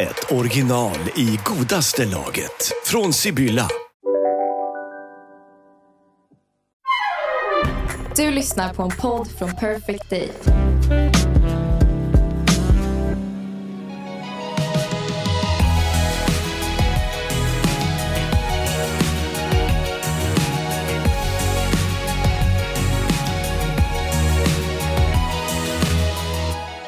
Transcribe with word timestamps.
ett 0.00 0.32
original 0.32 0.98
i 1.16 1.38
godaste 1.44 2.04
laget. 2.04 2.72
Från 2.84 3.12
Sibylla. 3.12 3.68
Du 8.16 8.30
lyssnar 8.30 8.74
på 8.74 8.82
en 8.82 8.90
podd 8.90 9.28
från 9.38 9.56
Perfect 9.56 10.10
Day. 10.10 10.28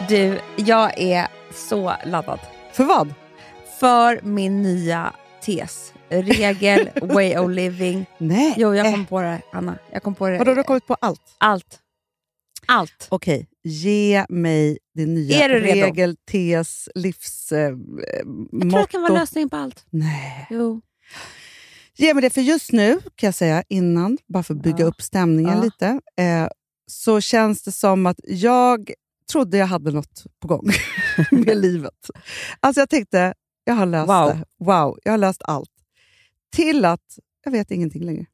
Du, 0.09 0.41
jag 0.57 0.99
är 0.99 1.27
så 1.55 1.93
laddad. 2.05 2.52
För 2.73 2.85
vad? 2.85 3.15
För 3.81 4.21
min 4.23 4.63
nya 4.63 5.13
tes. 5.45 5.93
Regel, 6.09 6.91
way 7.03 7.37
of 7.37 7.51
living. 7.51 8.07
Nej. 8.19 8.55
Jo, 8.57 8.75
jag 8.75 8.87
Eh. 8.87 8.93
kom 8.93 9.07
på 9.07 9.21
det, 9.21 9.43
Anna. 9.53 9.79
Jag 9.93 10.03
kom 10.03 10.15
på 10.15 10.29
det. 10.29 10.39
Vadå, 10.39 10.51
du 10.51 10.57
har 10.57 10.65
kommit 10.65 10.87
på 10.87 10.95
allt? 10.95 11.21
Allt. 11.39 11.79
Allt. 12.67 13.07
Okej, 13.11 13.49
ge 13.65 14.27
mig 14.29 14.79
din 14.95 15.15
nya 15.15 15.45
Är 15.45 15.49
du 15.49 15.61
redo? 15.61 15.87
regel, 15.87 16.17
tes, 16.31 16.89
livs... 16.95 17.53
Eh, 17.53 17.59
Jag 18.53 18.71
tror 18.71 18.81
det 18.81 18.87
kan 18.91 19.03
vara 19.03 19.13
lösningen 19.15 19.51
på 19.51 19.57
allt. 19.57 19.87
Nej. 19.91 20.47
Jo. 20.51 20.81
Ge 21.97 22.15
mig 22.15 22.23
det, 22.23 22.31
för 22.31 22.41
just 22.41 22.73
nu 22.73 23.01
kan 23.17 23.27
jag 23.27 23.35
säga 23.35 23.63
innan, 23.69 24.19
bara 24.29 24.43
för 24.43 24.55
att 24.55 24.63
bygga 24.63 24.79
Ja. 24.81 24.87
upp 24.87 25.03
stämningen 25.03 25.57
Ja. 25.57 25.63
lite, 25.63 25.87
eh, 26.17 26.49
så 26.87 27.21
känns 27.21 27.63
det 27.63 27.73
som 27.73 28.07
att 28.07 28.21
jag 28.25 28.91
trodde 29.27 29.57
jag 29.57 29.67
hade 29.67 29.91
något 29.91 30.25
på 30.41 30.49
gång 30.49 30.71
med 31.31 31.57
livet. 31.57 32.11
Alltså 32.61 32.81
jag 32.81 32.89
tänkte, 32.91 33.35
jag 33.65 33.75
har 33.75 33.87
löst 33.87 34.09
Wow. 34.09 34.29
det. 34.29 34.45
Wow, 34.65 34.99
jag 35.05 35.13
har 35.13 35.19
löst 35.19 35.43
allt. 35.45 35.71
Till 36.57 36.85
att 36.85 37.19
jag 37.45 37.53
vet 37.53 37.71
ingenting 37.71 38.05
längre. 38.05 38.27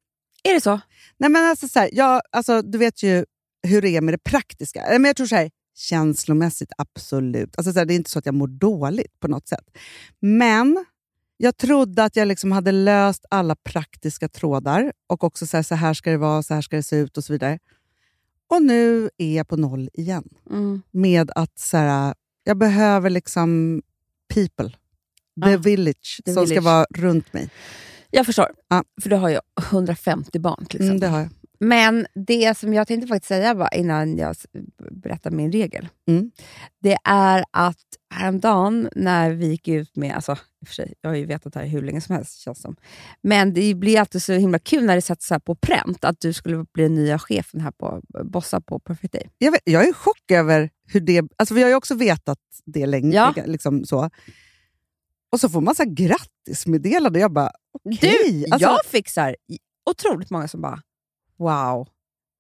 Är 0.42 0.55
det 0.55 0.61
så? 0.61 0.81
Nej, 1.19 1.31
men 1.31 1.44
alltså, 1.44 1.69
så 1.69 1.78
här, 1.78 1.91
jag, 1.92 2.22
alltså, 2.33 2.62
du 2.62 2.78
vet 2.78 3.03
ju 3.03 3.25
hur 3.62 3.83
det 3.83 3.89
är 3.97 4.00
med 4.00 4.14
det 4.14 4.19
praktiska. 4.19 4.84
Men 4.91 5.05
jag 5.05 5.16
tror 5.16 5.27
så 5.27 5.36
här, 5.36 5.50
känslomässigt, 5.77 6.72
absolut. 6.78 7.56
Alltså, 7.59 7.72
så 7.72 7.78
här, 7.78 7.86
det 7.86 7.94
är 7.94 7.97
inte 7.97 8.11
så 8.11 8.19
att 8.19 8.27
jag 8.27 8.34
mår 8.34 8.48
dåligt 8.48 9.20
på 9.20 9.28
något 9.28 9.48
sätt. 9.48 9.64
Men 10.20 10.84
jag 11.36 11.56
trodde 11.56 12.05
att 12.05 12.16
jag 12.16 12.28
liksom 12.28 12.53
hade 12.53 12.72
löst 12.72 13.25
alla 13.31 13.56
praktiska 13.56 14.28
trådar 14.28 14.92
och 15.06 15.25
också 15.25 15.47
så 15.47 15.56
här, 15.56 15.62
så 15.64 15.75
här 15.75 15.94
ska 15.94 16.11
det 16.11 16.16
vara, 16.16 16.42
så 16.42 16.55
här 16.55 16.62
ska 16.62 16.77
det 16.77 16.83
se 16.83 16.97
ut 16.97 17.16
och 17.16 17.25
så 17.25 17.33
vidare. 17.33 17.59
Och 18.49 18.63
nu 18.63 19.11
är 19.19 19.37
jag 19.37 19.49
på 19.49 19.57
noll 19.57 19.91
igen. 19.93 20.29
Mm. 20.51 20.83
Med 20.91 21.31
att 21.35 21.59
så 21.59 21.77
här, 21.77 22.15
jag 22.45 22.57
behöver 22.59 23.11
liksom 23.11 23.83
people. 24.35 24.71
The 25.45 25.51
Ja, 25.51 25.59
village 25.59 26.21
the 26.25 26.33
som 26.33 26.47
ska 26.47 26.55
village. 26.55 26.65
vara 26.65 26.87
runt 26.95 27.33
mig. 27.33 27.51
Jag 28.11 28.27
förstår. 28.27 28.49
Ja. 28.69 28.85
För 29.03 29.11
du 29.11 29.17
har 29.17 29.29
ju 29.29 29.39
150 29.71 30.39
barn 30.39 30.63
exempel. 30.63 30.87
Mm, 30.87 31.01
det 31.01 31.07
har 31.09 31.19
jag. 31.21 31.29
Men 31.61 32.06
det 32.14 32.59
som 32.59 32.75
jag 32.75 32.89
tänkte 32.89 33.06
faktiskt 33.09 33.28
säga 33.28 33.69
innan 33.72 34.19
jag 34.19 34.37
berättar 34.91 35.31
min 35.31 35.53
regel. 35.53 35.88
Mm. 36.09 36.31
Det 36.83 36.97
är 37.05 37.44
att 37.50 37.77
häromdagen 38.15 38.88
när 38.97 39.31
vi 39.31 39.47
gick 39.47 39.69
ut 39.69 39.97
med, 39.97 40.15
alltså 40.15 40.33
i 40.33 40.65
och 40.65 40.69
för 40.69 40.75
sig, 40.75 40.94
jag 41.00 41.10
har 41.10 41.16
ju 41.16 41.27
vetat 41.27 41.53
det 41.53 41.60
här 41.60 41.66
hur 41.66 41.83
länge 41.83 42.00
som 42.00 42.15
helst 42.15 42.41
känns 42.41 42.60
som. 42.60 42.77
Men 43.22 43.55
det 43.55 43.75
blir 43.75 44.00
alltid 44.00 44.22
så 44.22 44.33
himla 44.33 44.59
kul 44.59 44.84
när 44.84 44.94
det 44.94 45.03
sätts 45.03 45.27
så 45.27 45.41
på 45.41 45.55
pränt 45.55 46.05
att 46.05 46.21
du 46.21 46.33
skulle 46.33 46.65
bli 46.72 46.88
nya 46.88 47.19
chefen 47.19 47.60
här 47.60 47.71
på 47.71 48.03
Bossa 48.25 48.60
på 48.60 48.78
Perfect 48.78 49.12
Day. 49.12 49.31
jag, 49.38 49.53
vet, 49.53 49.60
jag 49.65 49.84
är 49.84 49.91
i 49.91 49.93
chock 49.93 50.31
över 50.31 50.71
hur 50.87 51.00
det... 51.00 51.25
Alltså 51.37 51.54
vi 51.54 51.62
har 51.62 51.69
ju 51.69 51.75
också 51.75 51.94
vetat 51.94 52.38
det 52.65 52.87
länge. 52.87 53.16
Ja. 53.16 53.34
Liksom 53.47 53.84
så. 53.84 54.10
Och 55.33 55.41
så 55.41 55.49
får 55.49 55.60
man 55.60 55.75
så 55.75 55.83
här 55.83 55.91
grattismeddelande. 55.91 57.19
Jag 57.19 57.33
bara, 57.33 57.50
okej. 57.72 58.19
Du, 58.25 58.53
Alltså, 58.53 58.69
jag 58.69 58.84
fick 58.84 59.09
så 59.09 59.21
här, 59.21 59.37
otroligt 59.91 60.31
många 60.31 60.49
som 60.49 60.60
bara 60.60 60.83
wow. 61.38 61.88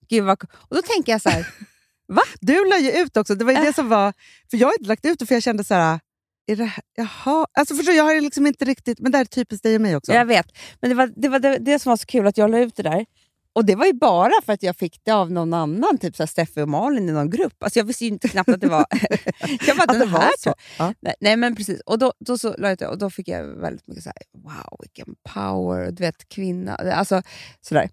Gud 0.08 0.24
vad, 0.24 0.38
co-" 0.38 0.46
och 0.54 0.76
då 0.76 0.82
tänker 0.82 1.12
jag 1.12 1.22
så 1.22 1.28
här, 1.28 1.46
Du 2.40 2.68
la 2.68 2.78
ju 2.78 2.90
ut 2.90 3.16
också. 3.16 3.34
Det 3.34 3.44
var 3.44 3.52
ju 3.52 3.58
det 3.58 3.72
som 3.72 3.88
var... 3.88 4.12
För 4.50 4.56
jag 4.56 4.68
har 4.68 4.74
inte 4.74 4.88
lagt 4.88 5.04
ut 5.04 5.18
det 5.18 5.26
för 5.26 5.34
jag 5.34 5.42
kände 5.42 5.64
så 5.64 5.74
här... 5.74 6.00
Är 6.46 6.56
det, 6.56 6.64
här- 6.64 6.84
jaha. 6.96 7.46
Alltså 7.52 7.74
förstår, 7.74 7.94
jag 7.94 8.04
har 8.04 8.20
liksom 8.20 8.46
inte 8.46 8.64
riktigt... 8.64 9.00
Men 9.00 9.12
det 9.12 9.18
här 9.18 9.24
är 9.24 9.28
typiskt 9.28 9.62
dig 9.62 9.74
och 9.74 9.80
mig 9.80 9.96
också. 9.96 10.12
Jag 10.12 10.24
vet, 10.24 10.46
men 10.80 10.90
det 10.90 10.96
var 10.96 11.12
det, 11.16 11.28
var 11.28 11.38
det, 11.38 11.58
det 11.58 11.78
som 11.78 11.90
var 11.90 11.96
så 11.96 12.06
kul 12.06 12.26
att 12.26 12.38
jag 12.38 12.50
la 12.50 12.58
ut 12.58 12.76
det 12.76 12.82
där. 12.82 13.06
Och 13.52 13.64
det 13.64 13.74
var 13.74 13.86
ju 13.86 13.92
bara 13.92 14.32
för 14.46 14.52
att 14.52 14.62
jag 14.62 14.76
fick 14.76 15.00
det 15.04 15.10
av 15.10 15.32
någon 15.32 15.54
annan, 15.54 15.98
typ 15.98 16.16
så 16.16 16.26
Steffe 16.26 16.62
och 16.62 16.68
Malin 16.68 17.08
i 17.08 17.12
någon 17.12 17.30
grupp. 17.30 17.62
Alltså 17.62 17.78
jag 17.78 17.84
visste 17.84 18.04
ju 18.04 18.10
inte 18.10 18.28
knappt 18.28 18.48
att 18.48 18.60
det 18.60 18.68
var... 18.68 18.86
jag 19.66 19.76
bara, 19.76 19.92
Att 19.92 19.98
det 20.00 20.06
var 20.06 20.30
så. 20.38 20.54
Ja. 20.78 20.94
Nej, 21.20 21.36
men 21.36 21.56
precis. 21.56 21.80
Och 21.80 21.98
då, 21.98 22.12
då 22.18 22.38
så 22.38 22.54
la 22.58 22.68
jag 22.78 22.90
och 22.90 22.98
då 22.98 23.10
fick 23.10 23.28
jag 23.28 23.44
väldigt 23.44 23.86
mycket 23.86 24.04
så 24.04 24.10
här, 24.10 24.42
wow 24.42 24.78
vilken 24.80 25.14
power, 25.34 25.90
du 25.90 26.02
vet 26.02 26.28
kvinna. 26.28 26.74
Alltså 26.74 27.22
sådär. 27.60 27.90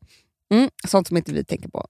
Mm, 0.54 0.70
sånt 0.88 1.08
som 1.08 1.18
inte 1.18 1.34
vi 1.34 1.44
tänker 1.46 1.70
på. 1.70 1.86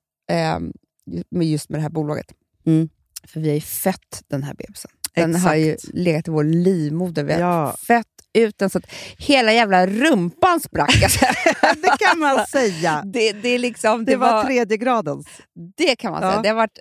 Med 1.30 1.48
just 1.48 1.70
med 1.70 1.80
det 1.80 1.84
här 1.84 1.90
bolaget. 1.90 2.26
Mm. 2.66 2.90
För 3.28 3.40
vi 3.40 3.48
har 3.48 3.56
ju 3.56 3.62
fött 3.62 4.24
den 4.28 4.44
här 4.44 4.54
bebisen. 4.54 4.92
Den 5.16 5.36
har 5.36 5.56
ju 5.56 5.72
Exakt. 5.74 5.94
legat 5.94 6.28
i 6.28 6.32
vår 6.32 6.44
livmoder. 6.44 7.24
Vi 7.24 7.34
har 7.34 7.40
Ja. 7.40 7.76
fött 7.88 8.08
ut 8.34 8.58
den 8.58 8.70
så 8.70 8.78
att 8.78 8.86
hela 9.18 9.54
jävla 9.54 9.88
rumpan 9.88 10.60
sprack. 10.60 11.04
Alltså. 11.04 11.26
det 11.82 11.98
kan 12.00 12.20
man 12.20 12.46
säga. 12.48 13.02
det, 13.06 13.32
det, 13.32 13.50
är 13.50 13.60
liksom, 13.60 14.06
Det, 14.06 14.16
var, 14.16 14.44
tredje 14.44 14.78
gradens. 14.78 15.28
det 15.78 15.96
kan 15.96 16.12
man 16.12 16.22
säga. 16.22 16.34
Ja. 16.36 16.42
Det 16.42 16.50
har 16.50 16.56
varit 16.56 16.80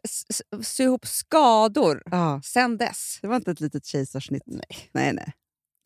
sy 0.63 0.83
ihop 0.85 1.07
skador 1.07 2.03
Ja. 2.11 2.41
sen 2.45 2.77
dess. 2.77 3.19
Det 3.23 3.27
var 3.29 3.37
inte 3.37 3.51
ett 3.51 3.61
litet 3.61 3.87
kejsarsnitt. 3.87 4.43
Nej. 4.47 4.65
nej, 4.93 5.13
nej. 5.13 5.33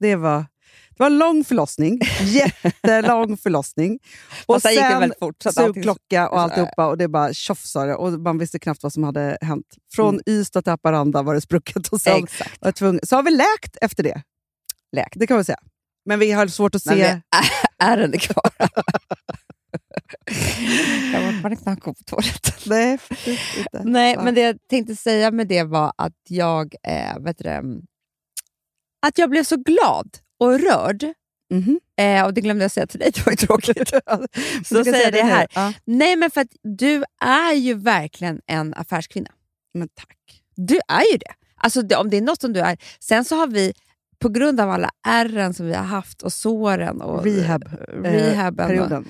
Det 0.01 0.17
var, 0.17 0.47
det 0.91 0.99
var 0.99 1.07
en 1.07 1.19
lång 1.19 1.45
förlossning. 1.45 2.01
Jättelång 2.23 3.37
förlossning. 3.37 3.99
Och 4.47 4.63
sen 4.63 4.73
gick 4.73 4.81
det 4.81 4.99
väldigt 4.99 5.19
fort. 5.19 5.43
Så 5.43 5.49
att 5.49 5.59
allting- 5.59 5.75
sugklocka 5.75 6.29
och 6.29 6.41
alltihopa 6.41 6.87
och 6.87 6.99
det 6.99 7.09
bara 7.09 7.33
tjofsade 7.33 7.95
och 7.95 8.13
man 8.13 8.39
visste 8.39 8.59
knappt 8.59 8.83
vad 8.83 8.93
som 8.93 9.05
hade 9.05 9.39
hänt. 9.41 9.67
Från 9.95 10.21
Ystad 10.27 10.63
till 10.63 10.71
Haparanda 10.71 11.23
var 11.23 11.35
det 11.35 11.41
sprucket 11.41 11.89
och 11.89 12.01
sen 12.01 12.13
Mm. 12.13 12.25
Exakt. 12.25 12.59
var 12.61 12.73
tvungen, 12.73 13.01
så 13.03 13.17
har 13.17 13.23
vi 13.23 13.31
läkt 13.31 13.77
efter 13.81 14.03
det. 14.03 14.23
Läkt. 14.97 15.13
Det 15.17 15.27
kan 15.27 15.35
man 15.37 15.45
säga. 15.45 15.59
Men 16.05 16.19
vi 16.19 16.33
har 16.33 16.47
svårt 16.47 16.75
att 16.75 16.83
se... 16.83 17.21
är 17.79 17.97
den 17.97 18.15
är 18.15 18.19
kvar. 18.19 18.51
jag 21.13 21.23
var 21.23 21.43
bara 21.43 21.57
knappt 21.57 21.83
gå 21.83 21.95
på 21.95 22.03
toaletten. 22.05 22.55
Nej, 22.67 22.99
inte. 23.27 23.83
Nej, 23.85 24.17
men 24.17 24.35
det 24.35 24.41
jag 24.41 24.57
tänkte 24.71 24.97
säga 24.97 25.31
med 25.31 25.49
det 25.49 25.63
var 25.63 25.93
att 25.99 26.17
jag, 26.29 26.75
eh, 26.89 27.19
vet 27.19 27.39
du, 27.39 27.45
det, 27.45 27.63
att 29.07 29.19
jag 29.19 29.31
blev 29.31 29.45
så 29.45 29.57
glad 29.57 30.09
och 30.39 30.61
rörd. 30.61 31.05
Mhm. 31.51 31.81
Eh, 31.97 32.25
och 32.25 32.35
det 32.35 32.41
glömde 32.41 32.65
jag 32.65 32.71
säga 32.71 32.87
till 32.87 33.01
dig, 33.01 33.11
det 33.15 33.27
var 33.27 33.33
ju 33.33 33.37
tråkigt. 33.37 33.89
Så 34.69 34.75
kan 34.75 34.85
säger 34.85 34.93
säga 34.93 35.11
det 35.11 35.23
här. 35.23 35.47
Ja. 35.55 35.73
Nej, 35.85 36.17
men 36.17 36.31
för 36.31 36.41
att 36.41 36.53
du 36.63 37.05
är 37.21 37.53
ju 37.55 37.75
verkligen 37.75 38.41
en 38.47 38.75
affärskvinna. 38.75 39.31
Men 39.75 39.89
tack. 39.89 40.43
Du 40.55 40.81
är 40.89 41.13
ju 41.13 41.19
det. 41.19 41.33
Alltså 41.57 41.83
det, 41.83 41.97
om 41.97 42.11
det 42.11 42.17
är 42.17 42.21
något 42.23 42.41
som 42.41 42.53
du 42.53 42.61
är. 42.61 42.79
Sen 43.01 43.25
så 43.25 43.37
har 43.37 43.47
vi, 43.47 43.73
på 44.19 44.29
grund 44.29 44.61
av 44.61 44.71
alla 44.71 44.91
ärren 45.07 45.55
som 45.55 45.67
vi 45.67 45.75
har 45.75 45.85
haft 45.85 46.23
och 46.23 46.33
såren 46.33 47.01
och 47.03 47.25
Rehab, 47.25 47.65
eh, 47.65 47.73
Eh, 47.95 48.13
rehaben 48.13 48.65
och, 48.65 48.69
perioden. 48.71 49.09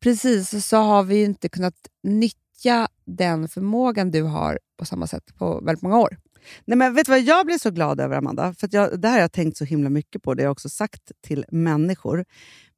precis, 0.00 0.66
så 0.66 0.76
har 0.76 1.02
vi 1.02 1.16
ju 1.16 1.24
inte 1.24 1.48
kunnat 1.48 1.74
nyttja 2.02 2.88
den 3.06 3.48
förmågan 3.48 4.10
du 4.10 4.22
har 4.22 4.58
på 4.78 4.84
samma 4.84 5.06
sätt 5.06 5.34
på 5.38 5.60
väldigt 5.60 5.82
många 5.82 5.98
år. 5.98 6.16
Nej, 6.64 6.78
men 6.78 6.94
vet 6.94 7.06
du 7.06 7.12
vad 7.12 7.20
jag 7.20 7.46
blir 7.46 7.58
så 7.58 7.70
glad 7.70 8.00
över, 8.00 8.16
Amanda? 8.16 8.54
För 8.54 8.68
jag, 8.72 9.00
det 9.00 9.08
här 9.08 9.14
har 9.14 9.20
jag 9.20 9.32
tänkt 9.32 9.56
så 9.56 9.64
himla 9.64 9.90
mycket 9.90 10.22
på. 10.22 10.34
Det 10.34 10.42
har 10.42 10.46
jag 10.46 10.52
också 10.52 10.68
sagt 10.68 11.12
till 11.26 11.44
människor. 11.48 12.24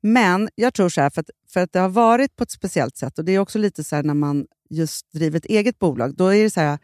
Men 0.02 0.48
jag 0.54 0.74
tror 0.74 0.88
så 0.88 1.00
här, 1.00 1.10
för 1.10 1.20
att, 1.20 1.30
för 1.52 1.60
att 1.60 1.72
det 1.72 1.78
har 1.78 1.88
varit 1.88 2.36
på 2.36 2.44
ett 2.44 2.50
speciellt 2.50 2.96
sätt, 2.96 3.18
och 3.18 3.24
det 3.24 3.32
är 3.32 3.38
också 3.38 3.58
lite 3.58 3.84
så 3.84 3.96
här 3.96 4.02
när 4.02 4.14
man 4.14 4.46
just 4.70 5.12
driver 5.12 5.38
ett 5.38 5.44
eget 5.44 5.78
bolag, 5.78 6.16
då 6.16 6.28
är 6.28 6.42
det 6.42 6.50
så 6.50 6.60
här, 6.60 6.78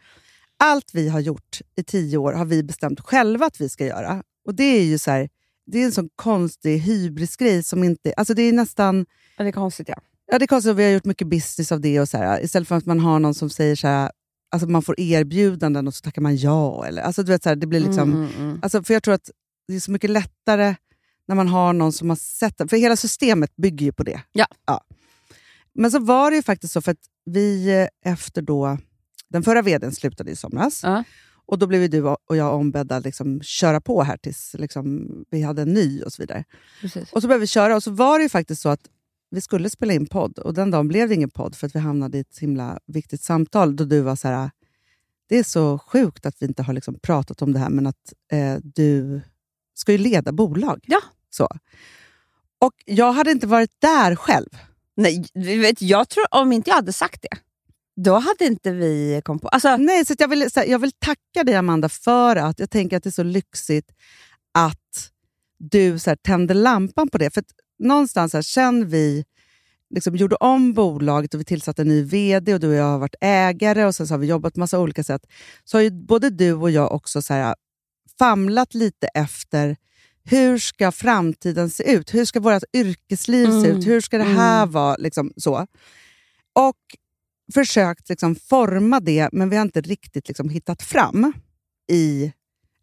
allt 0.57 0.89
vi 0.93 1.09
har 1.09 1.19
gjort 1.19 1.61
i 1.75 1.83
tio 1.83 2.17
år 2.17 2.33
har 2.33 2.45
vi 2.45 2.63
bestämt 2.63 2.99
själva 2.99 3.45
att 3.45 3.61
vi 3.61 3.69
ska 3.69 3.85
göra. 3.85 4.23
Och 4.45 4.55
det 4.55 4.63
är 4.63 4.83
ju 4.83 4.97
så 4.97 5.11
här, 5.11 5.29
det 5.65 5.81
är 5.81 5.85
en 5.85 5.91
sån 5.91 6.09
konstig 6.15 6.77
hybrisgrej 6.77 7.63
som 7.63 7.83
inte... 7.83 8.13
Alltså 8.17 8.33
det 8.33 8.41
är 8.41 8.53
nästan... 8.53 9.05
Ja, 9.37 9.43
det 9.43 9.49
är 9.49 9.51
konstigt 9.51 9.89
ja. 9.89 9.95
Ja, 10.31 10.39
det 10.39 10.45
är 10.45 10.47
konstigt 10.47 10.75
vi 10.75 10.83
har 10.83 10.91
gjort 10.91 11.05
mycket 11.05 11.27
business 11.27 11.71
av 11.71 11.81
det. 11.81 11.99
och 11.99 12.09
så 12.09 12.17
här, 12.17 12.43
Istället 12.43 12.67
för 12.67 12.75
att 12.75 12.85
man 12.85 12.99
har 12.99 13.19
någon 13.19 13.33
som 13.33 13.49
säger 13.49 13.75
så 13.75 13.87
här, 13.87 14.11
alltså 14.51 14.67
man 14.69 14.81
får 14.81 14.99
erbjudanden 14.99 15.87
och 15.87 15.93
så 15.95 16.01
tackar 16.01 16.21
man 16.21 16.37
ja. 16.37 16.85
Eller, 16.85 17.01
alltså 17.01 17.23
du 17.23 17.31
vet, 17.31 17.43
så 17.43 17.49
här, 17.49 17.55
det 17.55 17.67
blir 17.67 17.79
liksom, 17.79 18.11
Mm, 18.11 18.23
mm, 18.23 18.41
mm. 18.41 18.59
Alltså, 18.61 18.83
för 18.83 18.93
jag 18.93 19.03
tror 19.03 19.13
att 19.13 19.29
det 19.67 19.75
är 19.75 19.79
så 19.79 19.91
mycket 19.91 20.09
lättare 20.09 20.75
när 21.27 21.35
man 21.35 21.47
har 21.47 21.73
någon 21.73 21.93
som 21.93 22.09
har 22.09 22.15
sett 22.15 22.57
det. 22.57 22.67
För 22.67 22.77
hela 22.77 22.95
systemet 22.95 23.55
bygger 23.55 23.85
ju 23.85 23.91
på 23.91 24.03
det. 24.03 24.21
Ja. 24.31 24.47
Men 25.73 25.91
så 25.91 25.99
var 25.99 26.31
det 26.31 26.37
ju 26.37 26.43
faktiskt 26.43 26.73
så, 26.73 26.81
för 26.81 26.91
att 26.91 27.05
vi 27.25 27.79
eh, 27.81 28.11
efter 28.11 28.41
då, 28.41 28.77
den 29.29 29.43
förra 29.43 29.61
vdn 29.61 29.91
slutade 29.91 30.31
i 30.31 30.35
somras. 30.35 30.83
Ja. 30.83 31.03
Och 31.45 31.59
då 31.59 31.67
blev 31.67 31.89
du 31.89 32.01
och 32.03 32.37
jag 32.37 32.55
ombedda 32.55 32.95
att 32.95 33.03
liksom 33.03 33.41
köra 33.41 33.81
på 33.81 34.03
här 34.03 34.17
tills 34.17 34.55
liksom, 34.59 35.09
vi 35.29 35.41
hade 35.41 35.61
en 35.61 35.73
ny 35.73 36.01
och 36.01 36.13
så 36.13 36.21
vidare. 36.21 36.43
Precis. 36.81 37.11
Och 37.11 37.21
så 37.21 37.27
började 37.27 37.41
vi 37.41 37.47
köra 37.47 37.75
och 37.75 37.83
så 37.83 37.91
var 37.91 38.19
det 38.19 38.23
ju 38.23 38.29
faktiskt 38.29 38.61
så 38.61 38.69
att 38.69 38.81
vi 39.31 39.41
skulle 39.41 39.69
spela 39.69 39.93
in 39.93 40.05
podd 40.05 40.39
och 40.39 40.53
den 40.53 40.71
dagen 40.71 40.87
blev 40.87 41.09
det 41.09 41.15
ingen 41.15 41.29
podd 41.29 41.55
för 41.55 41.67
att 41.67 41.75
vi 41.75 41.79
hamnade 41.79 42.17
i 42.17 42.21
ett 42.21 42.39
himla 42.39 42.79
viktigt 42.85 43.21
samtal 43.21 43.75
då 43.75 43.85
du 43.85 44.01
var 44.01 44.15
så 44.15 44.27
här, 44.27 44.51
det 45.29 45.37
är 45.37 45.43
så 45.43 45.79
sjukt 45.79 46.25
att 46.25 46.35
vi 46.39 46.45
inte 46.45 46.63
har 46.63 46.73
liksom 46.73 46.99
pratat 46.99 47.41
om 47.41 47.53
det 47.53 47.59
här 47.59 47.69
men 47.69 47.87
att 47.87 48.13
eh, 48.31 48.55
du 48.63 49.21
ska 49.73 49.91
ju 49.91 49.97
leda 49.97 50.31
bolag. 50.31 50.79
Ja. 50.87 50.99
Så. 51.29 51.47
Och 52.59 52.73
jag 52.85 53.13
hade 53.13 53.31
inte 53.31 53.47
varit 53.47 53.71
där 53.79 54.15
själv. 54.15 54.49
Nej, 54.95 55.25
vet, 55.33 55.81
jag 55.81 56.09
tror 56.09 56.25
om 56.31 56.51
inte 56.51 56.69
jag 56.69 56.75
hade 56.75 56.93
sagt 56.93 57.21
det, 57.21 57.37
då 57.95 58.13
hade 58.13 58.45
inte 58.45 58.71
vi 58.71 59.21
kommit 59.25 59.41
på... 59.41 59.47
Alltså, 59.47 59.77
Nej, 59.77 60.05
så 60.05 60.15
jag, 60.17 60.27
vill, 60.27 60.41
här, 60.55 60.65
jag 60.65 60.79
vill 60.79 60.91
tacka 60.91 61.43
dig 61.43 61.55
Amanda 61.55 61.89
för 61.89 62.35
att 62.35 62.59
jag 62.59 62.69
tänker 62.69 62.97
att 62.97 63.03
det 63.03 63.09
är 63.09 63.11
så 63.11 63.23
lyxigt 63.23 63.91
att 64.53 65.11
du 65.57 65.99
så 65.99 66.09
här, 66.09 66.17
tände 66.17 66.53
lampan 66.53 67.09
på 67.09 67.17
det. 67.17 67.33
För 67.33 67.43
någonstans, 67.81 68.33
här, 68.33 68.41
sen 68.41 68.87
vi 68.87 69.25
liksom 69.89 70.15
gjorde 70.15 70.35
om 70.35 70.73
bolaget 70.73 71.33
och 71.33 71.39
vi 71.39 71.45
tillsatte 71.45 71.81
en 71.81 71.87
ny 71.87 72.03
VD 72.03 72.53
och 72.53 72.59
du 72.59 72.67
och 72.67 72.73
jag 72.73 72.83
har 72.83 72.99
varit 72.99 73.15
ägare 73.21 73.85
och 73.85 73.95
sen 73.95 74.07
så 74.07 74.13
har 74.13 74.19
vi 74.19 74.27
jobbat 74.27 74.53
på 74.53 74.59
massa 74.59 74.79
olika 74.79 75.03
sätt, 75.03 75.21
så 75.63 75.77
har 75.77 75.81
ju 75.81 75.91
både 75.91 76.29
du 76.29 76.53
och 76.53 76.71
jag 76.71 76.91
också 76.91 77.21
så 77.21 77.33
här, 77.33 77.55
famlat 78.19 78.73
lite 78.73 79.07
efter 79.07 79.77
hur 80.23 80.57
ska 80.57 80.91
framtiden 80.91 81.69
se 81.69 81.91
ut? 81.91 82.13
Hur 82.13 82.25
ska 82.25 82.39
vårt 82.39 82.63
yrkesliv 82.73 83.45
se 83.45 83.67
Mm. 83.69 83.77
ut? 83.77 83.87
Hur 83.87 84.01
ska 84.01 84.17
det 84.17 84.23
här 84.23 84.65
vara? 84.65 84.95
Liksom, 84.95 85.33
så. 85.37 85.67
Och 86.53 86.77
försökt 87.53 88.09
liksom 88.09 88.35
forma 88.35 88.99
det, 88.99 89.29
men 89.31 89.49
vi 89.49 89.55
har 89.55 89.61
inte 89.61 89.81
riktigt 89.81 90.27
liksom 90.27 90.49
hittat 90.49 90.81
fram 90.81 91.33
i... 91.91 92.31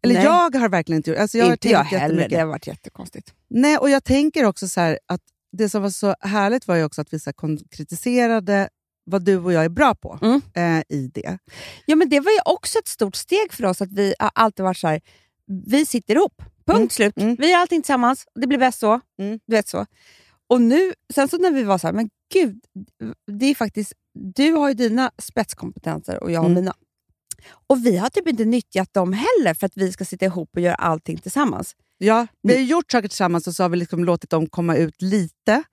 Eller 0.03 0.15
Nej. 0.15 0.23
jag 0.23 0.55
har 0.55 0.69
verkligen 0.69 0.97
inte 0.97 1.09
gjort 1.09 1.19
alltså 1.19 1.37
jag 1.37 1.45
har 1.45 1.51
inte 1.51 1.69
jag 1.69 1.83
heller, 1.83 2.29
det 2.29 2.35
har 2.35 2.45
varit 2.45 2.67
jättekonstigt. 2.67 3.33
Nej, 3.49 3.77
och 3.77 3.89
jag 3.89 4.03
tänker 4.03 4.45
också 4.45 4.67
så 4.67 4.79
här 4.81 4.99
att 5.05 5.21
det 5.51 5.69
som 5.69 5.81
var 5.81 5.89
så 5.89 6.15
härligt 6.19 6.67
var 6.67 6.75
ju 6.75 6.83
också 6.83 7.01
att 7.01 7.13
vi 7.13 7.19
så 7.19 7.33
konkretiserade 7.33 8.69
vad 9.03 9.25
du 9.25 9.37
och 9.37 9.53
jag 9.53 9.65
är 9.65 9.69
bra 9.69 9.95
på 9.95 10.19
Mm. 10.21 10.41
eh, 10.55 10.83
i 10.97 11.11
det. 11.13 11.37
Ja, 11.85 11.95
men 11.95 12.09
det 12.09 12.19
var 12.19 12.31
ju 12.31 12.39
också 12.45 12.79
ett 12.79 12.87
stort 12.87 13.15
steg 13.15 13.53
för 13.53 13.65
oss 13.65 13.81
att 13.81 13.91
vi 13.91 14.13
har 14.19 14.31
alltid 14.35 14.63
varit 14.63 14.77
så 14.77 14.87
här, 14.87 15.01
vi 15.65 15.85
sitter 15.85 16.15
ihop. 16.15 16.41
Punkt 16.65 16.77
Mm, 16.77 16.89
slut. 16.89 17.17
mm. 17.17 17.35
Vi 17.39 17.51
gör 17.51 17.57
allting 17.59 17.81
tillsammans. 17.81 18.25
Det 18.35 18.47
blir 18.47 18.57
bäst 18.57 18.79
så. 18.79 18.99
Mm. 19.19 19.39
Du 19.47 19.55
vet 19.55 19.67
så. 19.67 19.85
Och 20.49 20.61
nu, 20.61 20.93
sen 21.13 21.27
så 21.27 21.37
när 21.37 21.51
vi 21.51 21.63
var 21.63 21.77
så 21.77 21.87
här, 21.87 21.93
men 21.93 22.09
gud, 22.33 22.59
det 23.39 23.45
är 23.45 23.55
faktiskt, 23.55 23.93
du 24.35 24.51
har 24.51 24.67
ju 24.69 24.73
dina 24.73 25.11
spetskompetenser 25.17 26.23
och 26.23 26.31
jag 26.31 26.39
har 26.39 26.45
Mm. 26.49 26.55
mina. 26.55 26.73
Och 27.67 27.85
vi 27.85 27.97
har 27.97 28.09
typ 28.09 28.27
inte 28.27 28.45
nyttjat 28.45 28.93
dem 28.93 29.13
heller 29.13 29.53
för 29.53 29.65
att 29.65 29.77
vi 29.77 29.91
ska 29.91 30.05
sitta 30.05 30.25
ihop 30.25 30.49
och 30.53 30.61
göra 30.61 30.75
allting 30.75 31.17
tillsammans. 31.17 31.75
Ja, 31.97 32.27
vi 32.41 32.53
har 32.55 32.61
gjort 32.63 32.91
saker 32.91 33.07
tillsammans 33.07 33.47
och 33.47 33.55
så 33.55 33.63
har 33.63 33.69
vi 33.69 33.77
liksom 33.77 34.03
låtit 34.05 34.29
dem 34.29 34.47
komma 34.47 34.75
ut 34.75 35.01
lite. 35.01 35.63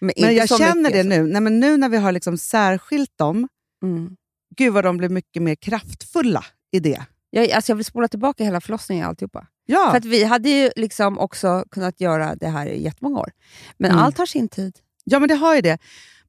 Men, 0.00 0.12
Men 0.20 0.34
jag 0.34 0.48
känner 0.48 0.74
mycket, 0.74 0.92
det 0.92 1.02
så. 1.02 1.08
nu. 1.08 1.22
Nej, 1.32 1.40
men 1.40 1.60
nu 1.60 1.76
när 1.76 1.88
vi 1.88 1.96
har 1.96 2.12
liksom 2.12 2.38
särskilt 2.38 3.18
dem, 3.18 3.48
Mm. 3.82 4.16
gud 4.56 4.72
vad 4.72 4.84
de 4.84 4.96
blir 4.96 5.08
mycket 5.08 5.42
mer 5.42 5.54
kraftfulla 5.54 6.44
i 6.72 6.80
det. 6.80 7.02
Jag, 7.30 7.50
alltså 7.50 7.72
jag 7.72 7.76
vill 7.76 7.84
spola 7.84 8.08
tillbaka 8.08 8.44
hela 8.44 8.60
förlossningen 8.60 9.04
och 9.04 9.08
alltihopa. 9.08 9.46
Ja, 9.66 9.90
För 9.90 9.96
att 9.98 10.04
vi 10.04 10.24
hade 10.24 10.48
ju 10.48 10.70
liksom 10.76 11.18
också 11.18 11.64
kunnat 11.70 12.00
göra 12.00 12.34
det 12.36 12.48
här 12.48 12.66
i 12.66 12.82
jättemånga 12.82 13.18
år. 13.20 13.32
Men 13.78 13.90
Mm. 13.90 14.02
allt 14.04 14.18
har 14.18 14.26
sin 14.26 14.48
tid. 14.48 14.78
ja, 15.04 15.18
men 15.18 15.28
det 15.28 15.34
har 15.34 15.54
ju 15.54 15.60
det. 15.60 15.78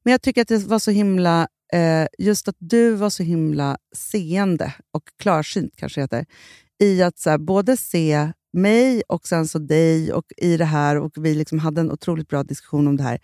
Men 0.02 0.10
jag 0.10 0.22
tycker 0.22 0.42
att 0.42 0.48
det 0.48 0.58
var 0.66 0.78
så 0.78 0.90
himla, 0.90 1.48
eh, 1.72 2.06
just 2.18 2.48
att 2.48 2.56
du 2.58 2.90
var 2.94 3.10
så 3.10 3.22
himla 3.22 3.76
seende 3.96 4.74
och 4.92 5.02
klarsynt 5.18 5.72
kanske 5.76 6.00
heter, 6.00 6.26
i 6.82 7.02
att 7.02 7.18
så 7.18 7.30
här, 7.30 7.38
både 7.38 7.76
se 7.76 8.32
mig 8.52 9.02
och 9.08 9.26
sen 9.26 9.48
så 9.48 9.58
dig 9.58 10.12
och 10.12 10.24
i 10.36 10.56
det 10.56 10.64
här 10.64 10.96
och 10.96 11.12
vi 11.16 11.34
liksom 11.34 11.58
hade 11.58 11.80
en 11.80 11.90
otroligt 11.92 12.28
bra 12.28 12.42
diskussion 12.42 12.86
om 12.88 12.96
det 12.96 13.02
här. 13.02 13.18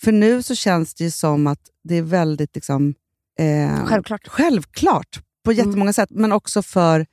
För 0.00 0.12
nu 0.12 0.42
så 0.42 0.54
känns 0.54 0.94
det 0.94 1.04
ju 1.04 1.10
som 1.10 1.46
att 1.46 1.60
det 1.84 1.94
är 1.94 2.02
väldigt 2.02 2.54
liksom, 2.54 2.94
eh, 3.38 3.84
Självklart. 3.86 4.28
självklart 4.28 5.20
på 5.44 5.50
Mm. 5.50 5.66
jättemånga 5.66 5.92
sätt, 5.92 6.10
men 6.10 6.32
också 6.32 6.62
för 6.62 7.06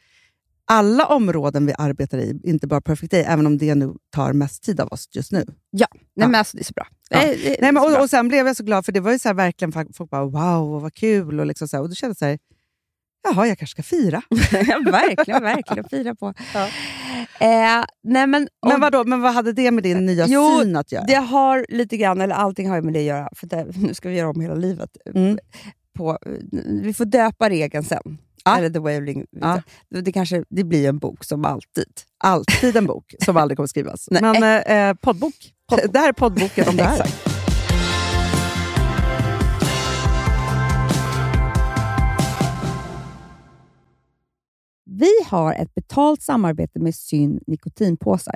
alla 0.66 1.06
områden 1.06 1.66
vi 1.66 1.74
arbetar 1.78 2.18
i, 2.18 2.40
inte 2.44 2.68
bara 2.68 2.82
Perfect 2.82 3.12
Day, 3.12 3.22
även 3.28 3.46
om 3.46 3.58
det 3.58 3.76
nu 3.76 3.94
tar 4.16 4.34
mest 4.34 4.64
tid 4.64 4.80
av 4.80 4.88
oss 4.88 5.10
just 5.12 5.32
nu. 5.32 5.44
Nej, 5.48 5.56
Ja. 5.72 5.88
men 6.28 6.36
alltså, 6.36 6.58
det 6.58 6.62
är 6.62 6.66
så 6.66 6.74
bra. 6.74 6.88
Ja. 7.10 7.20
Det 7.20 7.26
är- 7.34 7.38
det 7.38 7.58
är 7.58 7.62
Nej, 7.62 7.72
men, 7.72 7.84
och, 7.84 8.02
och 8.02 8.10
Sen 8.10 8.28
blev 8.28 8.48
jag 8.48 8.56
så 8.58 8.64
glad, 8.64 8.86
för 8.86 8.92
det 8.92 9.00
var 9.00 9.12
ju 9.12 9.20
så 9.20 9.30
här, 9.30 9.34
verkligen 9.36 9.72
folk 9.72 10.10
bara 10.10 10.26
wow, 10.26 10.82
vad 10.82 10.94
kul. 10.94 11.40
Och, 11.40 11.46
liksom 11.46 11.68
så 11.68 11.78
här, 11.78 11.82
och 11.84 11.90
då 11.90 11.96
kände 11.96 12.10
jag 12.12 12.18
så 12.18 12.26
här, 12.26 12.40
jaha, 13.24 13.48
jag 13.48 13.58
kanske 13.58 13.72
ska 13.72 13.84
fira. 13.84 14.22
Ja, 14.52 14.82
verkligen, 14.92 15.44
verkligen. 15.44 15.90
Fira 15.90 16.16
på. 16.16 16.34
Ja. 16.54 16.64
Eh, 17.40 17.86
nej, 18.04 18.28
men, 18.28 18.30
Men, 18.30 18.48
och 18.76 18.82
vadå, 18.82 19.04
men 19.04 19.22
vad 19.22 19.34
hade 19.34 19.54
det 19.54 19.72
med 19.72 19.84
din 19.84 20.06
nya 20.06 20.26
Jo, 20.28 20.60
syn 20.62 20.76
att 20.76 20.92
göra? 20.92 21.04
Det 21.06 21.14
har 21.16 21.66
lite 21.70 21.98
grann, 21.98 22.22
eller 22.22 22.36
allting 22.36 22.70
har 22.70 22.82
med 22.82 22.94
det 22.94 23.00
att 23.00 23.06
göra, 23.06 23.30
för 23.36 23.48
det, 23.48 23.68
nu 23.78 23.94
ska 23.94 24.10
vi 24.10 24.16
göra 24.16 24.30
om 24.30 24.42
hela 24.42 24.56
livet. 24.56 24.90
Mm. 25.16 25.38
På, 25.98 26.18
vi 26.82 26.94
får 26.94 27.06
döpa 27.06 27.50
regeln 27.50 27.84
sen. 27.84 28.18
Ja. 28.46 28.58
Eller 28.58 28.70
the 28.70 29.00
living. 29.00 29.26
Ja. 29.32 29.62
Det, 29.90 30.12
kanske, 30.12 30.44
det 30.50 30.64
blir 30.64 30.90
en 30.90 31.00
bok 31.00 31.24
som 31.24 31.46
alltid. 31.46 31.94
Alltid 32.24 32.76
en 32.76 32.86
bok 32.86 33.16
som 33.26 33.38
aldrig 33.38 33.58
kommer 33.58 33.68
skrivas. 33.68 34.08
Nej. 34.12 34.22
Men 34.22 34.44
eh, 34.44 34.90
eh, 34.90 34.96
poddbok. 34.96 35.54
Det 35.90 36.00
här 36.00 36.10
är 36.10 36.14
poddboken 36.14 36.68
om 36.68 36.76
det 36.76 36.84
här. 36.84 37.08
Vi 44.86 45.12
har 45.26 45.54
ett 45.54 45.76
betalt 45.76 46.22
samarbete 46.22 46.80
med 46.80 46.96
Syn 46.96 47.40
nikotinpåsar. 47.48 48.36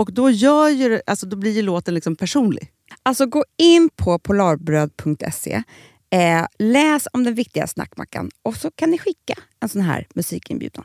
Och 0.00 0.12
då, 0.12 0.30
gör 0.30 0.68
ju, 0.68 1.00
alltså, 1.06 1.26
då 1.26 1.36
blir 1.36 1.52
ju 1.52 1.62
låten 1.62 1.94
liksom 1.94 2.16
personlig. 2.16 2.72
Alltså 3.02 3.26
gå 3.26 3.44
in 3.56 3.90
på 3.96 4.18
polarbröd.se, 4.18 5.62
eh, 6.10 6.46
läs 6.58 7.08
om 7.12 7.24
den 7.24 7.34
viktiga 7.34 7.66
snackmackan 7.66 8.30
och 8.42 8.56
så 8.56 8.70
kan 8.70 8.90
ni 8.90 8.98
skicka 8.98 9.34
en 9.60 9.68
sån 9.68 9.82
här 9.82 10.06
musikinbjudan. 10.14 10.84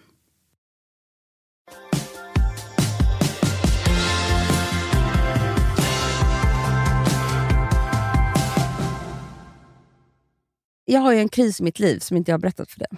Jag 10.86 11.02
har 11.02 11.14
ju 11.14 11.20
en 11.20 11.30
kris 11.30 11.60
i 11.60 11.64
mitt 11.64 11.80
liv 11.80 12.00
som 12.00 12.18
inte 12.18 12.32
jag 12.32 12.34
har 12.34 12.42
berättat 12.42 12.72
för 12.72 12.80
dig. 12.80 12.90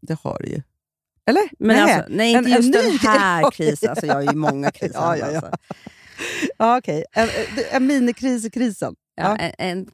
Det 0.00 0.18
har 0.22 0.38
du 0.42 0.48
ju. 0.48 0.62
Eller? 1.26 1.42
Men 1.58 1.76
Nej. 1.76 1.94
alltså, 1.94 2.06
nej, 2.10 2.32
inte 2.32 2.38
En- 2.38 2.56
en 2.56 2.62
just 2.62 2.72
den 2.72 2.84
ny- 2.84 2.98
här 2.98 3.50
krisen. 3.52 3.90
Alltså, 3.90 4.06
jag 4.06 4.14
har 4.14 4.22
ju 4.22 4.34
många 4.34 4.70
kriser. 4.70 4.94
Ja, 4.94 5.16
ja, 5.16 5.30
ja. 5.30 5.36
Alltså. 5.40 5.50
Ja, 6.58 6.78
okej. 6.78 7.04
En, 7.12 7.28
en 7.72 7.86
minikris 7.86 8.44
i 8.44 8.50
krisen. 8.50 8.94
Ja, 9.14 9.22
Ja. 9.24 9.36
en, 9.36 9.52
en, 9.58 9.86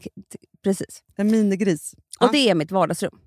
precis. 0.64 1.02
En 1.16 1.30
minigris. 1.30 1.94
Och 2.20 2.26
Ja. 2.26 2.30
det 2.32 2.50
är 2.50 2.54
mitt 2.54 2.70
vardagsrum. 2.70 3.18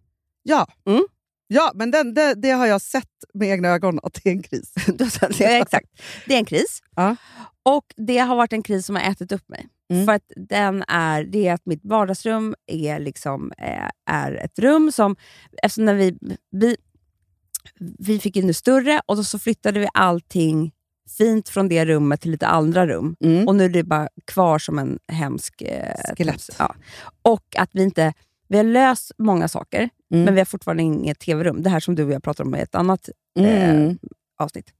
Ja, 0.43 0.67
Mm. 0.87 1.03
ja 1.47 1.71
men 1.75 1.91
den, 1.91 2.13
det, 2.13 2.33
det 2.33 2.51
har 2.51 2.65
jag 2.65 2.81
sett 2.81 3.09
med 3.33 3.49
egna 3.49 3.67
ögon 3.69 3.99
att 4.03 4.13
det 4.13 4.29
är 4.29 4.31
en 4.33 4.43
kris. 4.43 4.73
Ja, 5.39 5.47
exakt. 5.49 5.87
Det 6.27 6.33
är 6.33 6.37
en 6.37 6.45
kris. 6.45 6.81
Ja. 6.95 7.15
Och 7.63 7.85
det 7.97 8.17
har 8.17 8.35
varit 8.35 8.53
en 8.53 8.63
kris 8.63 8.85
som 8.85 8.95
har 8.95 9.03
ätit 9.11 9.31
upp 9.31 9.49
mig. 9.49 9.67
Mm. 9.93 10.05
För 10.05 10.13
att 10.13 10.31
den 10.49 10.83
är, 10.87 11.23
det 11.23 11.47
är 11.47 11.53
att 11.53 11.65
mitt 11.65 11.81
vardagsrum 11.83 12.55
är, 12.67 12.99
liksom, 12.99 13.51
eh, 13.57 13.89
är 14.09 14.31
ett 14.33 14.59
rum 14.59 14.91
som... 14.91 15.15
Eftersom 15.63 15.85
när 15.85 15.93
vi, 15.93 16.17
vi, 16.51 16.77
vi 17.99 18.19
fick 18.19 18.35
in 18.35 18.47
det 18.47 18.53
större 18.53 19.01
och 19.05 19.15
då 19.15 19.23
så 19.23 19.39
flyttade 19.39 19.79
vi 19.79 19.87
allting 19.93 20.71
fint 21.17 21.49
från 21.49 21.69
det 21.69 21.85
rummet 21.85 22.21
till 22.21 22.31
lite 22.31 22.47
andra 22.47 22.87
rum. 22.87 23.15
Mm. 23.19 23.47
Och 23.47 23.55
nu 23.55 23.65
är 23.65 23.69
det 23.69 23.83
bara 23.83 24.09
kvar 24.25 24.59
som 24.59 24.79
en 24.79 24.99
hemsk... 25.07 25.61
Eh, 25.61 26.15
Skelett. 26.17 26.49
Ja. 26.59 26.75
Och 27.21 27.55
att 27.57 27.69
vi 27.73 27.83
inte... 27.83 28.13
Vi 28.47 28.57
har 28.57 28.63
löst 28.63 29.11
många 29.17 29.47
saker, 29.47 29.89
Mm. 30.11 30.25
men 30.25 30.33
vi 30.33 30.39
har 30.39 30.45
fortfarande 30.45 30.83
inget 30.83 31.19
tv-rum. 31.19 31.63
Det 31.63 31.69
här 31.69 31.79
som 31.79 31.95
du 31.95 32.03
och 32.03 32.11
jag 32.11 32.23
pratar 32.23 32.43
om 32.43 32.55
i 32.55 32.59
ett 32.59 32.75
annat 32.75 33.09
Mm. 33.39 33.97
avsnitt. 34.39 34.73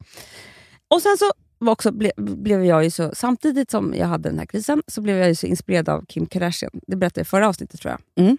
Och 0.87 1.01
sen 1.01 1.17
så 1.17 1.31
var 1.57 1.71
också, 1.73 1.91
ble, 1.91 2.11
blev 2.17 2.65
jag 2.65 2.83
ju 2.83 2.91
så, 2.91 3.11
samtidigt 3.15 3.71
som 3.71 3.93
jag 3.97 4.07
hade 4.07 4.29
den 4.29 4.39
här 4.39 4.45
krisen, 4.45 4.83
så 4.87 5.01
blev 5.01 5.17
jag 5.17 5.27
ju 5.27 5.35
så 5.35 5.47
inspirerad 5.47 5.89
av 5.89 6.05
Kim 6.05 6.25
Kardashian. 6.25 6.71
Det 6.87 6.95
berättade 6.95 7.19
jag 7.19 7.25
i 7.25 7.29
förra 7.29 7.47
avsnittet 7.47 7.81
tror 7.81 7.91
jag. 8.15 8.25
Mm. 8.25 8.37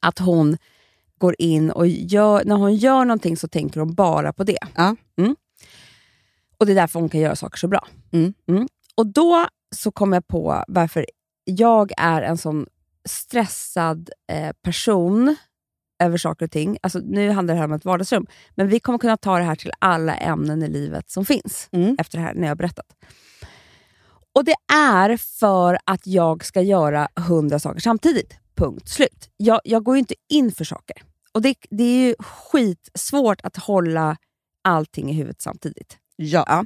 Att 0.00 0.18
hon 0.18 0.56
går 1.18 1.34
in 1.38 1.70
och 1.70 1.86
gör, 1.86 2.44
när 2.44 2.56
hon 2.56 2.74
gör 2.74 3.04
någonting 3.04 3.36
så 3.36 3.48
tänker 3.48 3.80
hon 3.80 3.94
bara 3.94 4.32
på 4.32 4.44
det. 4.44 4.58
Ja. 4.74 4.96
Mm. 5.18 5.36
Och 6.58 6.66
det 6.66 6.72
är 6.72 6.76
därför 6.76 7.00
hon 7.00 7.08
kan 7.08 7.20
göra 7.20 7.36
saker 7.36 7.58
så 7.58 7.68
bra. 7.68 7.86
Mm. 8.12 8.34
Och 8.94 9.06
då 9.06 9.46
så 9.74 9.90
kom 9.90 10.12
jag 10.12 10.26
på 10.26 10.64
varför 10.68 11.06
jag 11.44 11.92
är 11.96 12.22
en 12.22 12.38
sån 12.38 12.66
stressad 13.08 14.10
eh, 14.32 14.52
person 14.62 15.36
över 16.02 16.18
saker 16.18 16.44
och 16.44 16.50
ting. 16.50 16.78
Alltså, 16.82 16.98
nu 16.98 17.30
handlar 17.30 17.54
det 17.54 17.60
här 17.60 17.66
om 17.66 17.72
ett 17.72 17.84
vardagsrum, 17.84 18.26
men 18.54 18.68
vi 18.68 18.80
kommer 18.80 18.98
kunna 18.98 19.16
ta 19.16 19.38
det 19.38 19.44
här 19.44 19.54
till 19.54 19.72
alla 19.78 20.14
ämnen 20.16 20.62
i 20.62 20.68
livet 20.68 21.10
som 21.10 21.24
finns 21.24 21.68
Mm. 21.72 21.96
efter 21.98 22.18
det 22.18 22.24
här 22.24 22.34
när 22.34 22.42
jag 22.42 22.48
har 22.50 22.56
berättat. 22.56 22.86
Och 24.34 24.44
det 24.44 24.54
är 24.74 25.16
för 25.16 25.78
att 25.84 26.06
jag 26.06 26.44
ska 26.44 26.62
göra 26.62 27.08
hundra 27.28 27.58
saker 27.58 27.80
samtidigt. 27.80 28.38
Punkt 28.56 28.88
slut. 28.88 29.30
Jag, 29.36 29.60
jag 29.64 29.84
går 29.84 29.96
ju 29.96 29.98
inte 29.98 30.14
in 30.28 30.52
för 30.52 30.64
saker. 30.64 31.02
Och 31.32 31.42
det, 31.42 31.54
det 31.70 31.84
är 31.84 32.06
ju 32.06 32.14
skitsvårt 32.18 33.40
att 33.42 33.56
hålla 33.56 34.16
allting 34.64 35.10
i 35.10 35.12
huvudet 35.12 35.42
samtidigt. 35.42 35.98
Ja. 36.16 36.44
Ja. 36.48 36.64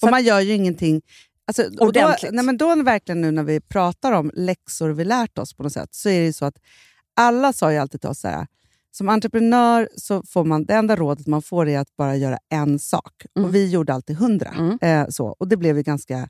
Så 0.00 0.06
Och 0.06 0.10
man 0.10 0.24
gör 0.24 0.40
ju 0.40 0.54
ingenting... 0.54 1.02
Alltså, 1.44 1.62
och 1.62 1.70
då, 1.76 1.84
Ordentligt. 1.86 2.32
nej, 2.32 2.44
men 2.44 2.56
då 2.56 2.82
verkligen 2.82 3.20
nu 3.20 3.30
när 3.30 3.42
vi 3.42 3.60
pratar 3.60 4.12
om 4.12 4.30
läxor 4.34 4.88
vi 4.90 5.04
lärt 5.04 5.38
oss 5.38 5.54
på 5.54 5.62
något 5.62 5.72
sätt, 5.72 5.94
så 5.94 6.08
är 6.08 6.18
det 6.18 6.26
ju 6.26 6.32
så 6.32 6.44
att 6.44 6.58
alla 7.16 7.52
sa 7.52 7.72
ju 7.72 7.78
alltid 7.78 8.00
till 8.00 8.10
oss 8.10 8.20
så 8.20 8.28
här, 8.28 8.46
som 8.90 9.08
entreprenör 9.08 9.88
så 9.96 10.22
får 10.22 10.44
man, 10.44 10.64
det 10.64 10.74
enda 10.74 10.96
rådet 10.96 11.26
man 11.26 11.42
får 11.42 11.68
är 11.68 11.78
att 11.78 11.96
bara 11.96 12.16
göra 12.16 12.38
en 12.48 12.78
sak. 12.78 13.12
Mm. 13.36 13.48
Och 13.48 13.54
vi 13.54 13.70
gjorde 13.70 13.94
alltid 13.94 14.16
hundra. 14.16 14.50
Mm. 14.50 14.78
Eh, 14.82 15.08
så. 15.08 15.26
Och 15.26 15.48
det 15.48 15.56
blev 15.56 15.76
ju 15.76 15.82
ganska... 15.82 16.28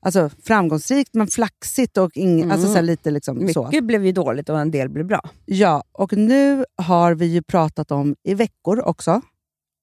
alltså, 0.00 0.30
framgångsrikt 0.42 1.14
men 1.14 1.26
flaxigt 1.26 1.96
och 1.96 2.16
ing, 2.16 2.50
alltså, 2.50 2.66
så 2.66 2.74
här, 2.74 2.82
lite 2.82 3.10
liksom, 3.10 3.48
så. 3.52 3.64
Mycket 3.64 3.84
blev 3.84 4.06
ju 4.06 4.12
dåligt 4.12 4.48
och 4.48 4.60
en 4.60 4.70
del 4.70 4.88
blev 4.88 5.06
bra. 5.06 5.20
Ja, 5.44 5.84
och 5.92 6.12
nu 6.12 6.64
har 6.76 7.14
vi 7.14 7.26
ju 7.26 7.42
pratat 7.42 7.90
om 7.90 8.16
i 8.22 8.34
veckor 8.34 8.80
också, 8.80 9.20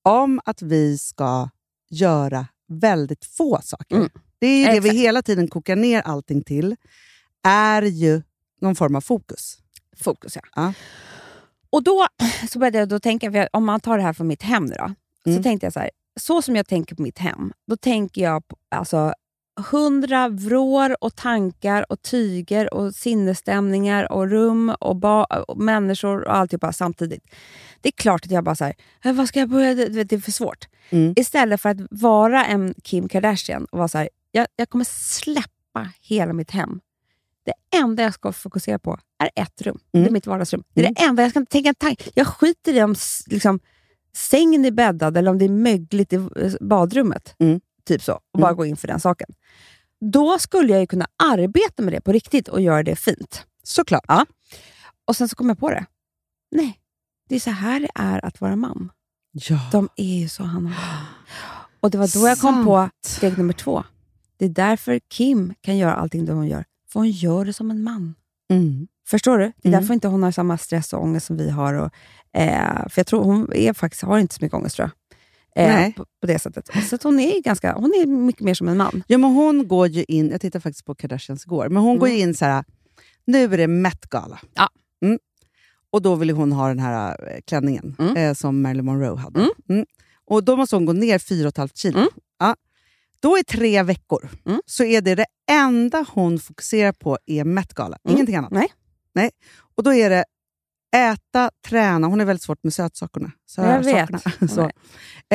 om 0.04 0.42
att 0.46 0.62
vi 0.62 0.98
ska 0.98 1.50
göra 1.90 2.48
väldigt 2.68 3.26
få 3.26 3.60
saker. 3.64 3.96
Mm. 3.96 4.10
Det 4.40 4.48
är 4.48 4.60
ju 4.74 4.80
det 4.80 4.90
vi 4.90 4.98
hela 4.98 5.22
tiden 5.22 5.48
kokar 5.48 5.76
ner 5.76 6.02
allting 6.02 6.44
till, 6.44 6.76
är 7.44 7.82
ju 7.82 8.22
någon 8.62 8.76
form 8.76 8.96
av 8.96 9.02
fokus. 9.02 9.58
Fokus, 9.98 10.36
ja. 10.36 10.42
Ja. 10.56 10.74
Och 11.70 11.84
då 11.84 12.08
så 12.50 12.60
började 12.60 12.78
jag 12.78 12.90
då 12.90 13.00
tänka, 13.00 13.48
om 13.54 13.66
man 13.66 13.80
tar 13.80 13.98
det 13.98 14.04
här 14.04 14.14
från 14.14 14.28
mitt 14.28 14.44
hem 14.44 14.66
nu 14.66 14.76
då, 14.76 14.94
Mm. 15.26 15.38
så 15.38 15.44
tänkte 15.44 15.66
jag 15.66 15.74
så 15.74 15.80
här, 15.80 15.90
så 16.20 16.42
som 16.42 16.56
jag 16.56 16.68
tänker 16.68 16.96
på 16.96 17.02
mitt 17.02 17.18
hem, 17.18 17.54
då 17.68 17.78
tänker 17.78 18.22
jag 18.22 18.48
på, 18.48 18.56
alltså 18.72 19.14
hundra 19.72 20.30
vrår 20.30 21.04
och 21.04 21.16
tankar 21.16 21.86
och 21.92 22.02
tyger 22.02 22.74
och 22.74 22.96
sinnesstämningar 22.96 24.12
och 24.12 24.30
rum 24.30 24.70
och, 24.80 24.96
ba- 24.96 25.26
och 25.48 25.58
människor 25.58 26.24
och 26.24 26.36
alltihopa 26.36 26.74
samtidigt. 26.74 27.24
Det 27.82 27.90
är 27.90 27.94
klart 27.94 28.26
att 28.26 28.32
jag 28.32 28.44
bara 28.44 28.56
så 28.56 28.66
här, 28.66 28.74
"Eh, 29.04 29.14
vad 29.14 29.28
ska 29.28 29.40
jag 29.40 29.50
börja? 29.50 29.74
Det, 29.76 30.12
är 30.14 30.20
för 30.20 30.32
svårt. 30.32 30.68
Mm. 30.90 31.14
Istället 31.16 31.62
för 31.62 31.70
att 31.70 31.78
vara 31.92 32.46
en 32.46 32.74
Kim 32.84 33.10
Kardashian 33.10 33.66
och 33.66 33.78
vara 33.78 33.88
så 33.88 33.98
här, 33.98 34.10
jag, 34.32 34.48
jag 34.56 34.70
kommer 34.70 34.86
släppa 34.90 35.90
hela 36.02 36.34
mitt 36.34 36.52
hem. 36.52 36.80
Det 37.46 37.78
enda 37.78 38.04
jag 38.04 38.14
ska 38.14 38.32
fokusera 38.32 38.80
på 38.80 39.00
är 39.24 39.30
ett 39.44 39.62
rum. 39.62 39.80
Det 39.92 39.98
är 39.98 40.02
Mm. 40.02 40.14
mitt 40.14 40.28
vardagsrum. 40.28 40.64
Det 40.74 40.86
är 40.86 40.94
det 40.94 41.02
enda. 41.02 41.22
Jag 41.24 41.30
ska 41.30 41.40
inte 41.40 41.52
tänka 41.52 41.70
en 41.70 41.76
tanke. 41.76 42.10
Jag 42.14 42.28
skiter 42.28 42.74
i 42.74 42.84
om 42.84 42.96
liksom, 43.28 43.60
sängen 44.16 44.66
är 44.66 44.72
bäddad 44.72 45.18
eller 45.18 45.32
om 45.32 45.38
det 45.38 45.46
är 45.46 45.50
mögligt 45.50 46.14
i 46.14 46.28
badrummet. 46.62 47.36
Mm. 47.40 47.62
Typ 47.88 48.02
så. 48.04 48.14
Och 48.34 48.40
bara 48.40 48.54
gå 48.54 48.66
in 48.66 48.78
för 48.78 48.88
den 48.88 49.00
saken. 49.00 49.28
Då 50.12 50.40
skulle 50.40 50.72
jag 50.74 50.80
ju 50.82 50.88
kunna 50.88 51.08
arbeta 51.24 51.84
med 51.84 51.94
det 51.94 52.02
på 52.02 52.12
riktigt 52.12 52.48
och 52.48 52.62
göra 52.62 52.84
det 52.84 52.96
fint. 52.96 53.46
Såklart. 53.64 54.06
Ja. 54.08 54.26
Och 55.06 55.16
sen 55.16 55.30
så 55.30 55.36
kom 55.36 55.50
jag 55.50 55.60
på 55.60 55.70
det. 55.70 55.86
Nej, 56.52 56.80
det 57.30 57.36
är 57.36 57.40
så 57.40 57.50
här 57.52 57.80
det 57.80 57.90
är 57.96 58.26
att 58.26 58.42
vara 58.42 58.56
man. 58.56 58.92
Ja. 59.32 59.60
De 59.72 59.90
är 59.96 60.20
ju 60.20 60.30
så 60.30 60.44
Hanna. 60.44 60.74
Och 61.80 61.92
det 61.92 61.98
var 61.98 62.22
då 62.22 62.28
jag 62.28 62.40
kom 62.40 62.66
på 62.66 62.90
steg 63.06 63.38
nummer 63.38 63.54
två. 63.54 63.84
Det 64.38 64.46
är 64.46 64.50
därför 64.50 65.00
Kim 65.10 65.54
kan 65.62 65.78
göra 65.78 65.96
allting 65.96 66.26
det 66.26 66.34
hon 66.34 66.48
gör. 66.48 66.66
För 66.92 67.00
hon 67.00 67.10
gör 67.10 67.46
det 67.46 67.54
som 67.54 67.72
en 67.72 67.84
man. 67.84 68.16
Mm. 68.52 68.88
Förstår 69.08 69.38
du? 69.38 69.46
Det 69.58 69.68
är 69.68 69.70
Mm. 69.70 69.82
därför 69.82 69.94
inte 69.94 70.08
hon 70.08 70.24
har 70.24 70.32
samma 70.32 70.58
stress 70.58 70.94
och 70.94 71.04
ångest 71.04 71.26
som 71.26 71.38
vi 71.38 71.50
har. 71.50 71.74
Och, 71.74 71.92
eh, 72.34 72.88
för 72.90 73.00
jag 73.00 73.08
tror 73.08 73.24
hon 73.24 73.54
är 73.54 73.74
faktiskt, 73.74 74.04
har 74.04 74.20
inte 74.20 74.36
så 74.36 74.44
mycket 74.46 74.56
ångest 74.58 74.76
tror 74.76 74.84
jag. 74.88 74.92
Eh, 75.58 75.68
Nej. 75.76 75.94
på, 75.94 76.06
på 76.22 76.28
det 76.28 76.40
sättet. 76.40 76.70
Så 76.90 76.98
hon 77.04 77.20
är 77.20 77.42
ganska, 77.42 77.74
hon 77.74 77.94
är 77.94 78.06
mycket 78.06 78.42
mer 78.42 78.54
som 78.54 78.68
en 78.68 78.78
man. 78.78 79.04
Ja, 79.08 79.18
men 79.18 79.32
hon 79.34 79.68
går 79.68 79.88
ju 79.88 80.04
in, 80.08 80.30
jag 80.30 80.42
tittade 80.42 80.62
faktiskt 80.62 80.86
på 80.86 80.96
Kardashians 80.96 81.46
igår, 81.46 81.70
men 81.70 81.84
hon 81.84 82.00
går 82.00 82.10
ju 82.10 82.18
in 82.20 82.34
så 82.36 82.46
här. 82.46 82.64
nu 83.26 83.44
är 83.54 83.58
det 83.58 83.68
Met-gala. 83.68 84.40
Ja. 84.54 84.70
Mm. 85.06 85.20
Och 85.92 86.02
då 86.02 86.16
vill 86.16 86.30
hon 86.30 86.52
ha 86.52 86.68
den 86.68 86.80
här 86.80 87.28
eh, 87.32 87.40
klänningen 87.46 87.96
Mm. 88.00 88.16
eh, 88.18 88.34
som 88.34 88.62
Marilyn 88.62 88.86
Monroe 88.86 89.18
hade. 89.18 89.40
Mm. 89.40 89.52
Mm. 89.70 89.86
Och 90.26 90.44
då 90.44 90.56
måste 90.56 90.76
hon 90.76 90.86
gå 90.86 90.94
ner 90.94 91.18
4,5 91.20 91.70
kilo. 91.76 91.98
Mm. 91.98 92.10
Ja. 92.40 92.56
Då 93.20 93.38
i 93.38 93.44
tre 93.44 93.84
veckor 93.84 94.30
Mm. 94.46 94.62
så 94.66 94.84
är 94.84 95.02
det 95.02 95.16
det 95.16 95.26
enda 95.52 96.06
hon 96.14 96.40
fokuserar 96.40 96.92
på 96.92 97.18
är 97.26 97.44
Met-gala, 97.44 97.98
Mm. 98.06 98.16
ingenting 98.16 98.36
annat. 98.36 98.52
Nej. 98.52 98.68
Nej. 99.14 99.30
Och 99.76 99.84
då 99.84 99.94
är 99.94 100.10
det 100.10 100.26
äta, 100.96 101.52
träna, 101.68 102.08
hon 102.08 102.22
är 102.22 102.26
väldigt 102.26 102.44
svårt 102.44 102.64
med 102.64 102.74
sötsakerna. 102.74 103.32
Jag 103.58 103.84
vet. 103.84 104.10
Sötsakerna. 104.10 104.48
så. 104.56 104.62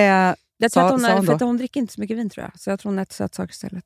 Eh, 0.00 0.34
Jag 0.58 0.72
tror 0.72 0.82
Sa- 0.82 0.86
att 0.86 0.90
hon, 0.92 1.04
hon 1.04 1.26
för 1.26 1.32
att 1.34 1.40
hon 1.40 1.56
dricker 1.56 1.80
inte 1.80 1.92
så 1.92 2.00
mycket 2.00 2.16
vin 2.18 2.30
tror 2.30 2.44
jag. 2.44 2.60
Så 2.60 2.70
jag 2.70 2.80
tror 2.80 2.92
hon 2.92 2.98
äter 2.98 3.14
sötsaker 3.14 3.52
istället. 3.52 3.84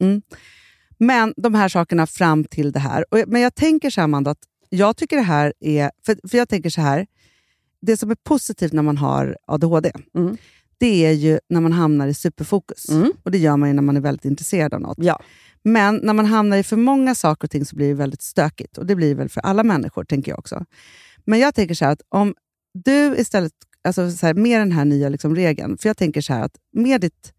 Men 0.99 1.35
de 1.37 1.55
här 1.55 1.69
sakerna 1.69 2.07
fram 2.07 2.45
till 2.45 2.73
det 2.73 2.79
här. 2.81 3.05
Och, 3.11 3.19
men 3.27 3.41
jag 3.41 3.55
tänker 3.55 3.91
så 3.91 4.01
här, 4.01 4.05
Amanda, 4.05 4.31
att 4.31 4.39
jag 4.69 4.97
tycker 4.97 5.17
det 5.17 5.23
här 5.23 5.53
är... 5.61 5.91
För, 6.07 6.29
för 6.29 6.39
jag 6.39 6.49
tänker 6.49 6.71
så 6.71 6.81
här, 6.81 7.07
det 7.81 7.97
som 7.97 8.11
är 8.11 8.15
positivt 8.25 8.73
när 8.73 8.83
man 8.83 8.97
har 8.97 9.37
ADHD, 9.47 9.93
Mm. 10.17 10.37
det 10.79 11.07
är 11.07 11.13
ju 11.13 11.39
när 11.49 11.61
man 11.61 11.73
hamnar 11.73 12.07
i 12.07 12.15
superfokus. 12.15 12.89
Mm. 12.89 13.13
Och 13.23 13.31
det 13.31 13.39
gör 13.39 13.57
man 13.57 13.69
ju 13.69 13.75
när 13.75 13.83
man 13.83 13.97
är 13.97 14.01
väldigt 14.01 14.25
intresserad 14.25 14.75
av 14.75 14.81
något. 14.81 14.99
Ja. 15.01 15.21
Men 15.63 15.97
när 16.03 16.13
man 16.13 16.27
hamnar 16.27 16.57
i 16.57 16.63
för 16.63 16.77
många 16.77 17.15
saker 17.15 17.47
och 17.47 17.51
ting 17.51 17.65
så 17.65 17.77
blir 17.77 17.89
det 17.89 17.95
väldigt 17.95 18.23
stökigt. 18.23 18.79
Och 18.79 18.87
det 18.87 18.95
blir 18.97 19.15
väl 19.15 19.29
för 19.29 19.41
alla 19.41 19.63
människor, 19.63 20.05
tänker 20.05 20.33
jag 20.33 20.39
också. 20.39 20.65
Men 21.27 21.39
jag 21.39 21.55
tänker 21.55 21.75
så 21.75 21.85
här 21.85 21.93
att 21.93 22.03
om 22.09 22.35
du 22.75 23.17
istället, 23.17 23.53
alltså 23.85 24.11
så 24.11 24.27
här, 24.27 24.35
med 24.35 24.61
den 24.61 24.73
här 24.73 24.85
nya 24.85 25.09
liksom 25.09 25.35
regeln, 25.37 25.79
för 25.79 25.89
jag 25.89 25.97
tänker 25.97 26.21
så 26.21 26.33
här 26.33 26.43
att 26.43 26.57
med 26.73 27.01
ditt, 27.01 27.33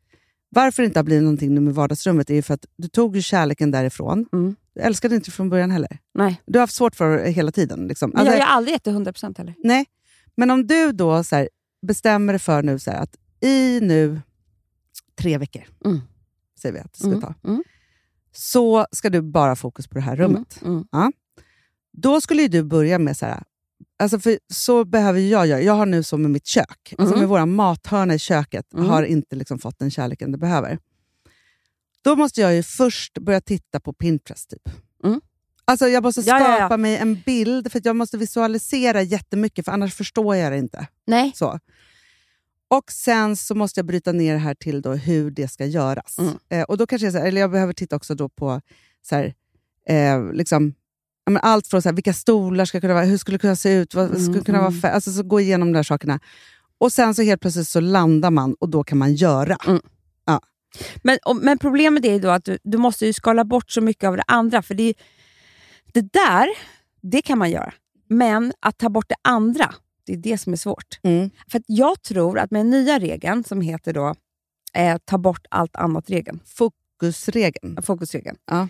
varför 0.50 0.84
det 0.84 0.88
inte 0.88 1.00
har 1.00 1.04
blivit 1.04 1.24
någonting 1.24 1.54
nu 1.54 1.62
med 1.62 1.76
vardagsrummet 1.76 2.30
är 2.30 2.34
ju 2.36 2.42
för 2.42 2.54
att 2.54 2.66
du 2.78 2.88
tog 2.88 3.16
ju 3.16 3.22
kärleken 3.22 3.72
därifrån. 3.72 4.26
Mm. 4.34 4.56
Du 4.74 4.82
älskade 4.82 5.16
inte 5.16 5.32
från 5.32 5.50
början 5.50 5.72
heller. 5.72 5.98
Nej, 6.14 6.42
Du 6.46 6.60
har 6.60 6.64
haft 6.64 6.74
svårt 6.76 6.96
för 6.96 7.18
det 7.18 7.32
hela 7.32 7.52
tiden. 7.52 7.88
Liksom. 7.88 8.16
Alltså, 8.16 8.34
jag 8.36 8.46
har 8.46 8.56
aldrig 8.56 8.74
gett 8.74 8.84
det 8.84 8.92
100% 8.92 9.38
heller. 9.38 9.56
Nej, 9.64 9.86
men 10.36 10.52
om 10.52 10.68
du 10.68 10.92
då 10.92 11.24
så 11.24 11.36
här, 11.36 11.50
bestämmer 11.88 12.34
dig 12.34 12.40
för 12.40 12.64
nu 12.64 12.80
så 12.80 12.92
här, 12.92 13.00
att 13.04 13.16
i 13.42 13.80
nu 13.82 14.22
tre 15.20 15.38
veckor, 15.38 15.64
Mm. 15.86 16.02
säger 16.62 16.74
vi 16.74 16.80
att 16.80 16.94
det 16.94 17.00
ska 17.00 17.08
Mm. 17.08 17.22
ta, 17.22 17.34
Mm. 17.44 17.64
så 18.32 18.86
ska 18.92 19.10
du 19.10 19.22
bara 19.22 19.56
fokus 19.56 19.88
på 19.88 19.96
det 19.96 20.02
här 20.02 20.16
rummet. 20.16 20.60
Mm. 20.66 20.88
Mm. 20.94 21.12
Då 21.94 22.22
skulle 22.22 22.42
ju 22.42 22.48
du 22.48 22.64
börja 22.64 23.00
med 23.00 23.18
så 23.18 23.26
här, 23.26 23.44
alltså 24.00 24.20
för 24.20 24.40
så 24.54 24.86
behöver 24.86 25.20
jag 25.20 25.48
göra. 25.48 25.62
Jag 25.62 25.74
har 25.74 25.86
nu 25.86 26.04
så 26.04 26.18
med 26.18 26.32
mitt 26.32 26.46
kök, 26.48 26.94
alltså 26.98 27.06
Mm. 27.16 27.20
med 27.20 27.30
våra 27.30 27.46
mathörna 27.46 28.14
i 28.14 28.20
köket, 28.20 28.74
Mm. 28.74 28.86
har 28.86 29.04
inte 29.04 29.36
liksom 29.36 29.60
fått 29.60 29.80
den 29.80 29.92
kärleken 29.92 30.32
det 30.32 30.38
behöver. 30.38 30.80
Då 32.02 32.16
måste 32.16 32.42
jag 32.42 32.56
ju 32.56 32.64
först 32.64 33.18
börja 33.18 33.42
titta 33.42 33.80
på 33.80 33.94
Pinterest. 33.94 34.50
Typ. 34.50 34.70
Mm. 35.04 35.22
Alltså 35.66 35.88
jag 35.88 36.04
måste 36.04 36.22
Ja, 36.22 36.40
skapa 36.40 36.52
ja, 36.60 36.68
ja. 36.70 36.78
mig 36.78 36.98
en 36.98 37.22
bild, 37.26 37.72
för 37.72 37.80
att 37.80 37.86
jag 37.86 37.96
måste 37.96 38.18
visualisera 38.18 39.02
jättemycket, 39.02 39.66
för 39.66 39.72
annars 39.72 39.94
förstår 39.96 40.36
jag 40.36 40.52
det 40.52 40.58
inte. 40.58 40.88
Nej. 41.08 41.32
Så. 41.36 41.60
Och 42.70 42.92
sen 42.92 43.36
så 43.36 43.56
måste 43.56 43.80
jag 43.80 43.86
bryta 43.86 44.12
ner 44.12 44.34
det 44.34 44.40
här 44.40 44.56
till 44.56 44.82
då 44.82 44.94
hur 44.94 45.32
det 45.32 45.48
ska 45.48 45.66
göras. 45.66 46.18
Mm. 46.20 46.34
Eh, 46.50 46.64
och 46.64 46.78
då 46.78 46.88
kanske 46.88 47.06
jag, 47.06 47.14
så 47.14 47.20
här, 47.20 47.26
eller 47.28 47.42
jag 47.42 47.52
behöver 47.52 47.74
titta 47.74 47.96
också 47.96 48.16
då 48.16 48.30
på 48.30 48.62
så 49.02 49.16
här, 49.16 49.34
eh, 49.90 50.32
liksom, 50.34 50.68
ja, 50.68 50.74
men 51.32 51.42
allt 51.44 51.68
från 51.68 51.82
så 51.82 51.90
här, 51.90 51.94
vilka 51.96 52.14
stolar 52.14 52.66
ska 52.66 52.82
kunna 52.82 52.94
vara, 52.94 53.06
hur 53.06 53.18
skulle 53.18 53.36
det 53.38 53.42
kunna 53.42 53.56
se 53.56 53.74
ut, 53.74 53.94
vad 53.96 54.10
skulle 54.10 54.28
Mm, 54.28 54.44
kunna 54.44 54.58
vara 54.58 54.70
mm. 54.70 54.82
färg, 54.82 54.92
alltså 54.92 55.12
så 55.12 55.24
gå 55.24 55.40
igenom 55.40 55.68
de 55.72 55.78
där 55.78 55.84
sakerna. 55.84 56.20
Och 56.78 56.92
sen 56.94 57.16
så 57.16 57.22
helt 57.22 57.42
plötsligt 57.42 57.68
så 57.68 57.80
landar 57.80 58.32
man 58.32 58.54
och 58.60 58.70
då 58.70 58.84
kan 58.84 58.98
man 58.98 59.14
göra. 59.16 59.58
Men, 61.04 61.18
och, 61.26 61.36
men 61.36 61.58
problemet 61.58 62.06
är 62.06 62.20
då 62.20 62.30
att 62.30 62.46
du, 62.46 62.58
du 62.64 62.78
måste 62.78 63.06
ju 63.06 63.14
skala 63.14 63.44
bort 63.46 63.72
så 63.72 63.82
mycket 63.82 64.08
av 64.08 64.18
det 64.18 64.24
andra. 64.28 64.62
För 64.62 64.74
det, 64.76 64.94
det 65.94 66.02
där, 66.14 66.48
det 67.02 67.22
kan 67.22 67.38
man 67.38 67.52
göra. 67.52 67.74
Men 68.10 68.54
att 68.60 68.78
ta 68.78 68.90
bort 68.90 69.10
det 69.10 69.16
andra, 69.22 69.74
det 70.06 70.14
är 70.14 70.18
det 70.18 70.38
som 70.38 70.54
är 70.54 70.58
svårt. 70.58 71.00
Mm. 71.04 71.30
För 71.52 71.62
jag 71.68 72.02
tror 72.04 72.40
att 72.40 72.52
med 72.52 72.60
den 72.60 72.70
nya 72.70 73.00
regeln 73.00 73.44
som 73.44 73.62
heter 73.62 73.94
då 73.94 74.16
eh, 74.74 74.98
ta 75.06 75.18
bort 75.18 75.46
allt 75.50 75.76
annat-regeln, 75.76 76.40
Fokusregeln. 76.46 77.84
fokusregeln, 77.84 78.38
Ja. 78.46 78.68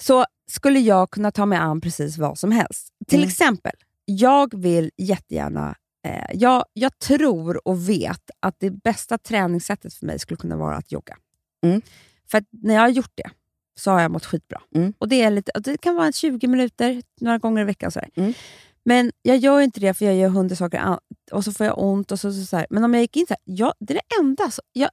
så 0.00 0.24
skulle 0.50 0.80
jag 0.80 1.10
kunna 1.10 1.30
ta 1.30 1.46
mig 1.46 1.58
an 1.58 1.80
precis 1.80 2.18
vad 2.18 2.38
som 2.38 2.52
helst. 2.52 2.88
Till 3.08 3.18
Mm. 3.18 3.28
exempel, 3.28 3.72
jag 4.04 4.54
vill 4.60 4.90
jättegärna 4.96 5.74
eh, 6.06 6.24
jag, 6.34 6.64
jag 6.72 6.98
tror 6.98 7.68
och 7.68 7.88
vet 7.88 8.30
att 8.40 8.54
det 8.58 8.70
bästa 8.70 9.18
träningssättet 9.18 9.94
för 9.94 10.06
mig 10.06 10.18
skulle 10.18 10.36
kunna 10.38 10.56
vara 10.56 10.76
att 10.76 10.92
jogga. 10.92 11.16
Mm. 11.64 11.82
För 12.30 12.44
när 12.50 12.74
jag 12.74 12.80
har 12.80 12.88
gjort 12.88 13.12
det 13.14 13.30
så 13.78 13.90
har 13.90 14.00
jag 14.00 14.10
mått 14.10 14.24
skitbra. 14.26 14.62
Mm. 14.74 14.92
Och 14.98 15.08
det, 15.08 15.22
är 15.22 15.30
lite, 15.30 15.52
det 15.60 15.78
kan 15.80 15.94
vara 15.94 16.12
20 16.12 16.46
minuter, 16.46 17.02
några 17.20 17.38
gånger 17.38 17.62
i 17.62 17.64
veckan. 17.64 17.90
Sådär. 17.90 18.08
Mm. 18.16 18.32
Men 18.84 19.12
jag 19.22 19.36
gör 19.36 19.60
inte 19.60 19.80
det 19.80 19.94
för 19.94 20.04
jag 20.04 20.16
gör 20.16 20.28
hundra 20.28 20.56
saker 20.56 20.98
och 21.32 21.44
så 21.44 21.52
får 21.52 21.66
jag 21.66 21.78
ont. 21.78 22.12
Och 22.12 22.20
så, 22.20 22.32
så, 22.32 22.44
så. 22.46 22.64
Men 22.70 22.84
om 22.84 22.94
jag 22.94 23.00
gick 23.00 23.16
in 23.16 23.26
så 23.26 23.34
här, 23.34 23.40
ja, 23.44 23.74
det 23.78 23.92
är 23.94 23.94
det 24.08 24.16
enda. 24.20 24.50
Så, 24.50 24.62
jag, 24.72 24.90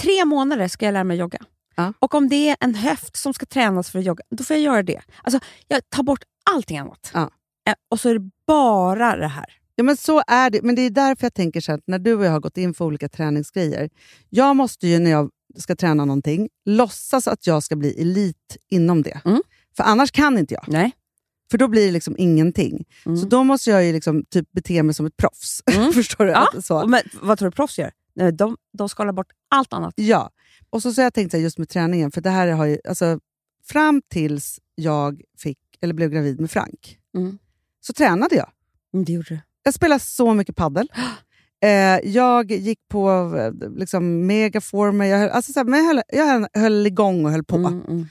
tre 0.00 0.24
månader 0.24 0.68
ska 0.68 0.84
jag 0.84 0.92
lära 0.92 1.04
mig 1.04 1.16
jogga. 1.16 1.38
Ja. 1.74 1.92
Och 1.98 2.14
om 2.14 2.28
det 2.28 2.48
är 2.48 2.56
en 2.60 2.74
höft 2.74 3.16
som 3.16 3.34
ska 3.34 3.46
tränas 3.46 3.90
för 3.90 3.98
att 3.98 4.04
jogga, 4.04 4.24
då 4.30 4.44
får 4.44 4.56
jag 4.56 4.62
göra 4.64 4.82
det. 4.82 5.00
Alltså, 5.22 5.40
jag 5.68 5.90
tar 5.90 6.02
bort 6.02 6.22
allting 6.50 6.78
annat. 6.78 7.10
Ja. 7.14 7.30
Eh, 7.68 7.74
Och 7.90 8.00
så 8.00 8.08
är 8.08 8.14
det 8.14 8.30
bara 8.46 9.16
det 9.16 9.26
här. 9.26 9.46
Ja, 9.74 9.84
men 9.84 9.96
så 9.96 10.22
är 10.26 10.50
det. 10.50 10.62
Men 10.62 10.74
det 10.74 10.82
är 10.82 10.90
därför 10.90 11.24
jag 11.24 11.34
tänker 11.34 11.60
så 11.60 11.72
här, 11.72 11.78
att 11.78 11.84
när 11.86 11.98
du 11.98 12.14
och 12.14 12.24
jag 12.24 12.30
har 12.30 12.40
gått 12.40 12.56
in 12.56 12.74
för 12.74 12.84
olika 12.84 13.08
träningsgrejer. 13.08 13.90
Jag 14.28 14.56
måste 14.56 14.88
ju 14.88 14.98
när 14.98 15.10
jag 15.10 15.30
ska 15.58 15.76
träna 15.76 16.04
någonting 16.04 16.48
låtsas 16.64 17.28
att 17.28 17.46
jag 17.46 17.62
ska 17.62 17.76
bli 17.76 18.00
elit 18.00 18.56
inom 18.70 19.02
det. 19.02 19.20
Mm. 19.24 19.42
För 19.76 19.84
annars 19.84 20.10
kan 20.10 20.38
inte 20.38 20.54
jag. 20.54 20.64
Nej. 20.68 20.92
För 21.50 21.58
då 21.58 21.68
blir 21.68 21.86
det 21.86 21.92
liksom 21.92 22.14
ingenting. 22.18 22.84
Mm. 23.06 23.18
Så 23.18 23.26
då 23.26 23.44
måste 23.44 23.70
jag 23.70 23.84
ju 23.84 23.92
liksom 23.92 24.24
typ 24.30 24.52
bete 24.52 24.82
mig 24.82 24.94
som 24.94 25.06
ett 25.06 25.16
proffs. 25.16 25.62
Mm. 25.66 25.92
Förstår 25.94 26.24
du? 26.24 26.30
Ja, 26.30 26.48
så. 26.62 26.86
Men, 26.86 27.02
vad 27.22 27.38
tror 27.38 27.50
du 27.50 27.56
proffs 27.56 27.78
gör? 27.78 27.90
Nej, 28.14 28.32
de, 28.32 28.56
de 28.78 28.88
skalar 28.88 29.12
bort 29.12 29.26
allt 29.50 29.72
annat. 29.72 29.94
Ja, 29.96 30.30
och 30.72 30.82
så, 30.82 30.92
så 30.92 31.00
har 31.00 31.04
jag 31.04 31.14
tänkt 31.14 31.30
så 31.30 31.36
här, 31.36 31.44
just 31.44 31.58
med 31.58 31.68
träningen, 31.68 32.10
för 32.10 32.20
det 32.20 32.30
här 32.30 32.48
har 32.48 32.64
ju, 32.66 32.78
alltså, 32.88 33.20
fram 33.64 34.02
tills 34.10 34.60
jag 34.74 35.22
fick, 35.38 35.58
eller 35.80 35.94
blev 35.94 36.10
gravid 36.10 36.40
med 36.40 36.50
Frank, 36.50 36.98
Mm. 37.14 37.38
så 37.80 37.92
tränade 37.92 38.36
jag. 38.36 38.50
Mm, 38.94 39.04
det 39.04 39.12
gjorde 39.12 39.28
du. 39.28 39.40
Jag 39.62 39.74
spelade 39.74 40.00
så 40.00 40.34
mycket 40.34 40.56
paddel. 40.56 40.88
Eh, 41.64 41.98
jag 42.04 42.50
gick 42.52 42.78
på 42.88 43.30
liksom, 43.76 44.26
megaformer, 44.26 45.04
jag 45.04 45.18
höll, 45.18 45.28
alltså, 45.30 45.52
så 45.52 45.58
här, 45.60 45.64
men 45.64 45.78
jag, 45.78 45.86
höll, 45.86 46.02
jag 46.52 46.60
höll, 46.60 46.86
igång 46.86 47.24
och 47.24 47.30
höll 47.30 47.44
på. 47.44 47.56
Mm, 47.56 47.82
mm. 47.88 48.06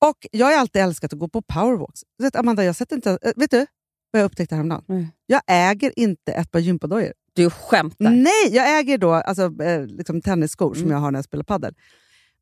Och 0.00 0.26
Jag 0.32 0.46
har 0.46 0.52
alltid 0.58 0.82
älskat 0.82 1.12
att 1.12 1.18
gå 1.18 1.28
på 1.28 1.42
powerwalks. 1.42 2.00
Vet, 2.18 2.36
Amanda, 2.36 2.64
jag 2.64 2.76
sätter 2.76 2.96
inte, 2.96 3.18
eh, 3.22 3.32
vet 3.36 3.50
du 3.50 3.66
vad 4.10 4.22
jag 4.22 4.26
upptäckte 4.26 4.54
häromdagen? 4.54 4.84
Mm. 4.88 5.06
Jag 5.26 5.42
äger 5.46 5.98
inte 5.98 6.32
ett 6.32 6.50
par 6.50 6.58
gympadojor. 6.60 7.12
Du 7.32 7.50
skämtar. 7.50 8.10
Nej, 8.10 8.48
jag 8.50 8.78
äger 8.80 8.98
då 8.98 9.12
alltså, 9.12 9.62
eh, 9.62 9.86
liksom 9.86 10.20
tennisskor 10.22 10.74
som 10.74 10.82
Mm. 10.82 10.92
jag 10.92 10.98
har 10.98 11.10
när 11.10 11.18
jag 11.18 11.24
spelar 11.24 11.44
padel. 11.44 11.74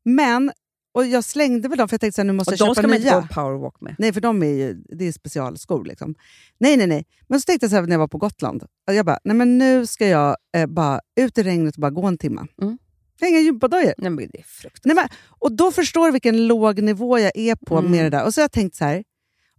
Men, 0.05 0.51
och 0.91 1.05
jag 1.07 1.23
slängde 1.23 1.67
väl 1.69 1.77
dem 1.77 1.87
för 1.89 1.93
jag 1.93 2.01
tänkte 2.01 2.21
att 2.21 2.27
nu 2.27 2.33
måste 2.33 2.49
och 2.53 2.53
jag 2.59 2.67
de 2.67 2.75
köpa 2.75 2.81
ska 2.81 2.87
man 2.87 2.97
inte 2.97 3.09
nya. 3.09 3.21
gå 3.21 3.27
powerwalk 3.27 3.81
med. 3.81 3.95
Nej, 3.99 4.13
för 4.13 4.21
de 4.21 4.43
är 4.43 4.47
ju 4.47 4.73
det 4.73 5.05
är 5.07 5.11
specialskor. 5.11 5.85
Liksom. 5.85 6.15
Nej, 6.57 6.77
nej, 6.77 6.87
nej. 6.87 7.05
Men 7.27 7.41
så 7.41 7.45
tänkte 7.45 7.63
jag 7.63 7.69
så 7.71 7.75
här 7.75 7.83
när 7.83 7.91
jag 7.91 7.99
var 7.99 8.07
på 8.07 8.17
Gotland. 8.17 8.63
Jag 8.85 9.05
bara, 9.05 9.19
nej 9.23 9.35
men 9.35 9.57
nu 9.57 9.85
ska 9.85 10.07
jag 10.07 10.35
eh, 10.57 10.65
bara 10.67 11.01
ut 11.19 11.37
i 11.37 11.43
regnet 11.43 11.75
och 11.75 11.81
bara 11.81 11.91
gå 11.91 12.05
en 12.05 12.17
timme. 12.17 12.45
Mm. 12.61 12.77
Jag 13.19 13.27
har 13.27 13.31
inga 13.31 13.39
gympadojor. 13.41 13.93
Nej, 13.97 14.09
men 14.09 14.17
det 14.31 14.39
är 14.39 14.43
fruktansvärt. 14.43 14.85
Nej, 14.85 14.95
men, 14.95 15.07
och 15.39 15.51
då 15.51 15.71
förstår 15.71 16.05
du 16.05 16.11
vilken 16.11 16.47
låg 16.47 16.81
nivå 16.81 17.19
jag 17.19 17.31
är 17.35 17.55
på 17.55 17.77
Mm. 17.77 17.91
med 17.91 18.05
det 18.05 18.09
där. 18.09 18.25
Och 18.25 18.33
så 18.33 18.41
har 18.41 18.43
jag 18.43 18.51
tänkt 18.51 18.75
så 18.75 18.85
här, 18.85 19.03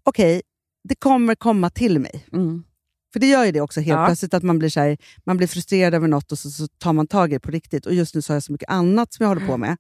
okej, 0.03 0.43
det 0.89 0.95
kommer 0.95 1.35
komma 1.35 1.71
till 1.71 1.99
mig. 1.99 2.27
Mm. 2.33 2.65
För 3.13 3.21
det 3.21 3.27
gör 3.27 3.45
ju 3.45 3.53
det 3.53 3.61
också 3.61 3.81
helt 3.81 3.99
Ja. 4.01 4.07
plötsligt, 4.07 4.35
att 4.35 4.43
man 4.43 4.59
blir, 4.59 4.69
så 4.69 4.81
här, 4.81 4.97
man 5.25 5.37
blir 5.37 5.47
frustrerad 5.47 5.95
över 5.95 6.09
något 6.09 6.33
och 6.33 6.39
så, 6.39 6.51
så 6.51 6.69
tar 6.69 6.93
man 6.93 7.07
tag 7.07 7.31
i 7.31 7.35
det 7.35 7.41
på 7.41 7.51
riktigt. 7.51 7.87
Och 7.87 7.95
just 7.95 8.15
nu 8.15 8.23
så 8.23 8.33
har 8.33 8.37
jag 8.37 8.43
så 8.43 8.53
mycket 8.53 8.71
annat 8.71 9.13
som 9.13 9.25
jag 9.25 9.29
håller 9.29 9.47
på 9.47 9.57
med. 9.57 9.77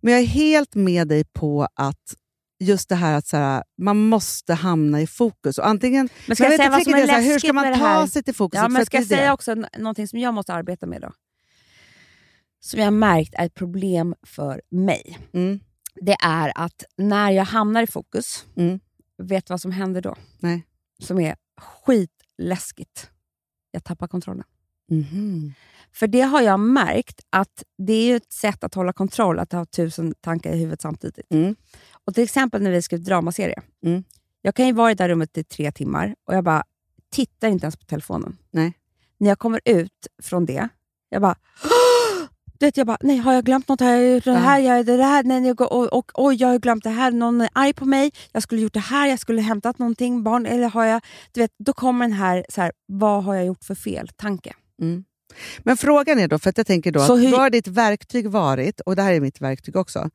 Men 0.00 0.12
jag 0.12 0.22
är 0.22 0.26
helt 0.26 0.74
med 0.74 1.08
dig 1.08 1.24
på 1.24 1.68
att 1.74 2.14
just 2.60 2.88
det 2.88 2.94
här 2.94 3.14
att 3.18 3.26
så 3.26 3.36
här, 3.36 3.62
man 3.78 3.96
måste 4.08 4.54
hamna 4.54 5.00
i 5.00 5.06
fokus. 5.06 5.58
Och 5.58 5.66
antingen, 5.66 6.08
Men 6.26 6.36
ska 6.36 6.44
men 6.44 6.50
jag 6.52 6.58
säga 6.58 6.70
vad 6.70 6.78
jag 6.80 6.84
som 6.84 6.94
är 6.94 7.06
det 7.06 7.12
här, 7.12 7.22
hur 7.22 7.38
ska 7.38 7.52
man 7.52 7.78
ta 7.78 8.06
sig 8.06 8.22
till 8.22 8.34
fokus? 8.34 8.58
Ja, 8.60 8.68
men 8.68 8.86
ska 8.86 8.96
jag 8.96 9.04
är 9.04 9.08
det. 9.08 9.16
säga 9.16 9.32
också 9.32 9.54
någonting 9.78 10.08
som 10.08 10.18
jag 10.18 10.34
måste 10.34 10.54
arbeta 10.54 10.86
med 10.86 11.00
då? 11.00 11.12
Som 12.60 12.78
jag 12.80 12.86
har 12.86 12.90
märkt 12.90 13.34
är 13.34 13.46
ett 13.46 13.54
problem 13.54 14.14
för 14.26 14.62
mig. 14.70 15.18
Mm. 15.32 15.60
Det 16.00 16.16
är 16.24 16.52
att 16.54 16.84
när 16.96 17.30
jag 17.30 17.44
hamnar 17.44 17.82
i 17.82 17.86
fokus, 17.86 18.44
Mm. 18.56 18.80
vet 19.22 19.46
du 19.46 19.52
vad 19.52 19.60
som 19.60 19.70
händer 19.72 20.00
då? 20.02 20.16
Nej. 20.38 20.62
Som 21.02 21.20
är 21.20 21.36
skitläskigt. 22.38 23.10
Jag 23.70 23.84
tappar 23.84 24.08
kontrollen. 24.08 24.44
Mhm. 24.90 25.54
För 25.92 26.06
det 26.06 26.20
har 26.20 26.42
jag 26.42 26.60
märkt 26.60 27.20
att 27.30 27.64
det 27.78 27.92
är 27.92 28.16
ett 28.16 28.32
sätt 28.32 28.64
att 28.64 28.74
hålla 28.74 28.92
kontroll, 28.92 29.38
att 29.38 29.52
ha 29.52 29.64
tusen 29.64 30.14
tankar 30.20 30.52
i 30.52 30.58
huvudet 30.58 30.80
samtidigt. 30.80 31.26
Mm. 31.30 31.56
Och 32.04 32.14
Till 32.14 32.24
exempel 32.24 32.62
när 32.62 32.70
vi 32.70 32.82
skrev 32.82 33.02
dramaserie. 33.02 33.62
Mm. 33.84 34.04
Jag 34.42 34.54
kan 34.54 34.66
ju 34.66 34.72
vara 34.72 34.90
i 34.90 34.94
det 34.94 35.04
här 35.04 35.08
rummet 35.08 35.38
i 35.38 35.44
tre 35.44 35.72
timmar 35.72 36.14
och 36.24 36.34
jag 36.34 36.44
bara 36.44 36.64
tittar 37.10 37.48
inte 37.48 37.64
ens 37.64 37.76
på 37.76 37.84
telefonen. 37.84 38.36
Nej. 38.50 38.72
När 39.18 39.28
jag 39.28 39.38
kommer 39.38 39.60
ut 39.64 40.06
från 40.22 40.46
det, 40.46 40.68
jag 41.08 41.22
bara 41.22 41.36
du 42.58 42.66
vet, 42.66 42.76
jag 42.76 42.86
bara, 42.86 42.96
nej 43.00 43.16
har 43.16 43.32
jag 43.32 43.44
glömt 43.44 43.68
något? 43.68 43.80
Har 43.80 43.90
jag 43.90 44.14
gjort 44.14 44.24
det 44.24 44.34
här? 44.34 44.58
Jag, 44.58 44.86
det 44.86 45.04
här? 45.04 45.22
Nej, 45.22 45.46
jag, 45.46 45.60
och, 45.60 45.92
och, 45.92 46.10
oj, 46.14 46.36
jag 46.36 46.48
har 46.48 46.58
glömt 46.58 46.84
det 46.84 46.90
här. 46.90 47.10
Någon 47.10 47.40
är 47.40 47.48
arg 47.52 47.72
på 47.72 47.84
mig. 47.84 48.10
Jag 48.32 48.42
skulle 48.42 48.60
gjort 48.60 48.72
det 48.74 48.80
här. 48.80 49.06
Jag 49.06 49.18
skulle 49.18 49.42
hämtat 49.42 49.78
någonting. 49.78 50.22
Barn, 50.22 50.46
eller 50.46 50.68
har 50.68 50.84
jag... 50.84 51.00
Du 51.32 51.40
vet, 51.40 51.50
då 51.58 51.72
kommer 51.72 52.04
den 52.04 52.12
här, 52.12 52.46
så 52.48 52.60
här, 52.60 52.72
vad 52.86 53.24
har 53.24 53.34
jag 53.34 53.46
gjort 53.46 53.64
för 53.64 53.74
fel? 53.74 54.08
Tanke. 54.16 54.54
Mm. 54.82 55.04
Men 55.58 55.76
frågan 55.76 56.18
är 56.18 56.28
då, 56.28 56.38
för 56.38 56.50
att 56.50 56.58
jag 56.58 56.66
tänker 56.66 56.92
då, 56.92 57.00
Så 57.00 57.16
hur- 57.16 57.30
vad 57.30 57.40
har 57.40 57.50
ditt 57.50 57.66
verktyg 57.66 58.30
varit, 58.30 58.80
och 58.80 58.96
det 58.96 59.02
här 59.02 59.12
är 59.12 59.20
mitt 59.20 59.40
verktyg 59.40 59.76
också, 59.76 60.10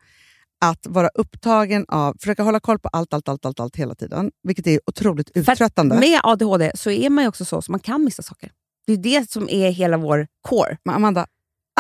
att 0.66 0.88
vara 0.88 1.10
upptagen 1.16 1.86
av, 1.88 2.16
försöka 2.20 2.44
hålla 2.44 2.60
koll 2.60 2.80
på 2.80 2.88
allt, 2.88 3.14
allt, 3.14 3.30
allt, 3.30 3.46
allt, 3.46 3.60
allt 3.60 3.76
hela 3.76 3.96
tiden, 3.96 4.32
vilket 4.44 4.68
är 4.68 4.80
otroligt 4.86 5.30
För 5.34 5.52
uttröttande. 5.52 6.00
Med 6.00 6.20
ADHD 6.24 6.72
så 6.76 6.92
är 6.92 7.10
man 7.10 7.24
ju 7.24 7.28
också 7.28 7.46
så, 7.46 7.62
så 7.62 7.72
man 7.72 7.80
kan 7.80 8.04
missa 8.04 8.24
saker. 8.24 8.52
Det 8.88 8.94
är 8.94 8.98
det 8.98 9.32
som 9.32 9.50
är 9.50 9.72
hela 9.72 9.98
vår 9.98 10.28
core. 10.42 10.78
Men 10.86 10.96
Amanda, 10.96 11.28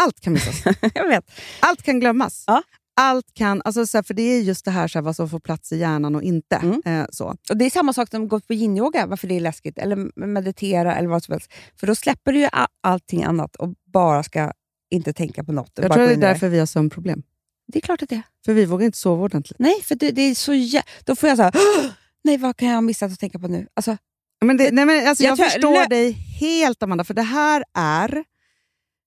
allt 0.01 0.19
kan 0.19 0.34
missas. 0.34 0.63
jag 0.95 1.08
vet. 1.08 1.32
allt 1.60 1.84
kan 1.84 1.99
glömmas. 1.99 2.43
Ja. 2.47 2.63
Allt 2.95 3.34
kan, 3.34 3.62
alltså 3.65 3.88
så 3.88 3.97
här, 3.97 4.03
för 4.03 4.13
det 4.13 4.21
är 4.21 4.41
just 4.41 4.65
det 4.65 4.71
här, 4.71 4.88
så 4.88 4.97
här 4.97 5.03
vad 5.03 5.15
som 5.15 5.29
får 5.29 5.39
plats 5.39 5.71
i 5.71 5.77
hjärnan 5.77 6.15
och 6.15 6.23
inte. 6.23 6.56
Mm. 6.56 6.82
Eh, 6.86 7.06
så. 7.12 7.36
Och 7.49 7.58
Det 7.58 7.65
är 7.65 7.69
samma 7.69 7.93
sak 7.93 8.10
som 8.10 8.23
att 8.23 8.29
gå 8.29 8.39
på 8.39 8.53
yin-yoga, 8.53 9.06
varför 9.06 9.27
det 9.27 9.36
är 9.36 9.39
läskigt. 9.39 9.77
Eller 9.77 10.25
meditera 10.27 10.95
eller 10.95 11.10
vad 11.10 11.23
som 11.23 11.32
helst. 11.32 11.51
För 11.79 11.88
då 11.88 11.95
släpper 11.95 12.34
du 12.34 12.39
ju 12.39 12.49
allting 12.82 13.23
annat 13.23 13.56
och 13.56 13.69
bara 13.86 14.23
ska 14.23 14.51
inte 14.91 15.13
tänka 15.13 15.43
på 15.43 15.51
något. 15.51 15.71
Jag 15.75 15.93
tror 15.93 16.08
det 16.08 16.13
är 16.13 16.17
därför 16.17 16.49
vi 16.49 16.60
har 16.60 16.65
sömnproblem. 16.65 17.23
Det 17.67 17.79
är 17.79 17.82
klart 17.82 18.01
att 18.01 18.10
det 18.10 18.15
är. 18.15 18.21
För 18.45 18.53
vi 18.53 18.65
vågar 18.65 18.86
inte 18.86 18.97
sova 18.97 19.23
ordentligt. 19.23 19.60
Nej, 19.60 19.82
för 19.84 19.95
det, 19.95 20.12
det 20.12 20.21
är 20.21 20.36
så 20.36 20.53
jä- 20.53 20.84
Då 21.06 21.15
får 21.15 21.29
jag 21.29 21.38
så 21.38 21.43
här, 21.43 21.53
nej 22.23 22.38
vad 22.38 22.58
kan 22.58 22.67
jag 22.67 22.75
ha 22.75 22.82
missat 22.82 23.12
att 23.12 23.19
tänka 23.19 23.39
på 23.39 23.47
nu? 23.47 23.67
Alltså, 23.73 23.97
Men 24.45 24.58
det, 24.58 24.71
nej, 24.71 24.86
men 24.86 25.08
alltså, 25.08 25.23
Jag 25.23 25.39
jag 25.39 25.51
förstår 25.51 25.73
lö- 25.84 25.88
dig 25.89 26.12
helt 26.12 26.84
Amanda, 26.84 27.03
för 27.03 27.13
det 27.13 27.21
här 27.21 27.63
är... 27.77 28.23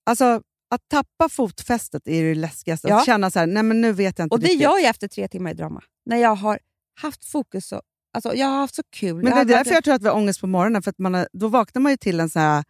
Alltså, 0.07 0.41
att 0.71 0.89
tappa 0.89 1.29
fotfästet 1.29 2.09
är 2.09 2.25
det 2.25 2.35
läskigaste. 2.35 2.89
Ja. 2.89 2.99
Att 3.01 3.07
känna 3.07 3.31
så 3.31 3.39
här, 3.39 3.47
nej 3.47 3.63
men 3.63 3.81
nu 3.81 3.93
vet 3.93 4.19
jag 4.19 4.27
inte 4.27 4.35
och 4.35 4.41
det 4.41 4.47
riktigt. 4.47 4.61
gör 4.63 4.79
jag 4.79 4.85
efter 4.91 5.09
tre 5.09 5.29
timmar 5.29 5.51
i 5.51 5.55
drama. 5.55 5.83
När 6.07 6.17
jag 6.17 6.35
har 6.35 6.59
haft 7.01 7.25
fokus 7.25 7.73
och 7.73 7.83
alltså, 8.13 8.35
jag 8.35 8.47
har 8.47 8.57
haft 8.57 8.75
så 8.75 8.83
kul. 8.93 9.15
Men 9.23 9.25
det 9.25 9.31
är 9.31 9.45
därför 9.45 9.55
varit- 9.55 9.67
jag 9.75 9.85
tror 9.85 9.95
att 9.95 10.03
vi 10.03 10.09
har 10.09 10.15
ångest 10.17 10.41
på 10.41 10.47
morgonen, 10.47 10.83
för 10.83 10.91
att 10.91 10.99
man 10.99 11.15
har, 11.15 11.29
då 11.33 11.49
vaknar 11.49 11.83
man 11.83 11.93
ju 11.93 11.97
till 11.97 12.21
en 12.21 12.31
så 12.31 12.39
här, 12.39 12.65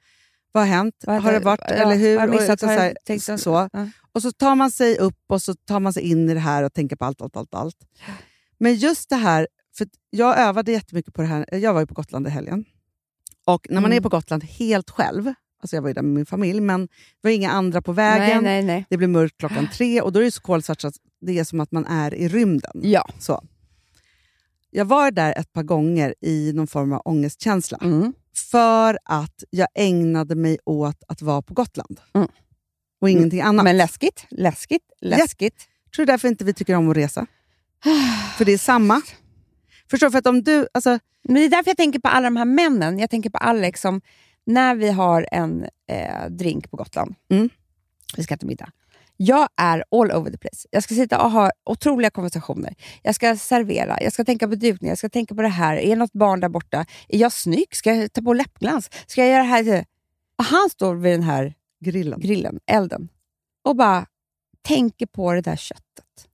vad 0.53 0.63
har 0.63 0.69
hänt? 0.69 0.95
Vad 1.07 1.23
har 1.23 1.33
det 1.33 1.39
varit? 1.41 1.61
ja, 1.61 1.67
eller 1.75 1.97
hur? 1.97 2.19
Har 2.19 2.29
Och 2.29 2.35
liksom 2.35 2.57
så, 2.59 2.67
jag 2.67 2.71
här, 2.71 2.97
tänkt- 3.07 3.41
så. 3.41 3.69
Ja. 3.73 3.89
och 4.13 4.23
så 4.23 4.33
tar 4.33 4.55
man 4.55 4.71
sig 4.71 4.99
upp 4.99 5.19
och 5.29 5.43
så 5.43 5.55
tar 5.55 5.81
man 5.81 5.93
sig 5.93 6.03
in 6.03 6.31
i 6.31 6.35
det 6.35 6.41
här 6.41 6.63
och 6.63 6.73
tänker 6.73 6.97
på 6.97 7.05
allt, 7.05 7.23
allt, 7.23 7.37
allt. 7.37 7.55
allt. 7.55 7.77
Men 8.59 8.75
just 8.75 9.09
det 9.09 9.17
här, 9.17 9.49
för 9.79 9.87
jag 10.11 10.39
övade 10.39 10.73
jättemycket 10.73 11.15
på 11.15 11.23
det 11.23 11.29
här. 11.29 11.55
Jag 11.55 11.73
var 11.75 11.81
ju 11.81 11.87
på 11.87 11.95
Gotland 11.95 12.27
i 12.27 12.31
helgen. 12.31 12.65
Och 13.45 13.67
när 13.71 13.81
man 13.81 13.85
Mm. 13.85 13.97
är 13.97 14.01
på 14.01 14.09
Gotland 14.09 14.45
helt 14.45 14.91
själv, 14.91 15.35
alltså 15.61 15.77
jag 15.77 15.83
var 15.83 15.89
ju 15.89 15.95
där 15.95 16.03
med 16.03 16.15
min 16.15 16.27
familj, 16.27 16.61
men 16.61 16.87
det 16.87 16.89
var 17.23 17.31
inga 17.31 17.51
andra 17.51 17.83
på 17.83 17.93
vägen. 17.93 18.45
Nej, 18.45 18.63
nej, 18.63 18.63
nej. 18.63 18.87
Det 18.91 18.97
blir 18.97 19.09
mörkt 19.09 19.39
klockan 19.39 19.69
tre 19.73 20.01
och 20.01 20.13
då 20.13 20.21
är 20.21 20.25
det 20.25 20.31
så 20.31 20.41
kolsvart 20.41 20.81
så 20.81 20.89
att 20.89 20.95
det 21.21 21.39
är 21.39 21.45
som 21.45 21.61
att 21.61 21.73
man 21.73 21.87
är 21.87 22.15
i 22.15 22.29
rymden. 22.29 22.81
Ja. 22.83 23.09
Så. 23.19 23.45
Jag 24.71 24.85
var 24.85 25.11
där 25.11 25.35
ett 25.39 25.53
par 25.53 25.63
gånger 25.63 26.15
i 26.21 26.53
någon 26.53 26.67
form 26.67 26.93
av 26.93 27.03
ångestkänsla. 27.05 27.79
Mm. 27.83 28.13
För 28.51 28.99
att 29.05 29.45
jag 29.51 29.69
ägnade 29.75 30.35
mig 30.35 30.59
åt 30.65 31.03
att 31.09 31.23
vara 31.23 31.43
på 31.43 31.55
Gotland. 31.55 32.01
Mm. 32.15 32.29
Och 33.01 33.11
ingenting 33.11 33.41
annat. 33.41 33.65
Men 33.65 33.77
läskigt, 33.77 34.27
läskigt, 34.31 34.83
läskigt. 35.01 35.69
tror 35.97 36.07
därför 36.07 36.29
inte 36.29 36.45
vi 36.45 36.55
tycker 36.55 36.75
om 36.75 36.91
att 36.91 36.97
resa. 36.97 37.27
för 38.37 38.45
det 38.45 38.53
är 38.53 38.59
samma. 38.59 39.03
Förstår 39.91 40.07
du? 40.07 40.11
För 40.11 40.19
att 40.19 40.27
om 40.27 40.43
du... 40.43 40.67
Alltså, 40.75 40.99
Men 41.23 41.35
det 41.35 41.45
är 41.45 41.49
därför 41.49 41.71
jag 41.71 41.77
tänker 41.77 41.99
på 41.99 42.09
alla 42.09 42.25
de 42.25 42.37
här 42.37 42.45
männen. 42.45 42.99
Jag 42.99 43.11
tänker 43.11 43.31
på 43.31 43.39
Alex 43.39 43.81
som, 43.81 44.01
när 44.47 44.75
vi 44.75 44.91
har 44.91 45.27
en 45.33 45.67
eh, 45.89 46.27
drink 46.31 46.71
på 46.71 46.77
Gotland, 46.77 47.15
Mm. 47.31 47.49
vi 48.17 48.23
ska 48.23 48.35
äta 48.35 48.47
middag. 48.47 48.71
Jag 49.19 49.49
är 49.57 49.85
all 49.91 50.13
over 50.13 50.31
the 50.31 50.39
place. 50.39 50.69
Jag 50.71 50.83
ska 50.83 50.95
sitta 50.95 51.23
och 51.23 51.31
ha 51.31 51.51
otroliga 51.65 52.11
konversationer. 52.11 52.75
Jag 53.03 53.15
ska 53.15 53.37
servera, 53.37 54.03
jag 54.03 54.13
ska 54.13 54.25
tänka 54.25 54.49
på 54.49 54.55
dukning, 54.55 54.89
jag 54.89 54.99
ska 54.99 55.09
tänka 55.09 55.35
på 55.35 55.43
det 55.43 55.49
här. 55.49 55.77
Är 55.77 55.97
något 55.97 56.13
barn 56.13 56.41
där 56.41 56.49
borta? 56.49 56.87
Är 57.09 57.19
jag 57.19 57.33
snygg? 57.33 57.77
Ska 57.77 57.95
jag 57.95 58.13
ta 58.13 58.23
på 58.23 58.33
läppglans? 58.33 58.91
Ska 59.07 59.21
jag 59.21 59.31
göra 59.31 59.43
det 59.63 59.73
här? 59.73 59.85
Och 60.39 60.45
han 60.45 60.71
står 60.71 60.95
vid 60.95 61.13
den 61.13 61.23
här 61.23 61.55
grillen. 61.85 62.21
grillen, 62.21 62.61
elden, 62.67 63.09
och 63.65 63.77
bara 63.77 64.07
tänker 64.63 65.07
på 65.07 65.33
det 65.33 65.41
där 65.41 65.57
köttet. 65.57 66.29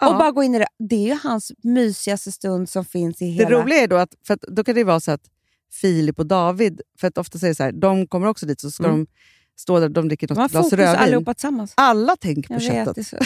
Ja. 0.00 0.08
Och 0.12 0.18
bara 0.18 0.30
gå 0.30 0.42
in 0.42 0.54
i 0.54 0.58
det. 0.58 0.66
Det 0.78 0.96
är 0.96 1.06
ju 1.14 1.18
hans 1.22 1.52
mysigaste 1.62 2.32
stund 2.32 2.68
som 2.68 2.84
finns 2.84 3.22
i 3.22 3.24
Det 3.24 3.30
hela... 3.44 3.50
roliga 3.62 3.78
är 3.82 3.88
då 3.88 3.96
att, 3.96 4.14
för 4.26 4.34
att 4.34 4.40
då 4.40 4.64
kan 4.64 4.74
det 4.74 4.84
vara 4.84 5.00
så 5.00 5.10
att 5.10 5.30
Filip 5.72 6.18
och 6.18 6.26
David, 6.26 6.80
för 7.00 7.08
att 7.08 7.18
ofta 7.18 7.38
säger 7.38 7.54
så 7.54 7.62
här, 7.62 7.72
de 7.72 8.06
kommer 8.06 8.26
också 8.26 8.46
dit 8.46 8.60
så 8.60 8.70
ska 8.70 8.84
Mm. 8.84 8.96
de 8.96 9.06
stå 9.60 9.80
där 9.80 9.88
de 9.88 10.08
dricker 10.08 10.28
något 10.28 10.38
glas 10.38 10.52
fokus 10.52 10.72
rödvin. 10.72 10.96
allihopa 11.02 11.34
tillsammans. 11.34 11.72
Alla 11.76 12.16
tänker 12.16 12.48
på 12.48 12.54
Jag 12.62 12.72
vet, 12.72 12.86
köttet. 12.86 13.06
så... 13.06 13.16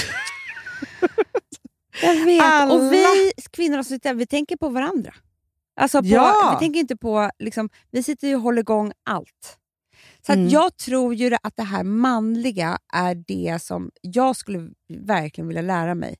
Jag 2.03 2.25
vet. 2.25 2.43
Alla. 2.43 2.75
Och 2.75 2.93
vi 2.93 3.33
kvinnor 3.53 3.77
som 3.77 3.85
sitter 3.85 4.15
vi 4.15 4.27
tänker 4.27 4.57
på 4.57 4.69
varandra. 4.69 5.15
Alltså 5.81 6.03
på, 6.03 6.09
Ja. 6.09 6.57
Vi 6.61 6.65
tänker 6.65 6.81
inte 6.81 6.97
på... 6.97 7.31
Liksom, 7.39 7.69
vi 7.91 8.03
sitter 8.03 8.29
ju 8.29 8.35
och 8.37 8.41
håller 8.43 8.61
igång 8.61 8.93
allt. 9.05 9.59
Så 10.27 10.33
Mm. 10.33 10.49
jag 10.49 10.77
tror 10.77 11.15
ju 11.15 11.37
att 11.43 11.57
det 11.57 11.63
här 11.63 11.85
manliga 11.85 12.79
är 12.93 13.15
det 13.15 13.63
som 13.63 13.91
jag 14.01 14.37
skulle 14.37 14.69
verkligen 14.89 15.49
vilja 15.49 15.63
lära 15.63 15.95
mig. 15.95 16.17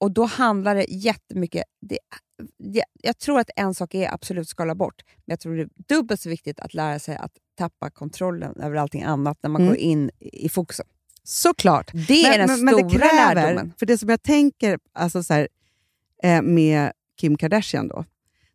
Och 0.00 0.10
då 0.12 0.24
handlar 0.24 0.74
det 0.74 0.84
jättemycket... 0.88 1.64
Det, 1.80 1.98
det, 2.58 2.84
jag 3.02 3.18
tror 3.18 3.40
att 3.40 3.50
en 3.56 3.74
sak 3.74 3.94
är 3.94 4.14
absolut 4.14 4.48
skala 4.48 4.74
bort, 4.74 5.02
men 5.06 5.32
jag 5.32 5.40
tror 5.40 5.56
det 5.56 5.62
är 5.62 5.68
dubbelt 5.88 6.20
så 6.20 6.28
viktigt 6.28 6.60
att 6.60 6.74
lära 6.74 6.98
sig 6.98 7.16
att 7.16 7.32
tappa 7.58 7.90
kontrollen 7.90 8.60
över 8.60 8.76
allting 8.76 9.02
annat 9.02 9.38
när 9.42 9.50
man 9.50 9.62
Mm. 9.62 9.72
går 9.74 9.78
in 9.78 10.10
i 10.20 10.48
fokusen. 10.48 10.86
Såklart. 11.24 11.90
Det 12.08 12.22
är 12.24 12.38
den 12.38 12.56
stora 12.56 12.76
det 12.88 12.98
kräver, 12.98 13.34
lärdomen. 13.34 13.72
För 13.78 13.86
det 13.86 13.98
som 13.98 14.08
jag 14.08 14.22
tänker 14.22 14.78
alltså 14.92 15.22
så 15.22 15.34
här, 15.34 15.48
eh, 16.22 16.42
med 16.42 16.92
Kim 17.20 17.36
Kardashian 17.36 17.88
då, 17.88 18.04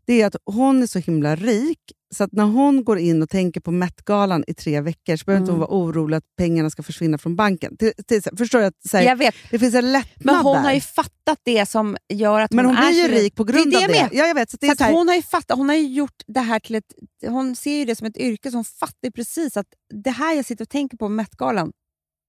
det 0.05 0.21
är 0.21 0.27
att 0.27 0.35
hon 0.45 0.81
är 0.83 0.87
så 0.87 0.99
himla 0.99 1.35
rik 1.35 1.79
så 2.15 2.23
att 2.23 2.31
när 2.31 2.43
hon 2.43 2.83
går 2.83 2.99
in 2.99 3.21
och 3.21 3.29
tänker 3.29 3.61
på 3.61 3.71
Met-galan 3.71 4.43
i 4.47 4.53
tre 4.53 4.81
veckor 4.81 5.15
så 5.15 5.25
behöver 5.25 5.41
inte 5.41 5.51
hon 5.51 5.59
Mm. 5.59 5.67
vara 5.69 5.79
orolig 5.81 6.17
att 6.17 6.35
pengarna 6.37 6.69
ska 6.69 6.83
försvinna 6.83 7.17
från 7.17 7.35
banken. 7.35 7.77
Till, 7.77 7.91
till, 8.07 8.21
förstår 8.37 8.59
du? 8.59 8.65
Att, 8.65 8.73
så 8.89 8.97
här, 8.97 9.03
Jag 9.03 9.15
vet, 9.15 9.35
det 9.51 9.59
finns 9.59 9.75
en 9.75 9.91
lättnad 9.91 10.35
men 10.35 10.35
hon 10.35 10.53
där. 10.55 10.61
har 10.63 10.73
ju 10.73 10.81
fattat 10.81 11.39
det 11.43 11.65
som 11.69 11.97
gör 12.13 12.39
att 12.41 12.51
men 12.51 12.65
hon 12.65 12.75
är 12.77 12.89
blir 12.91 13.01
ju 13.01 13.07
rik 13.23 13.35
på 13.35 13.43
grund 13.43 13.71
det 13.71 13.77
är 13.77 13.81
av 13.83 13.87
det 13.87 13.93
det. 13.93 13.99
jag 13.99 14.11
med. 14.11 14.19
Ja, 14.19 14.27
jag 14.27 14.35
vet. 14.35 14.49
Så 14.51 14.57
det 14.59 14.79
här, 14.79 14.91
hon, 14.93 15.07
har 15.07 15.15
ju 15.15 15.21
fattat, 15.21 15.57
hon 15.57 15.69
har 15.69 15.75
gjort 15.75 16.21
det 16.27 16.39
här 16.39 16.59
till 16.59 16.75
ett... 16.75 16.93
Hon 17.27 17.55
ser 17.55 17.77
ju 17.77 17.85
det 17.85 17.95
som 17.95 18.07
ett 18.07 18.17
yrke, 18.17 18.51
så 18.51 18.57
hon 18.57 18.65
fattar 18.65 19.09
precis 19.11 19.57
att 19.57 19.67
det 19.93 20.11
här 20.11 20.33
jag 20.35 20.45
sitter 20.45 20.65
och 20.65 20.69
tänker 20.69 20.97
på 20.97 21.09
Met-galan, 21.09 21.71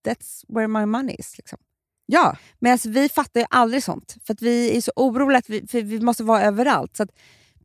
that's 0.08 0.42
where 0.48 0.68
my 0.68 0.86
money 0.86 1.16
is. 1.18 1.34
Liksom. 1.38 1.58
ja, 2.06 2.36
Medan 2.58 2.78
vi 2.86 3.08
fattar 3.08 3.40
ju 3.40 3.46
aldrig 3.50 3.82
sånt, 3.82 4.16
för 4.26 4.36
vi 4.40 4.76
är 4.76 4.80
så 4.80 4.92
oroliga 4.96 5.38
att 5.38 5.50
vi, 5.50 5.66
för 5.66 5.82
vi 5.82 6.00
måste 6.00 6.22
vara 6.24 6.42
överallt. 6.42 6.96
Så 6.96 7.02
att 7.02 7.10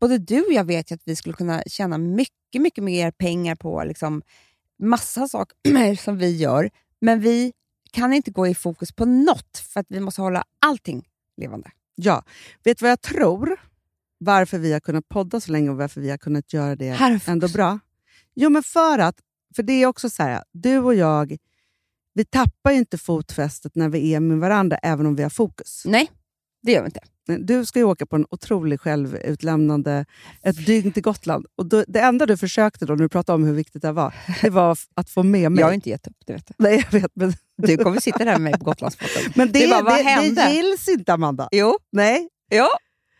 både 0.01 0.17
du 0.17 0.41
och 0.41 0.53
jag 0.53 0.63
vet 0.63 0.91
ju 0.91 0.95
att 0.95 1.01
vi 1.05 1.15
skulle 1.15 1.35
kunna 1.35 1.63
tjäna 1.67 1.97
mycket, 1.97 2.61
mycket 2.61 2.83
mer 2.83 3.11
pengar 3.11 3.55
på 3.55 3.83
liksom, 3.83 4.21
massa 4.83 5.27
saker 5.27 5.95
som 6.03 6.17
vi 6.17 6.37
gör, 6.37 6.69
men 7.01 7.19
vi 7.19 7.53
kan 7.91 8.13
inte 8.13 8.31
gå 8.31 8.47
i 8.47 8.55
fokus 8.55 8.91
på 8.91 9.05
något, 9.05 9.57
för 9.73 9.79
att 9.79 9.85
vi 9.89 9.99
måste 9.99 10.21
hålla 10.21 10.43
allting 10.65 11.07
levande. 11.37 11.71
ja. 11.95 12.23
Vet 12.63 12.77
du 12.77 12.83
vad 12.83 12.91
jag 12.91 13.01
tror? 13.01 13.59
Varför 14.17 14.57
vi 14.57 14.73
har 14.73 14.79
kunnat 14.79 15.09
podda 15.09 15.39
så 15.39 15.51
länge 15.51 15.69
och 15.69 15.77
varför 15.77 16.01
vi 16.01 16.09
har 16.09 16.17
kunnat 16.17 16.53
göra 16.53 16.75
det 16.75 16.97
fokus. 16.97 17.27
ändå 17.27 17.47
bra? 17.47 17.79
Jo, 18.35 18.49
men 18.49 18.63
för 18.63 18.99
att, 18.99 19.15
för 19.55 19.63
det 19.63 19.73
är 19.73 19.87
också 19.87 20.09
så 20.09 20.23
här, 20.23 20.43
du 20.51 20.77
och 20.77 20.95
jag, 20.95 21.37
vi 22.13 22.25
tappar 22.25 22.71
ju 22.71 22.77
inte 22.77 22.97
fotfästet 22.97 23.75
när 23.75 23.89
vi 23.89 24.13
är 24.13 24.19
med 24.19 24.37
varandra, 24.37 24.77
även 24.77 25.05
om 25.05 25.15
vi 25.15 25.23
har 25.23 25.29
fokus. 25.29 25.83
Nej, 25.85 26.11
det 26.63 26.71
gör 26.71 26.81
vi 26.81 26.85
inte. 26.85 26.99
Du 27.39 27.65
ska 27.65 27.79
ju 27.79 27.85
åka 27.85 28.05
på 28.05 28.15
en 28.15 28.25
otrolig 28.29 28.81
självutlämnande, 28.81 30.05
ett 30.43 30.65
dygn 30.65 30.91
till 30.91 31.03
Gotland. 31.03 31.45
Och 31.55 31.65
då, 31.65 31.83
det 31.87 31.99
enda 31.99 32.25
du 32.25 32.37
försökte 32.37 32.85
då, 32.85 32.93
när 32.93 33.03
du 33.03 33.09
pratade 33.09 33.35
om 33.35 33.43
hur 33.43 33.53
viktigt 33.53 33.81
det 33.81 33.91
var, 33.91 34.13
det 34.41 34.49
var 34.49 34.77
att 34.95 35.09
få 35.09 35.23
med 35.23 35.51
mig. 35.51 35.59
Jag 35.61 35.67
har 35.67 35.73
inte 35.73 35.89
gett 35.89 36.07
upp, 36.07 36.17
det 36.25 36.33
vet 36.33 36.47
du. 36.47 36.53
Nej, 36.57 36.87
jag 36.91 36.99
vet, 37.01 37.11
men, 37.13 37.33
Du 37.57 37.77
kommer 37.77 37.99
sitta 37.99 38.17
där 38.17 38.25
med 38.25 38.41
mig 38.41 38.53
på 38.53 38.65
Gotlandsbåten. 38.65 39.31
men 39.35 39.51
det, 39.51 39.59
Det 39.59 39.67
var, 39.67 39.83
vad 39.83 39.97
det, 39.97 40.03
hände? 40.03 40.45
det 40.45 40.51
gills 40.53 40.87
inte, 40.87 41.13
Amanda. 41.13 41.49
Jo, 41.51 41.77
Nej, 41.91 42.29
jo, 42.53 42.67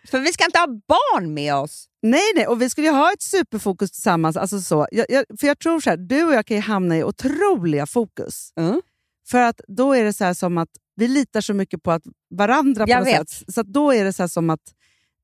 för 0.08 0.19
vi 0.19 0.34
ska 0.34 0.45
inte 0.45 0.60
ha 0.60 0.67
barn 0.67 1.34
med 1.34 1.56
oss. 1.56 1.86
Nej, 2.01 2.21
nej, 2.36 2.47
och 2.47 2.62
vi 2.62 2.69
skulle 2.69 2.88
ju 2.88 2.93
ha 2.93 3.13
ett 3.13 3.21
superfokus 3.21 3.91
tillsammans. 3.91 4.38
Alltså 4.38 4.62
så. 4.62 4.88
Jag, 4.91 5.06
jag, 5.10 5.25
för 5.39 5.47
jag 5.47 5.60
tror 5.60 5.80
så 5.80 5.89
här, 5.89 5.97
du 5.97 6.23
och 6.23 6.34
jag 6.34 6.45
kan 6.45 6.58
ju 6.58 6.62
hamna 6.63 6.97
i 6.97 7.04
otroliga 7.04 7.86
fokus. 7.86 8.54
Mm. 8.56 8.82
För 9.27 9.41
att 9.41 9.62
då 9.67 9.93
är 9.93 10.03
det 10.03 10.13
så 10.13 10.23
här 10.23 10.34
som 10.34 10.57
att 10.57 10.69
vi 10.95 11.07
litar 11.07 11.41
så 11.41 11.53
mycket 11.53 11.84
på 11.84 11.91
att 11.91 12.03
varandra 12.29 12.86
på 12.86 12.91
Jag 12.91 12.99
något 12.99 13.07
vet. 13.07 13.29
sätt. 13.29 13.53
Så 13.53 13.63
då 13.63 13.93
är 13.93 14.03
det 14.03 14.13
så 14.13 14.23
här 14.23 14.27
som 14.27 14.49
att 14.49 14.62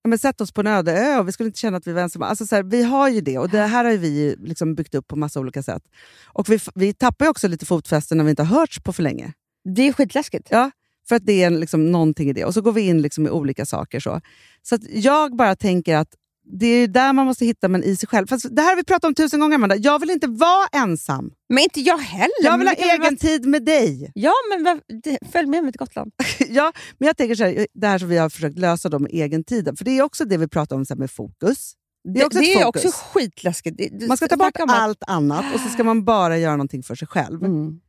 men 0.08 0.20
sätt 0.20 0.42
oss 0.42 0.52
på 0.52 0.62
en 0.62 0.68
öde 0.68 0.92
ö 0.92 1.20
och 1.20 1.28
vi 1.28 1.32
skulle 1.32 1.48
inte 1.48 1.60
känna 1.60 1.78
att 1.78 1.88
vi 1.88 1.94
var 1.94 2.02
ensamma. 2.02 2.26
Alltså 2.28 2.46
så 2.46 2.56
här, 2.56 2.64
vi 2.64 2.84
har 2.84 3.10
ju 3.10 3.22
det 3.22 3.38
och 3.38 3.50
det 3.50 3.62
här 3.62 3.86
har 3.86 3.92
vi 3.98 4.36
liksom 4.40 4.76
byggt 4.76 4.96
upp 4.96 5.08
på 5.08 5.16
massa 5.16 5.40
olika 5.40 5.64
sätt. 5.64 5.84
Och 6.26 6.50
vi, 6.50 6.60
vi 6.76 6.94
tappar 6.94 7.26
ju 7.26 7.30
också 7.30 7.48
lite 7.48 7.66
fotfäste 7.66 8.16
när 8.16 8.24
vi 8.24 8.30
inte 8.30 8.44
har 8.44 8.60
hörts 8.60 8.80
på 8.80 8.94
för 8.94 9.04
länge. 9.04 9.34
Det 9.76 9.88
är 9.88 9.94
skitläskigt. 9.94 10.48
Ja, 10.52 10.72
för 11.10 11.16
att 11.16 11.26
det 11.26 11.44
är 11.44 11.50
liksom 11.50 11.92
någonting 11.92 12.30
i 12.30 12.34
det. 12.34 12.46
Och 12.46 12.54
så 12.54 12.62
går 12.62 12.72
vi 12.72 12.82
in 12.82 13.02
liksom 13.02 13.28
i 13.28 13.30
olika 13.30 13.66
saker. 13.66 14.00
Så, 14.00 14.22
så 14.64 14.78
jag 14.90 15.36
bara 15.38 15.56
tänker 15.56 15.96
att 15.96 16.16
det 16.60 16.68
är 16.68 16.88
där 16.88 17.14
man 17.14 17.26
måste 17.26 17.46
hitta 17.46 17.68
men 17.68 17.84
i 17.84 17.96
sig 17.96 18.08
själv. 18.10 18.28
Fast 18.28 18.56
det 18.56 18.62
här 18.62 18.70
har 18.70 18.76
vi 18.76 18.84
pratat 18.84 19.04
om 19.08 19.16
tusen 19.16 19.40
gånger, 19.40 19.56
Amanda. 19.56 19.76
Jag 19.76 20.00
vill 20.00 20.10
inte 20.10 20.28
vara 20.28 20.68
ensam. 20.74 21.32
Men 21.50 21.64
inte 21.64 21.82
jag 21.82 21.98
heller. 21.98 22.30
Jag 22.44 22.58
vill 22.58 22.68
ha 22.68 22.74
egen 22.74 23.18
tid 23.18 23.46
med 23.46 23.66
dig. 23.66 24.00
vara- 24.00 24.12
Ja, 24.16 24.34
men 24.50 24.82
det- 25.04 25.18
följ 25.32 25.48
med 25.48 25.64
mig 25.64 25.72
till 25.74 25.80
Gotland. 25.80 26.12
ja, 26.50 26.72
men 26.98 27.08
jag 27.08 27.18
tänker 27.18 27.36
så 27.36 27.44
här, 27.44 27.68
det 27.74 27.88
här 27.88 28.00
som 28.00 28.10
vi 28.10 28.18
har 28.18 28.30
försökt 28.30 28.60
lösa 28.60 28.90
då 28.90 29.00
med 29.00 29.12
egentiden. 29.14 29.76
För 29.76 29.86
det 29.86 29.92
är 29.98 30.02
också 30.02 30.26
det 30.26 30.38
vi 30.38 30.48
pratar 30.48 30.76
om 30.76 30.86
så 30.86 30.94
här 30.94 31.00
med 31.00 31.12
fokus. 31.12 31.74
Det 32.14 32.22
är 32.22 32.26
också 32.26 32.40
det 32.40 32.52
ett 32.52 32.60
är 32.60 32.64
fokus. 32.66 32.86
också 32.86 32.98
skitläskigt. 33.14 33.78
Det- 33.78 33.90
det- 34.00 34.08
Man 34.08 34.18
ska 34.18 34.28
ta 34.28 34.38
bort 34.38 34.56
allt 34.68 35.04
annat 35.08 35.46
och 35.54 35.60
så 35.60 35.70
ska 35.70 35.84
man 35.84 36.06
bara 36.06 36.38
göra 36.38 36.52
någonting 36.56 36.84
för 36.84 36.96
sig 36.96 37.08
själv. 37.08 37.44
Mm. 37.44 37.80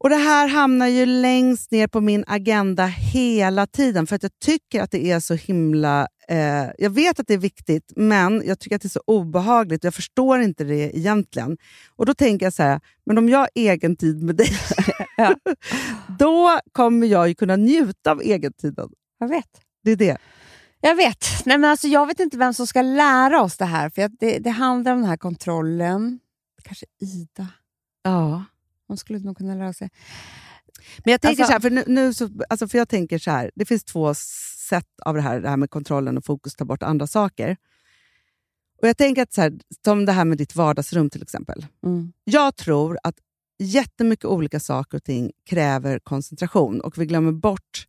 Och 0.00 0.10
Det 0.10 0.16
här 0.16 0.48
hamnar 0.48 0.86
ju 0.86 1.06
längst 1.06 1.70
ner 1.70 1.86
på 1.86 2.00
min 2.00 2.24
agenda 2.26 2.86
hela 2.86 3.66
tiden 3.66 4.06
för 4.06 4.16
att 4.16 4.22
jag 4.22 4.38
tycker 4.44 4.82
att 4.82 4.90
det 4.90 5.10
är 5.10 5.20
så 5.20 5.34
himla... 5.34 6.08
Eh, 6.28 6.66
jag 6.78 6.90
vet 6.90 7.20
att 7.20 7.26
det 7.26 7.34
är 7.34 7.38
viktigt, 7.38 7.92
men 7.96 8.42
jag 8.46 8.58
tycker 8.58 8.76
att 8.76 8.82
det 8.82 8.86
är 8.86 8.90
så 8.90 9.02
obehagligt. 9.06 9.84
Jag 9.84 9.94
förstår 9.94 10.40
inte 10.40 10.64
det 10.64 10.96
egentligen. 10.98 11.56
Och 11.96 12.06
Då 12.06 12.14
tänker 12.14 12.46
jag 12.46 12.52
så 12.52 12.62
här, 12.62 12.80
men 13.06 13.18
om 13.18 13.28
jag 13.28 13.38
har 13.38 13.48
egen 13.54 13.96
tid 13.96 14.22
med 14.22 14.36
dig, 14.36 14.48
Ja. 15.16 15.34
då 16.18 16.60
kommer 16.72 17.06
jag 17.06 17.28
ju 17.28 17.34
kunna 17.34 17.56
njuta 17.56 18.10
av 18.10 18.22
egentiden. 18.22 18.88
Jag 19.18 19.28
vet. 19.28 19.60
Det 19.84 19.90
är 19.90 19.96
det. 19.96 20.18
Jag 20.80 20.94
vet. 20.94 21.26
Nej, 21.44 21.58
men 21.58 21.70
alltså, 21.70 21.88
jag 21.88 22.06
vet 22.06 22.20
inte 22.20 22.36
vem 22.36 22.54
som 22.54 22.66
ska 22.66 22.82
lära 22.82 23.42
oss 23.42 23.56
det 23.56 23.64
här. 23.64 23.90
För 23.90 24.02
att 24.02 24.12
det, 24.20 24.38
det 24.38 24.50
handlar 24.50 24.92
om 24.92 25.00
den 25.00 25.08
här 25.08 25.16
kontrollen. 25.16 26.18
Kanske 26.62 26.86
Ida. 27.00 27.46
Ja. 28.02 28.44
Hon 28.90 28.96
skulle 28.96 29.18
nog 29.18 29.36
kunna 29.36 29.54
lära 29.54 29.72
sig. 29.72 29.90
Men 31.04 31.12
jag 31.12 31.20
tänker 31.20 31.42
Alltså- 31.42 31.46
så 31.46 31.52
här, 31.52 31.60
för, 31.60 31.70
nu, 31.70 31.84
nu 31.86 32.14
så, 32.14 32.30
alltså 32.48 32.68
för 32.68 32.78
jag 32.78 32.88
tänker 32.88 33.18
så 33.18 33.30
här, 33.30 33.50
det 33.54 33.64
finns 33.64 33.84
två 33.84 34.14
sätt 34.68 34.86
av 35.04 35.14
det 35.14 35.20
här, 35.20 35.40
det 35.40 35.48
här 35.48 35.56
med 35.56 35.70
kontrollen 35.70 36.18
och 36.18 36.24
fokus, 36.24 36.54
ta 36.54 36.64
bort 36.64 36.82
andra 36.82 37.06
saker. 37.06 37.56
Och 38.82 38.88
jag 38.88 38.96
tänker 38.96 39.22
att 39.22 39.32
så 39.32 39.40
här, 39.40 39.52
som 39.84 40.04
det 40.04 40.12
här 40.12 40.24
med 40.24 40.38
ditt 40.38 40.56
vardagsrum 40.56 41.10
till 41.10 41.22
exempel. 41.22 41.66
Mm. 41.86 42.12
Jag 42.24 42.56
tror 42.56 42.98
att 43.02 43.14
jättemycket 43.58 44.24
olika 44.24 44.60
saker 44.60 44.96
och 44.96 45.04
ting 45.04 45.32
kräver 45.46 45.98
koncentration 45.98 46.80
och 46.80 46.98
vi 46.98 47.06
glömmer 47.06 47.32
bort 47.32 47.86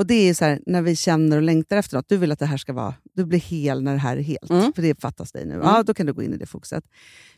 och 0.00 0.06
det 0.06 0.14
är 0.14 0.26
ju 0.26 0.34
så 0.34 0.44
här, 0.44 0.60
när 0.66 0.82
vi 0.82 0.96
känner 0.96 1.36
och 1.36 1.42
längtar 1.42 1.76
efter 1.76 1.96
något. 1.96 2.08
Du 2.08 2.16
vill 2.16 2.32
att 2.32 2.38
det 2.38 2.46
här 2.46 2.56
ska 2.56 2.72
vara, 2.72 2.94
du 3.14 3.24
blir 3.24 3.38
hel 3.38 3.82
när 3.82 3.92
det 3.92 3.98
här 3.98 4.16
är 4.16 4.22
helt. 4.22 4.50
Mm. 4.50 4.72
För 4.72 4.82
det 4.82 5.00
fattas 5.00 5.32
dig 5.32 5.46
nu. 5.46 5.54
Mm. 5.54 5.66
Ja, 5.66 5.82
då 5.82 5.94
kan 5.94 6.06
du 6.06 6.12
gå 6.12 6.22
in 6.22 6.34
i 6.34 6.36
det 6.36 6.46
fokuset. 6.46 6.84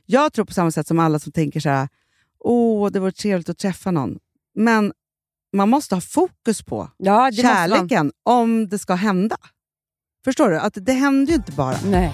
Jag 0.06 0.32
tror 0.32 0.44
på 0.44 0.52
samma 0.52 0.70
sätt 0.70 0.86
som 0.86 0.98
alla 0.98 1.18
som 1.18 1.32
tänker 1.32 1.60
så 1.60 1.68
här, 1.68 1.88
åh, 2.44 2.90
det 2.90 3.00
vore 3.00 3.12
trevligt 3.12 3.48
att 3.48 3.58
träffa 3.58 3.90
någon. 3.90 4.18
Men 4.54 4.92
man 5.56 5.68
måste 5.68 5.94
ha 5.94 6.00
fokus 6.00 6.62
på 6.62 6.90
Ja, 6.96 7.30
kärleken 7.32 8.12
om 8.22 8.68
det 8.68 8.78
ska 8.78 8.94
hända. 8.94 9.36
Förstår 10.24 10.50
du? 10.50 10.58
Att 10.58 10.72
det 10.80 10.92
händer 10.92 11.32
ju 11.32 11.36
inte 11.36 11.52
bara. 11.52 11.76
Nej. 11.84 12.12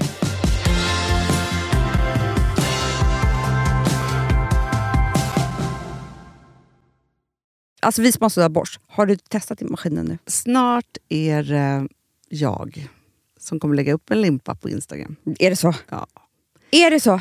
Alltså 7.80 8.02
vi 8.02 8.12
som 8.12 8.22
har 8.22 8.28
sådär 8.28 8.48
borst, 8.48 8.80
har 8.86 9.06
du 9.06 9.16
testat 9.16 9.62
i 9.62 9.64
maskinen 9.64 10.06
nu? 10.06 10.18
Snart 10.26 10.96
är 11.08 11.42
det 11.42 11.88
jag 12.28 12.88
som 13.40 13.60
kommer 13.60 13.76
lägga 13.76 13.92
upp 13.92 14.10
en 14.10 14.20
limpa 14.20 14.54
på 14.54 14.68
Instagram. 14.68 15.16
Är 15.38 15.50
det 15.50 15.56
så? 15.56 15.74
Ja. 15.88 16.06
Är 16.70 16.90
det 16.90 17.00
så? 17.00 17.20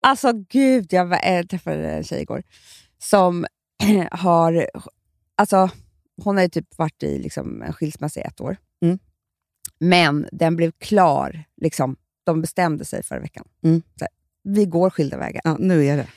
Alltså 0.00 0.32
gud, 0.32 0.92
jag 0.92 1.38
eh, 1.38 1.46
träffade 1.46 1.90
en 1.90 2.04
tjej 2.04 2.22
igår 2.22 2.42
som 2.98 3.46
har... 4.10 4.70
Alltså, 5.34 5.70
hon 6.22 6.36
har 6.36 6.42
ju 6.42 6.48
typ 6.48 6.78
varit 6.78 7.02
i 7.02 7.18
liksom, 7.18 7.62
en 7.62 7.72
skilsmässa 7.72 8.20
i 8.20 8.22
ett 8.22 8.40
år. 8.40 8.56
Mm. 8.82 8.98
Men 9.78 10.28
den 10.32 10.56
blev 10.56 10.72
klar. 10.78 11.44
Liksom, 11.56 11.96
de 12.24 12.40
bestämde 12.40 12.84
sig 12.84 13.02
förra 13.02 13.20
veckan. 13.20 13.48
Mm. 13.62 13.82
Så 13.98 14.06
vi 14.42 14.66
går 14.66 14.90
skilda 14.90 15.16
vägar. 15.16 15.40
Ja, 15.44 15.56
nu 15.58 15.86
är 15.86 15.96
det. 15.96 16.08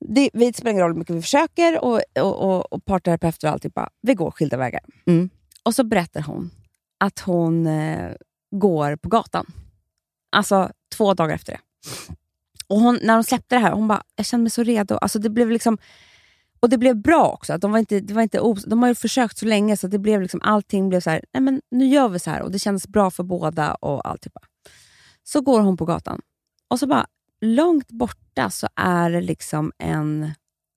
Det, 0.00 0.30
det 0.32 0.56
spelar 0.56 0.70
ingen 0.70 0.82
roll 0.82 0.92
hur 0.92 0.98
mycket 0.98 1.16
vi 1.16 1.22
försöker 1.22 1.84
och, 1.84 2.00
och, 2.20 2.42
och, 2.42 2.72
och 2.72 2.84
parterapeuter 2.84 3.48
och 3.48 3.52
allting. 3.52 3.70
Bara, 3.74 3.90
vi 4.02 4.14
går 4.14 4.30
skilda 4.30 4.56
vägar. 4.56 4.80
Mm. 5.06 5.30
Och 5.62 5.74
så 5.74 5.84
berättar 5.84 6.20
hon 6.20 6.50
att 6.98 7.18
hon 7.18 7.66
eh, 7.66 8.12
går 8.50 8.96
på 8.96 9.08
gatan. 9.08 9.46
Alltså 10.32 10.70
två 10.96 11.14
dagar 11.14 11.34
efter 11.34 11.52
det. 11.52 11.60
Och 12.68 12.80
hon, 12.80 12.98
när 13.02 13.14
hon 13.14 13.24
släppte 13.24 13.54
det 13.54 13.58
här, 13.58 13.72
hon 13.72 13.88
bara, 13.88 14.02
jag 14.16 14.26
kände 14.26 14.42
mig 14.42 14.50
så 14.50 14.62
redo. 14.62 14.94
Alltså 14.94 15.18
det 15.18 15.30
blev 15.30 15.50
liksom, 15.50 15.78
och 16.60 16.68
det 16.68 16.78
blev 16.78 16.96
bra 16.96 17.28
också. 17.28 17.52
Att 17.52 17.60
de, 17.60 17.72
var 17.72 17.78
inte, 17.78 18.00
det 18.00 18.14
var 18.14 18.22
inte 18.22 18.40
os- 18.40 18.64
de 18.64 18.82
har 18.82 18.88
ju 18.88 18.94
försökt 18.94 19.38
så 19.38 19.46
länge 19.46 19.76
så 19.76 19.86
det 19.86 19.98
blev 19.98 20.22
liksom, 20.22 20.40
allting 20.42 20.88
blev 20.88 21.00
så 21.00 21.10
här, 21.10 21.24
nej 21.32 21.40
men 21.40 21.60
nu 21.70 21.86
gör 21.86 22.08
vi 22.08 22.18
så 22.18 22.30
här. 22.30 22.42
Och 22.42 22.50
det 22.50 22.58
kändes 22.58 22.88
bra 22.88 23.10
för 23.10 23.22
båda 23.22 23.74
och 23.74 24.08
allt. 24.08 24.22
Typ. 24.22 24.32
Så 25.24 25.40
går 25.40 25.60
hon 25.60 25.76
på 25.76 25.84
gatan 25.84 26.20
och 26.68 26.78
så 26.78 26.86
bara, 26.86 27.06
långt 27.40 27.88
borta 27.88 28.50
så 28.50 28.68
är 28.76 29.10
det 29.10 29.20
liksom 29.20 29.72
en 29.78 30.32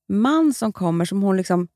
man 0.10 0.54
som 0.54 0.74
kommer 0.74 1.06
som 1.06 1.22
hon 1.22 1.38
liksom 1.38 1.68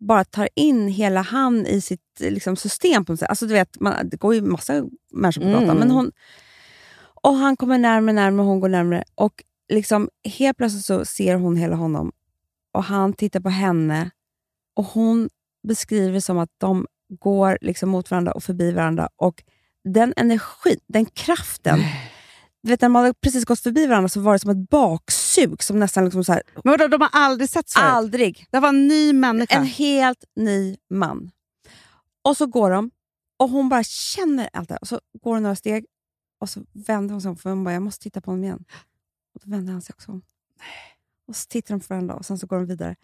bara 0.00 0.24
tar 0.24 0.48
in 0.54 0.88
hela 0.88 1.22
han 1.22 1.66
i 1.66 1.80
sitt 1.80 2.20
liksom, 2.20 2.56
system. 2.56 3.04
på 3.04 3.12
något 3.12 3.20
sätt. 3.20 3.28
Alltså, 3.28 3.46
du 3.46 3.54
vet, 3.54 3.80
man, 3.80 4.08
det 4.08 4.16
går 4.16 4.34
ju 4.34 4.42
massa 4.42 4.84
människor 5.12 5.40
på 5.40 5.48
gatan. 5.48 5.64
Mm. 5.64 5.78
Men 5.78 5.90
hon, 5.90 6.12
och 7.22 7.34
han 7.34 7.56
kommer 7.56 7.78
närmare 7.78 8.12
närmare 8.12 8.40
och 8.40 8.48
hon 8.48 8.60
går 8.60 8.68
närmare. 8.68 9.04
Och 9.14 9.44
liksom, 9.72 10.08
helt 10.38 10.56
plötsligt 10.56 10.84
så 10.84 11.04
ser 11.04 11.34
hon 11.36 11.56
hela 11.56 11.76
honom 11.76 12.12
och 12.72 12.84
han 12.84 13.12
tittar 13.12 13.40
på 13.40 13.48
henne 13.48 14.10
och 14.76 14.84
hon 14.84 15.28
beskriver 15.68 16.20
som 16.20 16.38
att 16.38 16.50
de 16.58 16.86
går 17.08 17.58
liksom 17.60 17.88
mot 17.88 18.10
varandra 18.10 18.32
och 18.32 18.44
förbi 18.44 18.72
varandra. 18.72 19.08
Och 19.16 19.42
den 19.84 20.14
energin, 20.16 20.78
den 20.86 21.06
kraften. 21.06 21.78
Du 22.62 22.70
vet, 22.70 22.80
när 22.80 22.88
man 22.88 23.14
precis 23.20 23.44
gått 23.44 23.60
förbi 23.60 23.86
varandra 23.86 24.08
så 24.08 24.20
var 24.20 24.32
det 24.32 24.38
som 24.38 24.50
ett 24.50 24.70
baksug. 24.70 25.62
Som 25.62 25.78
nästan 25.78 26.04
liksom 26.04 26.24
så 26.24 26.32
här, 26.32 26.42
Men 26.64 26.70
vadå, 26.70 26.88
de 26.88 27.00
har 27.00 27.10
aldrig 27.12 27.50
setts 27.50 27.74
förut? 27.74 27.86
aldrig. 27.86 28.46
Det 28.50 28.60
var 28.60 28.68
en 28.68 28.88
ny 28.88 29.12
människa. 29.12 29.54
En 29.54 29.64
helt 29.64 30.24
ny 30.36 30.76
man. 30.90 31.30
Och 32.24 32.36
så 32.36 32.46
går 32.46 32.70
de 32.70 32.90
och 33.36 33.48
hon 33.48 33.68
bara 33.68 33.82
känner 33.84 34.48
allt 34.52 34.68
det 34.68 34.74
här. 34.74 34.80
Och 34.80 34.88
så 34.88 35.00
går 35.22 35.34
hon 35.34 35.42
några 35.42 35.56
steg 35.56 35.86
och 36.40 36.50
så 36.50 36.60
vänder 36.72 37.12
hon 37.12 37.22
sig 37.22 37.28
om 37.28 37.36
för 37.36 37.50
hon 37.50 37.64
bara, 37.64 37.74
jag 37.74 37.82
måste 37.82 38.02
titta 38.02 38.20
på 38.20 38.30
honom 38.30 38.44
igen. 38.44 38.64
Och 39.36 39.42
då 39.44 39.50
vänder 39.50 39.72
han 39.72 39.82
sig 39.82 39.92
också 39.92 40.12
om. 40.12 40.22
Och 41.28 41.36
så 41.36 41.46
tittar 41.46 41.74
de 41.74 41.80
på 41.80 41.86
varandra 41.88 42.14
och 42.14 42.26
sen 42.26 42.38
så 42.38 42.46
går 42.46 42.56
de 42.56 42.66
vidare. 42.66 42.96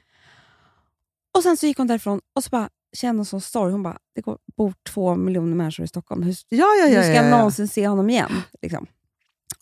Och 1.34 1.42
sen 1.42 1.56
så 1.56 1.66
gick 1.66 1.78
hon 1.78 1.86
därifrån 1.86 2.20
och 2.32 2.44
så 2.44 2.50
bara 2.50 2.70
kände 2.92 3.18
hon 3.18 3.26
sån 3.26 3.40
sorg. 3.40 3.72
Hon 3.72 3.82
bara, 3.82 3.98
det 4.14 4.20
går, 4.20 4.38
bor 4.56 4.74
två 4.82 5.14
miljoner 5.14 5.56
människor 5.56 5.84
i 5.84 5.88
Stockholm. 5.88 6.22
Hur, 6.22 6.36
ja, 6.48 6.56
ja, 6.58 6.86
ja, 6.86 6.86
hur 6.86 7.02
ska 7.02 7.12
ja, 7.12 7.14
jag 7.14 7.26
ja. 7.26 7.36
någonsin 7.36 7.68
se 7.68 7.88
honom 7.88 8.10
igen? 8.10 8.32
Liksom. 8.62 8.86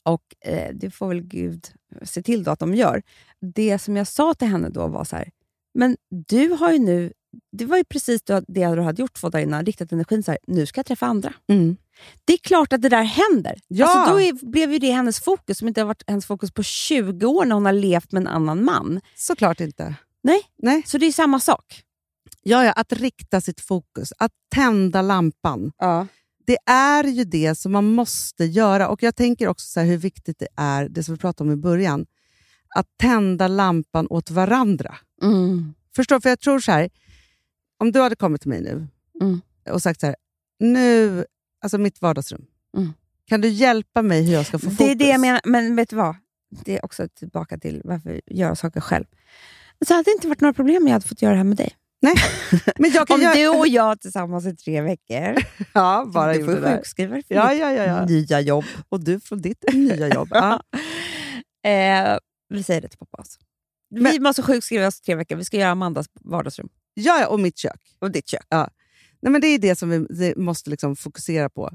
Och 0.02 0.34
eh, 0.40 0.74
det 0.74 0.90
får 0.90 1.08
väl 1.08 1.22
Gud 1.22 1.66
se 2.02 2.22
till 2.22 2.48
att 2.48 2.58
de 2.58 2.74
gör. 2.74 3.02
Det 3.40 3.78
som 3.78 3.96
jag 3.96 4.06
sa 4.06 4.34
till 4.34 4.48
henne 4.48 4.68
då 4.68 4.86
var 4.86 5.04
så 5.04 5.16
här, 5.16 5.30
men 5.74 5.96
du 6.08 6.48
har 6.48 6.72
ju 6.72 6.78
nu, 6.78 7.12
det 7.52 7.64
var 7.64 7.76
ju 7.76 7.84
precis 7.84 8.22
det 8.22 8.44
du 8.46 8.80
hade 8.80 9.02
gjort 9.02 9.14
två 9.14 9.28
dagar 9.28 9.42
innan, 9.42 9.66
riktat 9.66 9.92
energin 9.92 10.22
så 10.22 10.30
här, 10.30 10.38
nu 10.46 10.66
ska 10.66 10.78
jag 10.78 10.86
träffa 10.86 11.06
andra. 11.06 11.32
Mm. 11.48 11.76
Det 12.24 12.32
är 12.32 12.38
klart 12.38 12.72
att 12.72 12.82
det 12.82 12.88
där 12.88 13.02
händer. 13.02 13.60
Ja. 13.68 13.86
Alltså, 13.86 14.12
då 14.12 14.20
är, 14.20 14.50
blev 14.50 14.72
ju 14.72 14.78
det 14.78 14.90
hennes 14.90 15.20
fokus, 15.20 15.58
som 15.58 15.68
inte 15.68 15.80
har 15.80 15.86
varit 15.86 16.04
hennes 16.06 16.26
fokus 16.26 16.52
på 16.52 16.62
20 16.62 17.26
år 17.26 17.44
när 17.44 17.54
hon 17.54 17.64
har 17.64 17.72
levt 17.72 18.12
med 18.12 18.20
en 18.20 18.26
annan 18.26 18.64
man. 18.64 19.00
Såklart 19.16 19.60
inte. 19.60 19.94
Nej, 20.22 20.42
Nej. 20.58 20.82
så 20.86 20.98
det 20.98 21.06
är 21.06 21.12
samma 21.12 21.40
sak. 21.40 21.82
Ja, 22.42 22.64
ja, 22.64 22.72
att 22.72 22.92
rikta 22.92 23.40
sitt 23.40 23.60
fokus, 23.60 24.12
att 24.18 24.32
tända 24.54 25.02
lampan. 25.02 25.72
Ja. 25.78 26.06
Det 26.46 26.58
är 26.66 27.04
ju 27.04 27.24
det 27.24 27.54
som 27.54 27.72
man 27.72 27.84
måste 27.84 28.44
göra. 28.44 28.88
Och 28.88 29.02
Jag 29.02 29.16
tänker 29.16 29.48
också 29.48 29.66
så 29.66 29.80
hur 29.80 29.96
viktigt 29.96 30.38
det 30.38 30.48
är, 30.56 30.88
det 30.88 31.02
som 31.02 31.14
vi 31.14 31.20
pratade 31.20 31.50
om 31.50 31.58
i 31.58 31.62
början, 31.62 32.06
att 32.74 32.86
tända 33.00 33.48
lampan 33.48 34.06
åt 34.10 34.30
varandra. 34.30 34.96
Mm. 35.22 35.74
Förstår? 35.96 36.20
För 36.20 36.28
jag 36.28 36.40
tror 36.40 36.60
så 36.60 36.72
här, 36.72 36.90
om 37.80 37.92
du 37.92 38.00
hade 38.00 38.16
kommit 38.16 38.40
till 38.40 38.48
mig 38.50 38.60
nu 38.62 38.86
Mm. 39.20 39.40
och 39.70 39.82
sagt 39.82 40.00
så 40.00 40.06
här, 40.06 40.16
nu, 40.58 41.24
alltså 41.62 41.78
mitt 41.78 42.02
vardagsrum, 42.02 42.44
Mm. 42.76 42.92
kan 43.26 43.40
du 43.40 43.48
hjälpa 43.48 44.02
mig 44.02 44.22
hur 44.26 44.32
jag 44.32 44.46
ska 44.46 44.58
få 44.58 44.64
fokus? 44.64 44.78
Det 44.78 44.90
är 44.90 44.94
det 44.94 45.08
jag 45.08 45.20
menar, 45.20 45.40
men 45.44 45.76
vet 45.76 45.90
du 45.90 45.96
vad? 45.96 46.16
Det 46.64 46.76
är 46.78 46.84
också 46.84 47.08
tillbaka 47.08 47.58
till 47.58 47.80
varför 47.84 48.20
göra 48.26 48.56
saker 48.56 48.80
själv. 48.80 49.04
Så 49.86 49.94
hade 49.94 50.04
det 50.04 50.10
inte 50.12 50.28
varit 50.28 50.40
några 50.40 50.52
problem 50.52 50.82
om 50.82 50.86
jag 50.88 50.92
hade 50.92 51.08
fått 51.08 51.22
göra 51.22 51.32
det 51.32 51.36
här 51.38 51.44
med 51.44 51.56
dig. 51.56 51.76
Nej. 52.02 52.14
Men 52.78 52.90
jag 52.90 53.06
kan 53.08 53.14
Om 53.14 53.22
göra... 53.22 53.34
du 53.34 53.48
och 53.48 53.68
jag 53.68 54.00
tillsammans 54.00 54.46
i 54.46 54.56
tre 54.56 54.80
veckor, 54.82 55.36
ja, 55.74 56.10
bara 56.14 56.32
du 56.34 56.44
får 56.44 56.76
sjukskriva 56.76 57.14
dig 57.14 57.22
för 57.22 57.34
Ja, 57.34 57.52
ja, 57.54 57.72
ja, 57.72 57.84
ja. 57.84 58.06
nya 58.06 58.40
jobb. 58.40 58.64
Och 58.88 59.04
du 59.04 59.20
från 59.20 59.40
ditt 59.42 59.64
nya 59.72 60.08
jobb. 60.08 60.28
Ja. 60.30 60.62
Eh, 61.64 62.18
vi 62.48 62.62
säger 62.62 62.80
det 62.80 62.88
till 62.88 62.98
pappa. 62.98 63.16
Alltså. 63.18 63.38
vi 63.90 64.00
Men- 64.00 64.22
måste 64.22 64.42
sjukskriva 64.42 64.86
oss 64.86 64.98
i 65.00 65.02
tre 65.04 65.14
veckor. 65.14 65.36
Vi 65.36 65.44
ska 65.44 65.56
göra 65.56 65.70
Amandas 65.70 66.06
vardagsrum 66.20 66.68
ja, 66.94 67.20
ja, 67.20 67.26
och 67.26 67.40
mitt 67.40 67.58
kök. 67.58 67.80
och 67.98 68.10
ditt 68.10 68.28
kök. 68.28 68.46
Nej, 69.22 69.32
men 69.32 69.40
det 69.40 69.46
är 69.46 69.58
det 69.58 69.76
som 69.78 69.90
vi 69.90 69.98
det 69.98 70.36
måste 70.36 70.70
liksom 70.70 70.96
fokusera 70.96 71.50
på. 71.50 71.70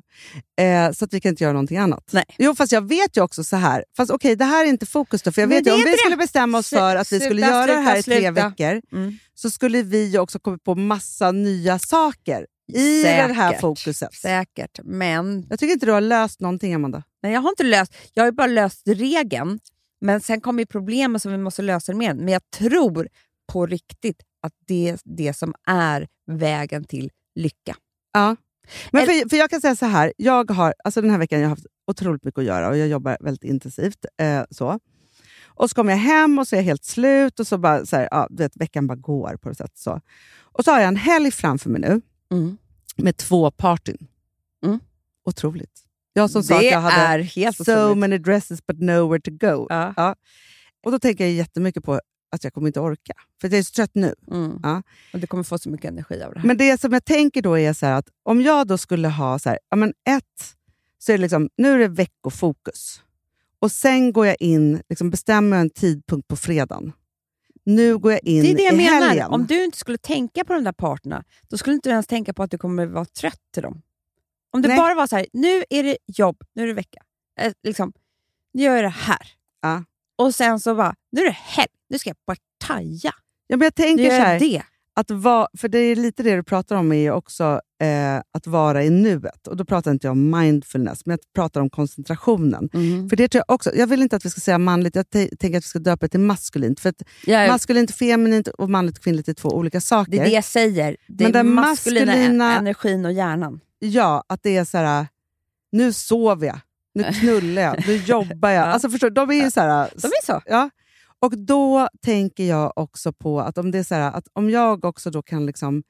Eh, 0.62 0.92
så 0.92 1.06
att 1.06 1.14
vi 1.14 1.20
kan 1.22 1.30
inte 1.30 1.44
göra 1.44 1.54
någonting 1.54 1.78
annat. 1.78 2.10
Nej. 2.12 2.26
Jo, 2.38 2.56
fast 2.56 2.72
jag 2.72 2.88
vet 2.90 3.18
ju 3.18 3.22
också 3.22 3.44
så 3.44 3.56
här. 3.56 3.86
Fast 3.98 4.12
okej, 4.12 4.36
det 4.36 4.46
här 4.46 4.66
är 4.66 4.70
inte 4.70 4.86
fokus 4.86 5.22
då. 5.22 5.32
För 5.32 5.42
jag 5.42 5.50
Men 5.50 5.56
vet 5.58 5.64
det 5.64 5.70
ju, 5.70 5.76
om 5.76 5.82
vi 5.84 5.90
inte 5.90 5.98
skulle 5.98 6.16
det. 6.16 6.20
bestämma 6.20 6.58
oss 6.58 6.70
för 6.70 6.96
att 6.96 7.12
vi 7.12 7.20
Sluta, 7.20 7.26
skulle 7.26 7.42
sluta, 7.42 7.56
göra 7.58 7.66
det 7.76 7.80
här 7.82 7.98
i 7.98 8.04
tre 8.04 8.16
sluta. 8.18 8.32
veckor, 8.50 8.82
Mm. 8.92 9.18
så 9.34 9.50
skulle 9.50 9.82
vi 9.84 10.04
ju 10.06 10.20
också 10.20 10.40
komma 10.40 10.58
på 10.66 10.76
massa 10.76 11.32
nya 11.32 11.80
saker 11.80 12.48
i 12.74 13.04
det 13.04 13.10
här 13.10 13.50
Säkert. 13.50 13.62
fokuset. 13.62 14.14
Säkert, 14.14 14.80
men 14.84 15.46
Jag 15.50 15.60
tycker 15.60 15.74
inte 15.74 15.86
du 15.86 15.92
har 15.92 16.02
löst 16.02 16.40
någonting, 16.40 16.74
Amanda. 16.74 17.04
Nej, 17.24 17.34
jag 17.34 17.42
har 17.42 17.50
inte 17.50 17.64
löst, 17.64 17.94
jag 18.14 18.24
har 18.24 18.32
bara 18.32 18.48
löst 18.48 18.82
regeln, 18.88 19.60
men 20.02 20.22
sen 20.22 20.42
kommer 20.42 20.66
problemen 20.66 21.20
som 21.20 21.32
vi 21.32 21.38
måste 21.38 21.62
lösa 21.62 21.94
med. 21.94 22.16
Men 22.18 22.28
jag 22.28 22.42
tror 22.58 23.08
på 23.54 23.66
riktigt 23.66 24.18
att 24.46 24.54
det 24.68 24.90
är 24.90 25.00
det 25.04 25.34
som 25.34 25.54
är 25.68 26.08
vägen 26.28 26.84
till 26.84 27.12
lycka. 27.36 27.76
Ja. 28.14 28.36
Men 28.92 29.06
för, 29.06 29.30
för 29.30 29.38
jag 29.38 29.50
kan 29.50 29.62
säga 29.62 29.76
så 29.76 29.86
här, 29.86 30.14
jag 30.18 30.52
har, 30.52 30.74
alltså 30.84 31.02
den 31.02 31.12
här 31.12 31.18
veckan 31.18 31.40
jag 31.40 31.46
har 31.46 31.50
haft 31.56 31.66
otroligt 31.88 32.24
mycket 32.24 32.40
att 32.40 32.46
göra 32.46 32.70
och 32.70 32.78
jag 32.78 32.88
jobbar 32.88 33.18
väldigt 33.20 33.44
intensivt. 33.44 34.06
Eh, 34.18 34.44
så. 34.52 34.80
Och 35.46 35.70
så 35.70 35.76
kommer 35.76 35.92
jag 35.92 36.00
hem 36.00 36.40
och 36.40 36.48
så 36.48 36.56
är 36.56 36.60
jag 36.60 36.64
helt 36.64 36.84
slut 36.86 37.40
och 37.40 37.48
så 37.48 37.58
bara, 37.58 37.86
så 37.86 37.96
här, 37.96 38.08
ja, 38.12 38.28
du 38.30 38.44
vet, 38.44 38.58
veckan 38.58 38.88
bara 38.88 38.96
går 38.96 39.38
på 39.38 39.48
något 39.50 39.58
sätt. 39.58 39.78
Så. 39.78 40.02
Och 40.42 40.64
så 40.66 40.72
har 40.72 40.80
jag 40.80 40.88
en 40.88 40.96
helg 40.96 41.32
framför 41.32 41.70
mig 41.70 41.82
nu 41.82 42.02
Mm. 42.32 42.58
med 42.98 43.18
två 43.18 43.52
partyn. 43.52 44.08
Mm. 44.66 44.80
Otroligt. 45.26 45.82
Jag 46.14 46.30
som 46.30 46.44
sa 46.44 46.56
att 46.56 46.62
Det 46.62 46.68
jag 46.68 46.80
hade 46.82 47.28
so 47.54 47.62
otroligt. 47.62 47.98
many 47.98 48.18
dresses 48.18 48.66
but 48.68 48.80
nowhere 48.80 49.22
to 49.22 49.32
go. 49.32 49.68
Ja. 49.70 50.16
Och 50.84 50.92
då 50.92 51.00
tänker 51.00 51.24
jag 51.24 51.34
jättemycket 51.34 51.84
på 51.84 52.02
att 52.36 52.44
jag 52.44 52.54
kommer 52.54 52.68
inte 52.68 52.80
orka. 52.80 53.14
För 53.42 53.50
jag 53.50 53.60
är 53.60 53.64
så 53.64 53.72
trött 53.72 53.92
nu. 53.94 54.16
Mm. 54.32 54.60
Ja. 54.64 54.84
Och 55.14 55.20
du 55.20 55.28
kommer 55.28 55.44
få 55.44 55.58
så 55.58 55.70
mycket 55.70 55.92
energi 55.92 56.24
av 56.24 56.34
det 56.34 56.40
här. 56.40 56.48
Men 56.48 56.58
det 56.58 56.82
som 56.82 56.94
jag 56.94 57.06
tänker 57.06 57.42
då 57.42 57.60
är 57.60 57.74
så 57.74 57.86
att 57.86 58.10
om 58.24 58.42
jag 58.42 58.68
då 58.68 58.78
skulle 58.78 59.08
ha 59.08 59.40
så 59.40 59.50
här, 59.50 59.60
ja 59.70 59.76
men 59.78 59.94
ett, 60.10 60.56
så 60.98 61.12
är 61.12 61.18
det 61.18 61.22
liksom, 61.22 61.50
nu 61.58 61.72
är 61.74 61.78
det 61.80 61.88
veckofokus. 61.88 63.02
Och 63.60 63.72
sen 63.72 64.14
går 64.14 64.26
jag 64.26 64.36
in, 64.40 64.82
liksom 64.90 65.10
bestämmer 65.10 65.58
en 65.58 65.70
tidpunkt 65.70 66.28
på 66.28 66.36
fredagen. 66.36 66.94
Nu 67.64 67.98
går 67.98 68.12
jag 68.12 68.24
in 68.24 68.44
det 68.44 68.52
är 68.52 68.56
det 68.56 68.64
jag 68.64 68.74
i 68.74 68.78
menar. 68.78 69.08
helgen. 69.08 69.32
Om 69.32 69.46
du 69.46 69.64
inte 69.64 69.78
skulle 69.78 69.98
tänka 69.98 70.44
på 70.44 70.54
de 70.54 70.64
där 70.64 70.72
parterna, 70.72 71.24
då 71.50 71.58
skulle 71.58 71.74
inte 71.76 71.90
du 71.90 71.92
ens 71.92 72.08
tänka 72.08 72.34
på 72.34 72.44
att 72.44 72.52
du 72.52 72.58
kommer 72.58 72.86
vara 72.86 73.06
trött 73.06 73.42
till 73.54 73.64
dem. 73.64 73.82
Om 74.52 74.62
det 74.62 74.68
Nej. 74.68 74.78
bara 74.78 74.96
var 74.96 75.08
så 75.08 75.16
här, 75.16 75.26
nu 75.34 75.64
är 75.70 75.84
det 75.84 75.98
jobb, 76.08 76.44
nu 76.54 76.64
är 76.64 76.68
det 76.68 76.74
vecka. 76.74 77.04
Eh, 77.40 77.54
liksom, 77.64 77.94
nu 78.54 78.64
gör 78.64 78.76
jag 78.76 78.84
det 78.84 78.90
här. 78.90 79.28
Ja. 79.62 79.84
Och 80.18 80.36
sen 80.36 80.60
så 80.60 80.76
bara, 80.76 80.96
nu 81.12 81.22
är 81.22 81.26
det 81.26 81.32
helg, 81.42 81.68
nu 81.90 81.98
ska 82.00 82.10
jag 82.10 82.18
partaja. 82.26 83.12
ja, 83.48 83.58
men 83.58 83.62
jag 83.62 83.76
tänker 83.76 84.10
så 84.10 84.16
här, 84.16 84.40
det. 84.40 84.62
att 84.96 85.12
vara, 85.12 85.48
för 85.58 85.68
det 85.68 85.80
är 85.80 85.96
lite 85.96 86.24
det 86.24 86.36
du 86.36 86.44
pratar 86.44 86.76
om, 86.76 86.92
är 86.92 87.12
också 87.12 87.62
eh, 87.82 88.18
att 88.34 88.48
vara 88.48 88.84
i 88.84 88.90
nuet. 88.90 89.48
Och 89.48 89.58
Då 89.58 89.66
pratar 89.66 89.92
inte 89.92 90.08
jag 90.08 90.12
om 90.12 90.30
mindfulness, 90.40 91.06
men 91.06 91.12
jag 91.14 91.20
pratar 91.36 91.62
om 91.62 91.70
koncentrationen. 91.70 92.70
För 93.10 93.16
det 93.16 93.28
tror 93.28 93.44
jag 93.48 93.54
också, 93.56 93.76
jag 93.76 93.88
vill 93.88 94.02
inte 94.02 94.16
att 94.16 94.26
vi 94.26 94.30
ska 94.30 94.42
säga 94.42 94.58
manligt, 94.58 94.96
jag 94.96 95.10
tänker 95.10 95.58
att 95.58 95.64
vi 95.64 95.68
ska 95.68 95.80
döpa 95.80 96.06
det 96.06 96.10
till 96.10 96.20
maskulint. 96.20 96.80
För 96.80 96.94
Jag, 97.26 97.48
maskulint 97.50 97.90
och 97.90 97.96
feminint 97.96 98.48
och 98.48 98.70
manligt 98.70 98.98
och 98.98 99.04
kvinnligt 99.04 99.28
är 99.28 99.34
två 99.34 99.50
olika 99.50 99.82
saker. 99.82 100.12
det 100.12 100.20
är 100.20 100.24
det 100.26 100.32
jag 100.32 100.44
säger. 100.44 100.98
Det 101.08 101.24
Men 101.24 101.28
är 101.28 101.34
den 101.44 101.54
maskulina, 101.54 102.12
maskulina- 102.14 102.58
energin 102.58 103.06
och 103.06 103.12
hjärnan. 103.14 103.60
Ja, 103.80 104.24
att 104.30 104.44
det 104.44 104.58
är 104.58 104.66
så 104.66 104.78
här, 104.78 105.08
nu 105.72 105.94
sover 105.94 106.48
jag, 106.48 106.60
nu 106.96 107.04
knullar 107.04 107.62
jag, 107.62 107.88
nu 107.88 107.96
jobbar 107.96 108.50
jag. 108.50 108.62
Ja. 108.68 108.72
Alltså 108.72 108.90
förstår, 108.90 109.10
de 109.10 109.30
är 109.30 109.34
ju 109.44 109.52
så 109.52 109.60
här, 109.62 109.90
De 109.96 110.08
är 110.08 110.26
så. 110.26 110.42
ja. 110.46 110.70
Och 111.20 111.38
då 111.38 111.88
tänker 112.02 112.44
jag 112.44 112.74
också 112.76 113.14
på 113.14 113.42
att 113.42 113.58
om 113.58 113.72
det 113.72 113.78
är 113.80 113.84
så 113.84 113.96
här, 113.96 114.12
att 114.12 114.28
om 114.34 114.50
jag 114.50 114.86
också 114.86 115.10
då 115.12 115.22
kan 115.22 115.46
liksom 115.46 115.84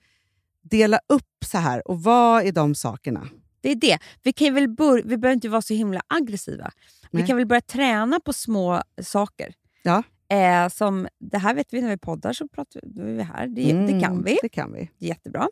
dela 0.61 0.99
upp 1.09 1.43
så 1.45 1.57
här 1.57 1.87
och 1.87 2.03
vad 2.03 2.43
är 2.45 2.51
de 2.51 2.75
sakerna? 2.75 3.27
Det 3.61 3.71
är 3.71 3.75
det. 3.75 3.97
Vi, 4.23 4.33
kan 4.33 4.53
väl 4.53 4.67
bör- 4.69 5.01
vi 5.05 5.17
behöver 5.17 5.33
inte 5.35 5.49
vara 5.49 5.61
så 5.61 5.73
himla 5.73 6.01
aggressiva. 6.07 6.71
Vi 7.11 7.17
Nej. 7.17 7.27
kan 7.27 7.37
väl 7.37 7.45
börja 7.45 7.61
träna 7.61 8.19
på 8.19 8.33
små 8.33 8.81
saker. 9.01 9.53
Ja. 9.83 10.03
Eh, 10.29 10.69
som, 10.69 11.07
det 11.19 11.37
här 11.37 11.55
vet 11.55 11.67
vi 11.73 11.81
när 11.81 11.89
vi 11.89 11.97
poddar, 11.97 12.33
så 12.33 12.47
pratar 12.47 12.79
vi, 12.83 12.89
då 12.93 13.01
är 13.01 13.13
vi 13.13 13.23
här. 13.23 13.47
Det, 13.47 13.61
det 13.73 14.01
kan 14.01 14.11
Mm, 14.11 14.23
vi. 14.23 14.37
Det 14.41 14.49
kan 14.49 14.73
vi. 14.73 14.89
Jättebra. 14.99 15.47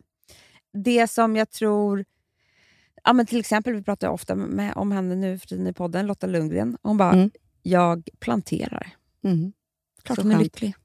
Det 0.83 1.07
som 1.11 1.35
jag 1.35 1.49
tror... 1.51 2.05
Ja, 3.03 3.13
men 3.13 3.25
till 3.25 3.39
exempel, 3.39 3.73
vi 3.73 3.83
pratar 3.83 4.07
ofta 4.07 4.35
med, 4.35 4.73
om 4.75 4.91
henne 4.91 5.15
nu 5.15 5.39
för 5.39 5.47
tiden 5.47 5.67
i 5.67 5.73
podden, 5.73 6.07
Lotta 6.07 6.27
Lundgren. 6.27 6.77
Hon 6.83 6.97
bara, 6.97 7.11
Mm. 7.13 7.29
jag 7.61 8.09
planterar. 8.19 8.87
Mm. 9.23 9.53
Klart 10.03 10.17
hon 10.19 10.31
är 10.31 10.39
lycklig. 10.39 10.75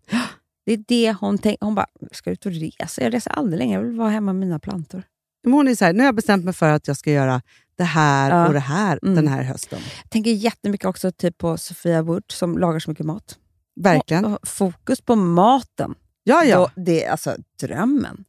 Det 0.66 0.72
är 0.72 0.84
det 0.88 1.12
hon 1.20 1.38
tänker. 1.38 1.64
Hon 1.66 1.74
bara, 1.74 1.86
ska 2.12 2.30
ut 2.30 2.46
och 2.46 2.52
resa? 2.52 3.02
Jag 3.02 3.14
reser 3.14 3.30
aldrig 3.30 3.58
längre. 3.58 3.74
Jag 3.80 3.82
vill 3.88 3.98
vara 3.98 4.10
hemma 4.10 4.32
med 4.32 4.40
mina 4.46 4.58
plantor. 4.58 5.02
Men 5.44 5.52
hon 5.52 5.68
är 5.68 5.74
så 5.74 5.84
här, 5.84 5.92
nu 5.92 5.98
har 5.98 6.04
jag 6.04 6.14
bestämt 6.14 6.44
mig 6.44 6.54
för 6.54 6.68
att 6.70 6.88
jag 6.88 6.96
ska 6.96 7.10
göra 7.12 7.42
det 7.76 7.84
här 7.84 8.30
Ja. 8.30 8.46
och 8.46 8.52
det 8.52 8.58
här 8.60 8.98
Mm. 9.02 9.14
den 9.14 9.28
här 9.28 9.42
hösten. 9.42 9.78
Jag 10.02 10.10
tänker 10.10 10.30
jättemycket 10.30 10.86
också 10.86 11.12
typ 11.12 11.38
på 11.38 11.56
Sofia 11.56 12.02
Wood 12.02 12.22
som 12.28 12.58
lagar 12.58 12.78
så 12.78 12.90
mycket 12.90 13.06
mat. 13.06 13.38
Verkligen. 13.80 14.24
Och, 14.24 14.32
och 14.42 14.48
fokus 14.48 15.00
på 15.00 15.16
maten. 15.16 15.94
Ja, 16.24 16.44
ja. 16.44 16.56
Då, 16.76 16.82
det 16.82 17.04
är 17.04 17.10
alltså 17.10 17.36
drömmen. 17.60 18.24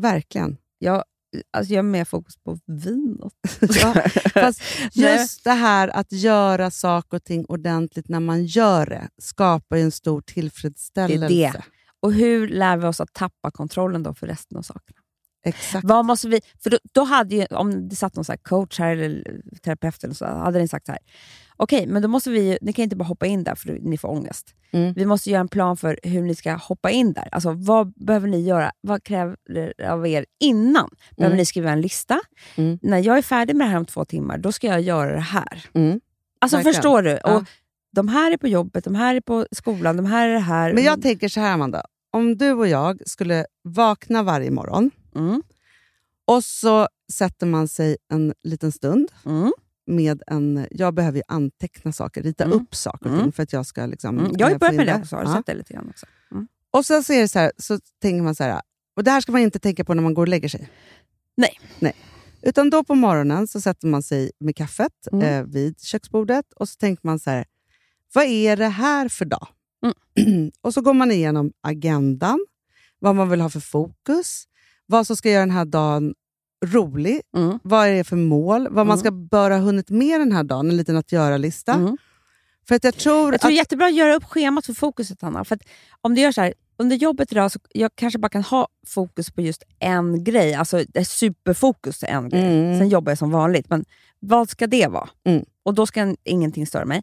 Verkligen. 0.00 0.56
Jag, 0.78 1.04
alltså 1.50 1.72
jag 1.72 1.78
är 1.78 1.82
mer 1.82 2.04
fokus 2.04 2.36
på 2.36 2.58
vinet. 2.66 3.32
Fast 4.34 4.62
just 4.92 5.44
det 5.44 5.52
här 5.52 5.88
att 5.88 6.12
göra 6.12 6.70
saker 6.70 7.16
och 7.16 7.24
ting 7.24 7.44
ordentligt 7.44 8.08
när 8.08 8.20
man 8.20 8.44
gör 8.44 8.86
det 8.86 9.08
skapar 9.18 9.76
ju 9.76 9.82
en 9.82 9.92
stor 9.92 10.20
tillfredsställelse. 10.20 11.28
Det 11.28 11.44
är 11.44 11.52
det. 11.52 11.62
Och 12.00 12.12
hur 12.12 12.48
lär 12.48 12.76
vi 12.76 12.86
oss 12.86 13.00
att 13.00 13.12
tappa 13.12 13.50
kontrollen 13.50 14.02
då 14.02 14.14
för 14.14 14.26
resten 14.26 14.58
av 14.58 14.62
sakerna? 14.62 15.01
Exakt. 15.44 15.84
Vad 15.84 16.04
måste 16.04 16.28
vi... 16.28 16.40
För 16.62 16.70
då, 16.70 16.78
då 16.92 17.02
hade 17.04 17.34
ju, 17.34 17.46
om 17.46 17.88
det 17.88 17.96
satt 17.96 18.16
någon 18.16 18.24
så 18.24 18.32
här 18.32 18.36
coach 18.36 18.78
här 18.78 18.96
eller 18.96 19.40
terapeut 19.64 20.04
eller 20.04 20.14
så, 20.14 20.26
hade 20.26 20.58
den 20.58 20.68
sagt 20.68 20.86
så 20.86 20.92
här. 20.92 21.00
Okej, 21.56 21.86
men 21.86 22.02
då 22.02 22.08
måste 22.08 22.30
vi 22.30 22.58
ni 22.62 22.72
kan 22.72 22.82
inte 22.82 22.96
bara 22.96 23.04
hoppa 23.04 23.26
in 23.26 23.44
där 23.44 23.54
för 23.54 23.78
ni 23.80 23.98
får 23.98 24.08
ångest. 24.08 24.54
Mm. 24.72 24.92
Vi 24.92 25.06
måste 25.06 25.30
göra 25.30 25.40
en 25.40 25.48
plan 25.48 25.76
för 25.76 25.98
hur 26.02 26.22
ni 26.22 26.34
ska 26.34 26.52
hoppa 26.52 26.90
in 26.90 27.12
där. 27.12 27.28
Alltså 27.32 27.52
vad 27.52 27.92
behöver 27.94 28.28
ni 28.28 28.40
göra? 28.40 28.72
Vad 28.80 29.04
kräver 29.04 29.36
det 29.54 29.88
av 29.90 30.06
er 30.06 30.26
innan? 30.40 30.90
Behöver 31.16 31.32
Mm. 31.34 31.38
ni 31.38 31.46
skriva 31.46 31.70
en 31.70 31.80
lista? 31.80 32.20
Mm. 32.56 32.78
När 32.82 32.98
jag 32.98 33.18
är 33.18 33.22
färdig 33.22 33.56
med 33.56 33.66
det 33.66 33.70
här 33.70 33.78
om 33.78 33.86
två 33.86 34.04
timmar, 34.04 34.38
då 34.38 34.52
ska 34.52 34.66
jag 34.66 34.80
göra 34.80 35.14
det 35.14 35.20
här. 35.20 35.64
Mm. 35.74 36.00
Alltså 36.40 36.56
Verkligen. 36.56 36.74
förstår 36.74 37.02
du? 37.02 37.18
Ja. 37.24 37.36
Och 37.36 37.44
de 37.92 38.08
här 38.08 38.30
är 38.32 38.36
på 38.36 38.48
jobbet, 38.48 38.84
de 38.84 38.94
här 38.94 39.14
är 39.14 39.20
på 39.20 39.46
skolan, 39.52 39.96
de 39.96 40.06
här 40.06 40.28
är 40.28 40.32
det 40.32 40.38
här. 40.38 40.72
Men 40.72 40.84
jag 40.84 41.02
tänker 41.02 41.28
så 41.28 41.40
här, 41.40 41.52
Amanda. 41.54 41.82
Om 42.12 42.36
du 42.38 42.52
och 42.52 42.68
jag 42.68 43.02
skulle 43.08 43.46
vakna 43.64 44.22
varje 44.22 44.50
morgon 44.50 44.90
mm. 45.14 45.42
och 46.24 46.44
så 46.44 46.88
sätter 47.12 47.46
man 47.46 47.68
sig 47.68 47.96
en 48.08 48.34
liten 48.42 48.72
stund 48.72 49.12
Mm. 49.26 49.52
med 49.86 50.22
en... 50.26 50.66
Jag 50.70 50.94
behöver 50.94 51.16
ju 51.18 51.22
anteckna 51.28 51.92
saker, 51.92 52.22
rita 52.22 52.44
Mm. 52.44 52.56
upp 52.60 52.74
saker 52.74 53.06
och 53.06 53.12
Mm. 53.12 53.22
ting 53.24 53.32
för 53.32 53.42
att 53.42 53.52
jag 53.52 53.66
ska... 53.66 53.86
Liksom, 53.86 54.18
Mm. 54.18 54.32
Jag 54.38 54.46
har 54.46 54.52
ju 54.52 54.58
börjat 54.58 54.74
med 54.74 54.86
det 54.86 54.94
också, 54.96 55.16
har 55.16 55.22
Ja. 55.24 55.34
sett 55.36 55.46
det 55.46 55.54
lite 55.54 55.72
grann 55.72 55.88
också? 55.88 56.06
Mm. 56.30 56.48
Och 56.70 56.86
sen 56.86 57.04
så, 57.04 57.12
är 57.12 57.20
det 57.20 57.28
så, 57.28 57.38
här, 57.38 57.52
så 57.58 57.78
tänker 58.02 58.22
man 58.22 58.34
så 58.34 58.44
här, 58.44 58.62
och 58.96 59.04
det 59.04 59.10
här 59.10 59.20
ska 59.20 59.32
man 59.32 59.40
inte 59.40 59.58
tänka 59.58 59.84
på 59.84 59.94
när 59.94 60.02
man 60.02 60.14
går 60.14 60.22
och 60.22 60.28
lägger 60.28 60.48
sig. 60.48 60.68
Nej. 61.36 61.60
Nej. 61.78 61.92
Utan 62.42 62.70
då 62.70 62.84
på 62.84 62.94
morgonen 62.94 63.48
så 63.48 63.60
sätter 63.60 63.86
man 63.86 64.02
sig 64.02 64.30
med 64.40 64.56
kaffet 64.56 64.92
Mm. 65.12 65.24
eh, 65.26 65.42
vid 65.44 65.80
köksbordet 65.80 66.52
och 66.52 66.68
så 66.68 66.76
tänker 66.76 67.06
man 67.06 67.18
så 67.18 67.30
här, 67.30 67.44
vad 68.14 68.24
är 68.24 68.56
det 68.56 68.68
här 68.68 69.08
för 69.08 69.24
dag? 69.24 69.48
Mm. 69.84 70.50
och 70.60 70.74
så 70.74 70.80
går 70.80 70.94
man 70.94 71.10
igenom 71.12 71.52
agendan, 71.60 72.46
vad 72.98 73.14
man 73.16 73.28
vill 73.30 73.40
ha 73.40 73.50
för 73.50 73.60
fokus, 73.60 74.44
vad 74.86 75.06
som 75.06 75.16
ska 75.16 75.30
göra 75.30 75.40
den 75.40 75.50
här 75.50 75.64
dagen 75.64 76.14
rolig, 76.64 77.20
Mm. 77.36 77.58
vad 77.62 77.88
är 77.88 77.92
det 77.94 78.04
för 78.04 78.16
mål, 78.16 78.62
vad 78.70 78.86
man 78.86 78.98
Mm. 78.98 78.98
ska 78.98 79.10
bör 79.10 79.50
ha 79.50 79.58
hunnit 79.58 79.90
med 79.90 80.20
den 80.20 80.32
här 80.32 80.44
dagen, 80.44 80.70
en 80.70 80.76
liten 80.76 80.96
att 80.96 81.12
göra-lista. 81.12 81.72
Mm. 81.74 81.96
För 82.68 82.74
att 82.74 82.84
jag 82.84 82.94
tror 82.94 83.32
Jag 83.32 83.40
tror 83.40 83.50
det 83.50 83.54
är 83.54 83.54
att... 83.54 83.58
jättebra 83.58 83.86
att 83.86 83.94
göra 83.94 84.14
upp 84.14 84.24
schemat 84.24 84.66
för 84.66 84.72
fokuset, 84.74 85.22
Hanna. 85.22 85.44
För 85.44 85.54
att 85.54 85.62
om 86.00 86.14
du 86.14 86.20
gör 86.20 86.32
så 86.32 86.40
här, 86.40 86.54
under 86.76 86.96
jobbet 86.96 87.32
idag 87.32 87.52
så 87.52 87.58
jag 87.72 87.90
kanske 87.94 88.18
bara 88.18 88.28
kan 88.28 88.42
ha 88.42 88.68
fokus 88.86 89.30
på 89.30 89.40
just 89.42 89.62
en 89.78 90.24
grej, 90.24 90.54
alltså 90.54 90.84
det 90.88 91.00
är 91.00 91.04
superfokus 91.04 91.98
till 91.98 92.08
en 92.08 92.28
grej. 92.28 92.42
Mm. 92.64 92.78
Sen 92.78 92.88
jobbar 92.88 93.10
jag 93.10 93.18
som 93.18 93.30
vanligt, 93.30 93.70
men 93.70 93.84
vad 94.20 94.50
ska 94.50 94.66
det 94.66 94.86
vara? 94.86 95.08
Mm. 95.24 95.44
Och 95.62 95.74
då 95.74 95.86
ska 95.86 96.16
ingenting 96.24 96.66
störa 96.66 96.84
mig. 96.84 97.02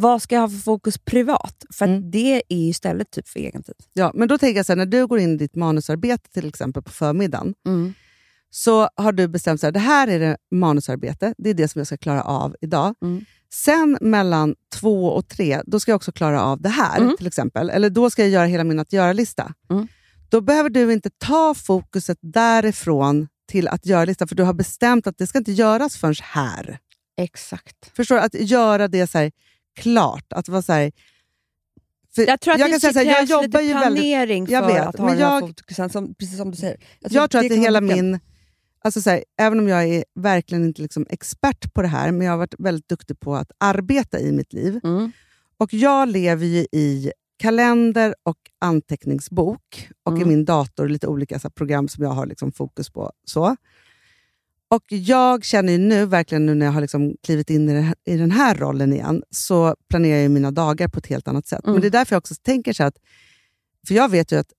Vad 0.00 0.22
ska 0.22 0.34
jag 0.34 0.42
ha 0.42 0.48
för 0.48 0.56
fokus 0.58 0.98
privat? 0.98 1.64
För 1.74 1.84
Mm. 1.86 2.10
det 2.10 2.42
är 2.48 2.56
ju 2.56 2.68
istället 2.68 3.10
typ 3.10 3.28
för 3.28 3.40
egen 3.40 3.62
tid. 3.62 3.74
Ja, 3.92 4.12
men 4.14 4.28
då 4.28 4.38
tänker 4.38 4.56
jag 4.56 4.66
så 4.66 4.72
här, 4.72 4.76
när 4.76 4.86
du 4.86 5.06
går 5.06 5.18
in 5.18 5.34
i 5.34 5.36
ditt 5.36 5.54
manusarbete 5.56 6.30
till 6.30 6.48
exempel 6.48 6.82
på 6.82 6.90
förmiddagen, 6.90 7.54
så 8.50 8.88
har 8.96 9.12
du 9.12 9.28
bestämt 9.28 9.64
att 9.64 9.74
det 9.74 9.80
här 9.80 10.08
är 10.08 10.18
det 10.20 10.36
manusarbete, 10.50 11.34
det 11.38 11.50
är 11.50 11.54
det 11.54 11.68
som 11.68 11.78
jag 11.78 11.86
ska 11.86 11.96
klara 11.96 12.22
av 12.22 12.56
idag. 12.60 12.94
Mm. 13.02 13.24
Sen 13.52 13.98
mellan 14.00 14.54
två 14.74 15.06
och 15.06 15.28
tre, 15.28 15.62
då 15.66 15.80
ska 15.80 15.90
jag 15.90 15.96
också 15.96 16.12
klara 16.12 16.42
av 16.42 16.60
det 16.60 16.68
här 16.68 16.98
Mm. 17.00 17.16
till 17.16 17.26
exempel. 17.26 17.70
Eller 17.70 17.90
då 17.90 18.10
ska 18.10 18.22
jag 18.22 18.30
göra 18.30 18.46
hela 18.46 18.64
min 18.64 18.78
att 18.78 18.92
göra-lista. 18.92 19.52
Mm. 19.70 19.88
Då 20.28 20.40
behöver 20.40 20.70
du 20.70 20.92
inte 20.92 21.10
ta 21.18 21.54
fokuset 21.54 22.18
därifrån 22.22 23.28
till 23.50 23.68
att 23.68 23.86
göra-lista, 23.86 24.26
för 24.26 24.34
du 24.34 24.42
har 24.42 24.52
bestämt 24.54 25.06
att 25.06 25.18
det 25.18 25.26
ska 25.26 25.38
inte 25.38 25.52
göras 25.52 25.96
förrän 25.96 26.14
här. 26.22 26.78
Exakt. 27.20 27.96
Förstår 27.96 28.16
du? 28.16 28.20
Att 28.22 28.34
göra 28.34 28.88
det 28.88 29.06
så 29.06 29.18
här, 29.18 29.32
klart. 29.82 30.32
Att 30.32 30.48
vara 30.48 30.62
så 30.62 30.72
här, 30.72 30.92
Jag 32.16 32.40
tror 32.40 32.54
att 32.54 32.60
kan 32.60 32.70
det 32.70 32.80
säga 32.80 32.92
så 32.92 32.98
här, 32.98 33.06
jag 33.06 33.16
krävs 33.16 33.30
jobbar 33.30 33.42
lite 33.46 33.62
ju 33.62 33.74
väldigt- 33.74 34.02
planering 34.02 34.46
för 34.46 34.52
Jag 34.54 34.66
vet, 34.66 34.86
att 34.86 34.98
ha 34.98 35.08
den 35.08 35.18
här 35.18 35.24
jag- 35.24 35.40
fokusen, 35.40 35.90
som, 35.90 36.14
precis 36.14 36.36
som 36.36 36.50
du 36.50 36.56
säger. 36.56 36.76
Jag 37.00 37.10
tror 37.12 37.24
att 37.24 37.30
det 37.30 37.38
är 37.38 37.48
kommer 37.48 37.56
hela 37.62 37.80
min... 37.80 38.20
Alltså 38.84 39.00
så 39.00 39.10
här, 39.10 39.24
även 39.40 39.58
om 39.58 39.68
jag 39.68 39.88
är 39.88 40.04
verkligen 40.14 40.64
inte 40.64 40.82
liksom 40.82 41.06
expert 41.10 41.74
på 41.74 41.82
det 41.82 41.88
här, 41.88 42.12
men 42.12 42.24
jag 42.26 42.32
har 42.32 42.38
varit 42.38 42.54
väldigt 42.58 42.88
duktig 42.88 43.20
på 43.20 43.36
att 43.36 43.50
arbeta 43.58 44.20
i 44.20 44.32
mitt 44.32 44.52
liv. 44.52 44.80
Mm. 44.84 45.12
Och 45.58 45.74
Jag 45.74 46.08
lever 46.08 46.46
ju 46.46 46.66
i 46.72 47.12
kalender 47.38 48.14
och 48.22 48.38
anteckningsbok 48.58 49.88
och 50.02 50.12
i 50.12 50.16
Mm. 50.16 50.28
min 50.28 50.44
dator 50.44 50.88
lite 50.88 51.06
olika 51.06 51.38
så 51.38 51.50
program 51.50 51.88
som 51.88 52.04
jag 52.04 52.10
har 52.10 52.26
liksom 52.26 52.52
fokus 52.52 52.90
på. 52.90 53.12
så. 53.24 53.56
Och 54.70 54.82
Jag 54.88 55.44
känner 55.44 55.72
ju 55.72 55.78
nu, 55.78 56.06
verkligen 56.06 56.46
nu 56.46 56.54
när 56.54 56.66
jag 56.66 56.72
har 56.72 56.80
liksom 56.80 57.14
klivit 57.22 57.50
in 57.50 57.68
i, 57.68 57.74
det 57.74 57.80
här, 57.80 57.94
i 58.04 58.16
den 58.16 58.30
här 58.30 58.54
rollen 58.54 58.92
igen, 58.92 59.22
så 59.30 59.76
planerar 59.90 60.22
jag 60.22 60.30
mina 60.30 60.50
dagar 60.50 60.88
på 60.88 60.98
ett 60.98 61.06
helt 61.06 61.28
annat 61.28 61.46
sätt. 61.46 61.64
Mm. 61.64 61.72
Men 61.72 61.80
det 61.80 61.88
är 61.88 61.90
därför 61.90 62.14
jag 62.14 62.20
också 62.20 62.34
tänker 62.42 62.72
så 62.72 62.84
att, 62.84 62.94
för 63.88 63.94
jag 63.94 64.08
vet 64.08 64.32
ju 64.32 64.36
att 64.36 64.52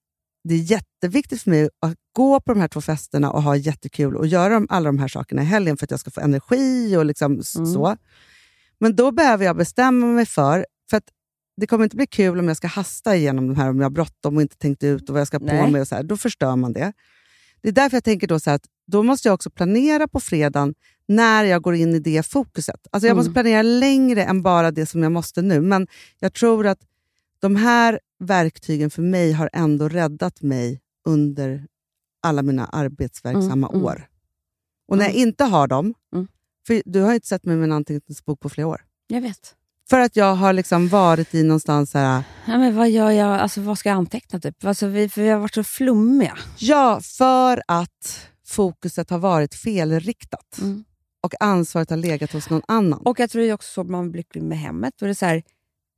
det 0.44 0.56
är 0.56 0.60
jätteviktigt 0.60 1.42
för 1.42 1.50
mig 1.50 1.70
att 1.80 1.96
gå 2.14 2.40
på 2.40 2.54
de 2.54 2.60
här 2.60 2.68
två 2.68 2.82
festerna 2.82 3.32
och 3.32 3.44
ha 3.44 3.56
jättekul 3.56 4.16
och 4.16 4.28
göra 4.28 4.66
alla 4.70 4.86
de 4.90 5.00
här 5.00 5.08
sakerna 5.08 5.42
i 5.42 5.46
helgen 5.46 5.78
för 5.78 5.86
att 5.86 5.92
jag 5.92 6.00
ska 6.00 6.12
få 6.12 6.22
energi 6.22 6.98
och 6.98 7.06
liksom 7.06 7.32
Mm. 7.32 7.44
så. 7.44 7.98
Men 8.80 8.96
då 8.96 9.12
behöver 9.12 9.46
jag 9.46 9.58
bestämma 9.58 10.06
mig 10.06 10.26
för, 10.26 10.66
för 10.90 10.98
att 10.98 11.04
det 11.58 11.68
kommer 11.68 11.84
inte 11.84 11.96
bli 11.96 12.08
kul 12.08 12.40
om 12.40 12.48
jag 12.48 12.58
ska 12.58 12.68
hasta 12.68 13.16
igenom 13.16 13.48
de 13.48 13.56
här, 13.56 13.70
om 13.70 13.78
jag 13.78 13.86
har 13.86 13.90
bråttom 13.90 14.36
och 14.36 14.42
inte 14.42 14.58
tänkt 14.58 14.84
ut 14.84 15.10
och 15.10 15.14
vad 15.14 15.20
jag 15.20 15.28
ska 15.28 15.40
på 15.40 15.46
Nej. 15.46 15.72
mig. 15.72 15.82
Och 15.82 15.88
så 15.88 15.96
här. 15.96 16.04
Då 16.04 16.18
förstör 16.18 16.56
man 16.56 16.74
det. 16.74 16.94
Det 17.62 17.68
är 17.70 17.74
därför 17.74 17.98
jag 17.98 18.04
tänker 18.04 18.28
då 18.28 18.40
så 18.40 18.52
att 18.52 18.66
då 18.90 19.04
måste 19.04 19.28
jag 19.28 19.34
också 19.34 19.50
planera 19.50 20.08
på 20.08 20.20
fredagen 20.20 20.74
när 21.08 21.44
jag 21.44 21.62
går 21.62 21.76
in 21.76 21.96
i 21.96 22.00
det 22.00 22.26
fokuset. 22.26 22.88
Alltså 22.92 23.08
jag 23.08 23.12
Mm. 23.14 23.18
måste 23.18 23.34
planera 23.34 23.62
längre 23.62 24.24
än 24.24 24.42
bara 24.42 24.72
det 24.72 24.86
som 24.86 25.04
jag 25.04 25.12
måste 25.12 25.42
nu. 25.42 25.62
Men 25.62 25.88
jag 26.20 26.34
tror 26.34 26.68
att 26.68 26.80
de 27.40 27.56
här 27.56 28.00
verktygen 28.20 28.90
för 28.90 29.02
mig 29.02 29.32
har 29.32 29.50
ändå 29.54 29.90
räddat 29.90 30.42
mig 30.42 30.82
under 31.08 31.66
alla 32.24 32.42
mina 32.42 32.66
arbetsverksamma 32.66 33.68
Mm, 33.68 33.70
mm. 33.70 33.86
år. 33.86 34.08
Och 34.88 34.98
när 34.98 35.06
jag 35.06 35.16
Mm. 35.16 35.28
inte 35.28 35.44
har 35.44 35.68
dem, 35.68 35.94
Mm. 36.14 36.28
för 36.68 36.82
du 36.86 37.02
har 37.02 37.10
ju 37.10 37.16
inte 37.16 37.28
sett 37.28 37.46
mig 37.46 37.56
med 37.56 37.64
en 37.64 37.72
anteckningsbok 37.72 38.40
på 38.40 38.50
flera 38.50 38.68
år. 38.68 38.82
Jag 39.08 39.22
vet. 39.22 39.56
För 39.90 40.00
att 40.00 40.16
jag 40.16 40.36
har 40.36 40.54
liksom 40.54 40.88
varit 40.88 41.36
i 41.36 41.44
någonstans 41.44 41.94
här, 41.94 42.24
Ja, 42.48 42.58
men 42.58 42.76
vad 42.76 42.90
gör 42.90 43.12
jag? 43.12 43.40
Alltså, 43.40 43.62
vad 43.62 43.78
ska 43.78 43.90
jag 43.90 43.96
anteckna? 43.98 44.40
Typ? 44.40 44.66
Alltså, 44.66 44.88
vi, 44.88 45.10
för 45.10 45.22
vi 45.22 45.30
har 45.30 45.40
varit 45.40 45.54
så 45.54 45.64
flummiga. 45.64 46.38
ja, 46.60 47.00
för 47.04 47.64
att 47.68 48.28
fokuset 48.50 49.10
har 49.10 49.20
varit 49.20 49.56
felriktat 49.56 50.58
Mm. 50.62 50.84
och 51.22 51.34
ansvaret 51.40 51.90
har 51.90 51.98
legat 51.98 52.32
hos 52.32 52.50
någon 52.50 52.62
annan. 52.68 53.00
Och 53.00 53.20
jag 53.20 53.30
tror 53.30 53.42
det 53.42 53.50
är 53.50 53.54
också 53.54 53.74
så 53.74 53.82
att 53.82 53.88
man 53.90 54.12
blir 54.12 54.20
lycklig 54.20 54.44
med 54.44 54.58
hemmet. 54.58 54.94
Då 54.98 55.06
är 55.06 55.08
det 55.08 55.16
så 55.16 55.26
här, 55.26 55.44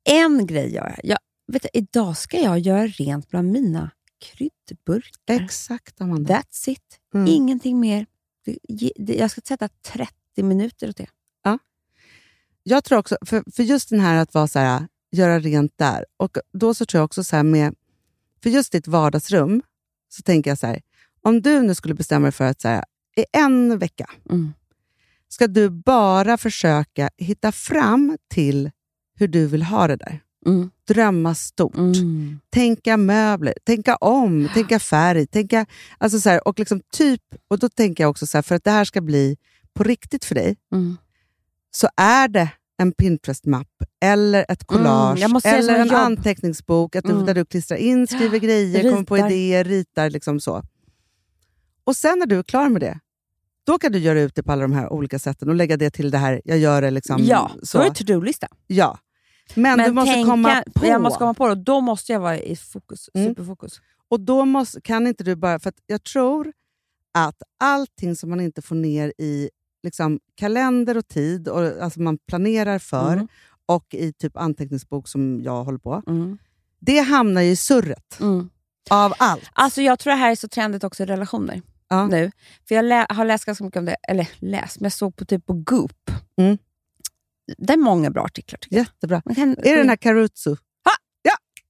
en 0.09 0.47
grej 0.47 0.73
gör 0.73 0.87
jag. 0.87 0.99
jag 1.03 1.53
vet, 1.53 1.61
du, 1.63 1.69
idag 1.73 2.17
ska 2.17 2.37
jag 2.39 2.59
göra 2.59 2.87
rent 2.87 3.27
bland 3.29 3.51
mina 3.51 3.91
kryddburkar. 4.19 5.43
Exakt, 5.43 6.01
Amanda. 6.01 6.33
That's 6.33 6.69
it. 6.69 6.99
Mm. 7.13 7.27
Ingenting 7.27 7.79
mer. 7.79 8.05
Jag 8.95 9.31
ska 9.31 9.41
sätta 9.41 9.67
30 9.67 10.43
minuter 10.43 10.89
åt 10.89 10.97
det. 10.97 11.07
Jag 12.63 12.83
tror 12.83 12.99
också, 12.99 13.17
för, 13.25 13.43
för 13.55 13.63
just 13.63 13.89
den 13.89 13.99
här 13.99 14.15
att 14.15 14.33
vara 14.33 14.47
så 14.47 14.59
här, 14.59 14.87
göra 15.11 15.39
rent 15.39 15.77
där. 15.77 16.05
Och 16.17 16.37
då 16.53 16.73
så 16.73 16.85
tror 16.85 16.99
jag 16.99 17.05
också 17.05 17.23
så 17.23 17.35
här 17.35 17.43
med, 17.43 17.75
för 18.43 18.49
just 18.49 18.71
ditt 18.71 18.87
vardagsrum, 18.87 19.61
så 20.09 20.21
tänker 20.21 20.51
jag 20.51 20.57
så 20.57 20.67
här, 20.67 20.81
om 21.23 21.41
du 21.41 21.61
nu 21.61 21.75
skulle 21.75 21.93
bestämma 21.93 22.25
dig 22.25 22.31
för 22.31 22.45
att 22.45 22.61
så 22.61 22.67
här, 22.67 22.83
i 23.17 23.25
en 23.33 23.77
vecka 23.79 24.09
Mm. 24.29 24.53
ska 25.27 25.47
du 25.47 25.69
bara 25.69 26.37
försöka 26.37 27.09
hitta 27.17 27.51
fram 27.51 28.17
till 28.29 28.71
hur 29.15 29.27
du 29.27 29.47
vill 29.47 29.63
ha 29.63 29.87
det 29.87 29.95
där. 29.95 30.19
Mm. 30.45 30.69
Drömma 30.87 31.35
stort. 31.35 31.75
Mm. 31.77 32.39
Tänka 32.49 32.97
möbler, 32.97 33.53
tänka 33.63 33.95
om, 33.95 34.49
tänka 34.53 34.79
färg. 34.79 35.27
Tänka, 35.27 35.65
alltså 35.97 36.19
så 36.19 36.29
här, 36.29 36.47
och 36.47 36.59
liksom 36.59 36.81
typ, 36.93 37.21
och 37.47 37.59
då 37.59 37.69
tänker 37.69 38.03
jag 38.03 38.09
också 38.11 38.27
så 38.27 38.37
här, 38.37 38.41
för 38.43 38.55
att 38.55 38.63
det 38.63 38.71
här 38.71 38.85
ska 38.85 39.01
bli 39.01 39.37
på 39.73 39.83
riktigt 39.83 40.25
för 40.25 40.35
dig, 40.35 40.55
Mm. 40.71 40.97
så 41.71 41.87
är 41.97 42.27
det 42.27 42.49
en 42.77 42.91
Pinterest-mapp, 42.91 43.67
eller 44.03 44.45
ett 44.49 44.63
collage, 44.67 45.21
Mm, 45.23 45.41
säga 45.41 45.57
eller 45.57 45.75
en 45.79 45.87
jobb. 45.87 45.95
anteckningsbok 45.95 46.95
att 46.95 47.03
du, 47.03 47.11
Mm. 47.11 47.25
där 47.25 47.33
du 47.33 47.45
klistrar 47.45 47.77
in, 47.77 48.07
skriver 48.07 48.37
grejer, 48.39 48.83
kommer 48.91 49.03
på 49.03 49.15
ritar. 49.15 49.27
idéer, 49.31 49.63
ritar. 49.63 50.09
Liksom 50.09 50.39
så. 50.39 50.63
Och 51.83 51.95
sen 51.95 52.19
när 52.19 52.25
du 52.25 52.39
är 52.39 52.43
klar 52.43 52.69
med 52.69 52.81
det, 52.81 52.99
då 53.63 53.77
kan 53.79 53.91
du 53.91 53.99
göra 53.99 54.21
ut 54.21 54.35
det 54.35 54.43
på 54.43 54.51
alla 54.51 54.61
de 54.61 54.73
här 54.73 54.93
olika 54.93 55.19
sätten 55.19 55.49
och 55.49 55.55
lägga 55.55 55.77
det 55.77 55.89
till 55.89 56.11
det 56.11 56.17
här, 56.17 56.41
jag 56.45 56.57
gör 56.57 56.81
det 56.81 56.91
liksom 56.91 57.23
Ja, 57.23 57.51
så. 57.63 57.77
då 57.77 57.83
är 57.83 57.89
det 57.89 57.95
to-do-lista. 57.95 58.47
ja. 58.67 58.99
Men, 59.55 59.77
du 59.79 59.91
måste 59.91 60.13
tänka- 60.13 60.29
komma 60.31 60.63
på. 60.75 60.85
Jag 60.85 61.01
måste 61.01 61.17
komma 61.17 61.33
på 61.33 61.45
det 61.45 61.51
och 61.51 61.57
då 61.57 61.81
måste 61.81 62.11
jag 62.11 62.19
vara 62.19 62.37
i 62.39 62.55
fokus, 62.55 63.09
Mm. 63.13 63.27
superfokus. 63.29 63.81
Och 64.09 64.19
då 64.19 64.45
måste, 64.45 64.81
kan 64.81 65.07
inte 65.07 65.23
du 65.23 65.35
bara... 65.35 65.59
För 65.59 65.73
jag 65.87 66.03
tror 66.03 66.53
att 67.13 67.41
allting 67.59 68.15
som 68.15 68.29
man 68.29 68.39
inte 68.39 68.61
får 68.61 68.75
ner 68.75 69.13
i 69.17 69.49
liksom, 69.83 70.19
kalender 70.35 70.97
och 70.97 71.07
tid, 71.07 71.47
och, 71.47 71.81
alltså 71.81 72.01
man 72.01 72.17
planerar 72.17 72.79
för, 72.79 73.13
Mm. 73.13 73.27
och 73.65 73.85
i 73.93 74.13
typ 74.13 74.37
anteckningsbok 74.37 75.07
som 75.07 75.41
jag 75.43 75.63
håller 75.63 75.79
på, 75.79 76.03
Mm. 76.07 76.37
det 76.79 76.99
hamnar 76.99 77.41
ju 77.41 77.51
i 77.51 77.55
surret 77.55 78.19
Mm. 78.19 78.49
av 78.89 79.13
allt. 79.17 79.49
Alltså 79.53 79.81
jag 79.81 79.99
tror 79.99 80.11
det 80.13 80.17
här 80.19 80.31
är 80.31 80.35
så 80.35 80.47
trendigt 80.47 80.83
också 80.83 81.03
i 81.03 81.05
relationer 81.05 81.61
Ja. 81.91 82.07
nu. 82.07 82.31
För 82.67 82.75
Jag 82.75 82.85
lä- 82.85 83.05
har 83.09 83.25
läst 83.25 83.45
ganska 83.45 83.63
mycket 83.63 83.79
om 83.79 83.85
det, 83.85 83.95
eller 84.07 84.27
läst, 84.39 84.79
men 84.79 84.85
jag 84.85 84.93
såg 84.93 85.15
på 85.15 85.25
typ 85.25 85.45
på 85.45 85.53
Goop. 85.53 86.11
Mm. 86.37 86.57
Det 87.57 87.73
är 87.73 87.77
många 87.77 88.09
bra 88.09 88.23
artiklar 88.23 88.57
tycker 88.57 88.75
jag. 88.77 88.83
Jättebra. 88.85 89.21
Man 89.25 89.35
kan, 89.35 89.49
Är 89.51 89.55
det 89.63 89.75
den 89.77 89.89
här 89.89 89.95
Karutsu? 89.95 90.55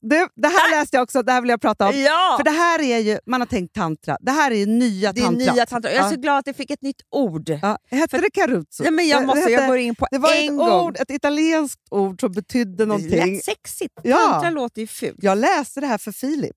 Du, 0.04 0.28
det 0.36 0.48
här 0.48 0.80
läste 0.80 0.98
jag 0.98 1.04
också, 1.04 1.24
det 1.24 1.32
här 1.32 1.42
vill 1.42 1.50
jag 1.50 1.62
prata 1.62 1.88
om. 1.90 1.96
Ja! 1.96 2.34
För 2.38 2.44
det 2.44 2.52
här 2.52 2.82
är 2.82 2.98
ju, 2.98 3.20
man 3.26 3.42
har 3.42 3.46
tänkt 3.48 3.76
tantra, 3.76 4.18
det 4.22 4.32
här 4.32 4.52
är 4.52 4.56
ju 4.56 4.66
nya 4.66 5.14
det 5.14 5.22
är 5.22 5.26
tantra. 5.26 5.54
nya 5.54 5.66
tantra. 5.66 5.92
Jag 5.92 6.00
är 6.00 6.04
Ja. 6.04 6.10
så 6.10 6.16
glad 6.16 6.38
att 6.38 6.48
jag 6.48 6.56
fick 6.56 6.72
ett 6.72 6.82
nytt 6.82 7.02
ord. 7.12 7.50
Ja, 7.62 7.78
hette 7.92 8.18
det 8.18 8.30
caruzzo? 8.34 8.84
Ja, 8.84 8.92
men 8.92 9.08
jag 9.08 9.22
Det- 9.22 9.26
måste, 9.26 9.42
det 9.46 9.52
jag 9.52 9.60
hette- 9.60 9.68
går 9.68 9.78
in 9.78 9.96
på 9.96 10.08
Det 10.12 10.18
var 10.18 10.34
en 10.34 10.44
ett, 10.54 10.58
gång. 10.58 10.86
ord, 10.86 10.98
ett 11.00 11.12
italienskt 11.12 11.82
ord 11.92 12.22
som 12.22 12.32
betydde 12.32 12.76
Det 12.78 12.86
någonting. 12.86 13.34
lät 13.36 13.44
sexigt. 13.46 13.94
Ja. 14.04 14.18
Tantra 14.18 14.50
låter 14.50 14.82
ju 14.82 14.88
fult. 14.88 15.16
Jag 15.22 15.38
läste 15.38 15.82
det 15.82 15.88
här 15.88 15.98
för 15.98 16.12
Filip. 16.12 16.56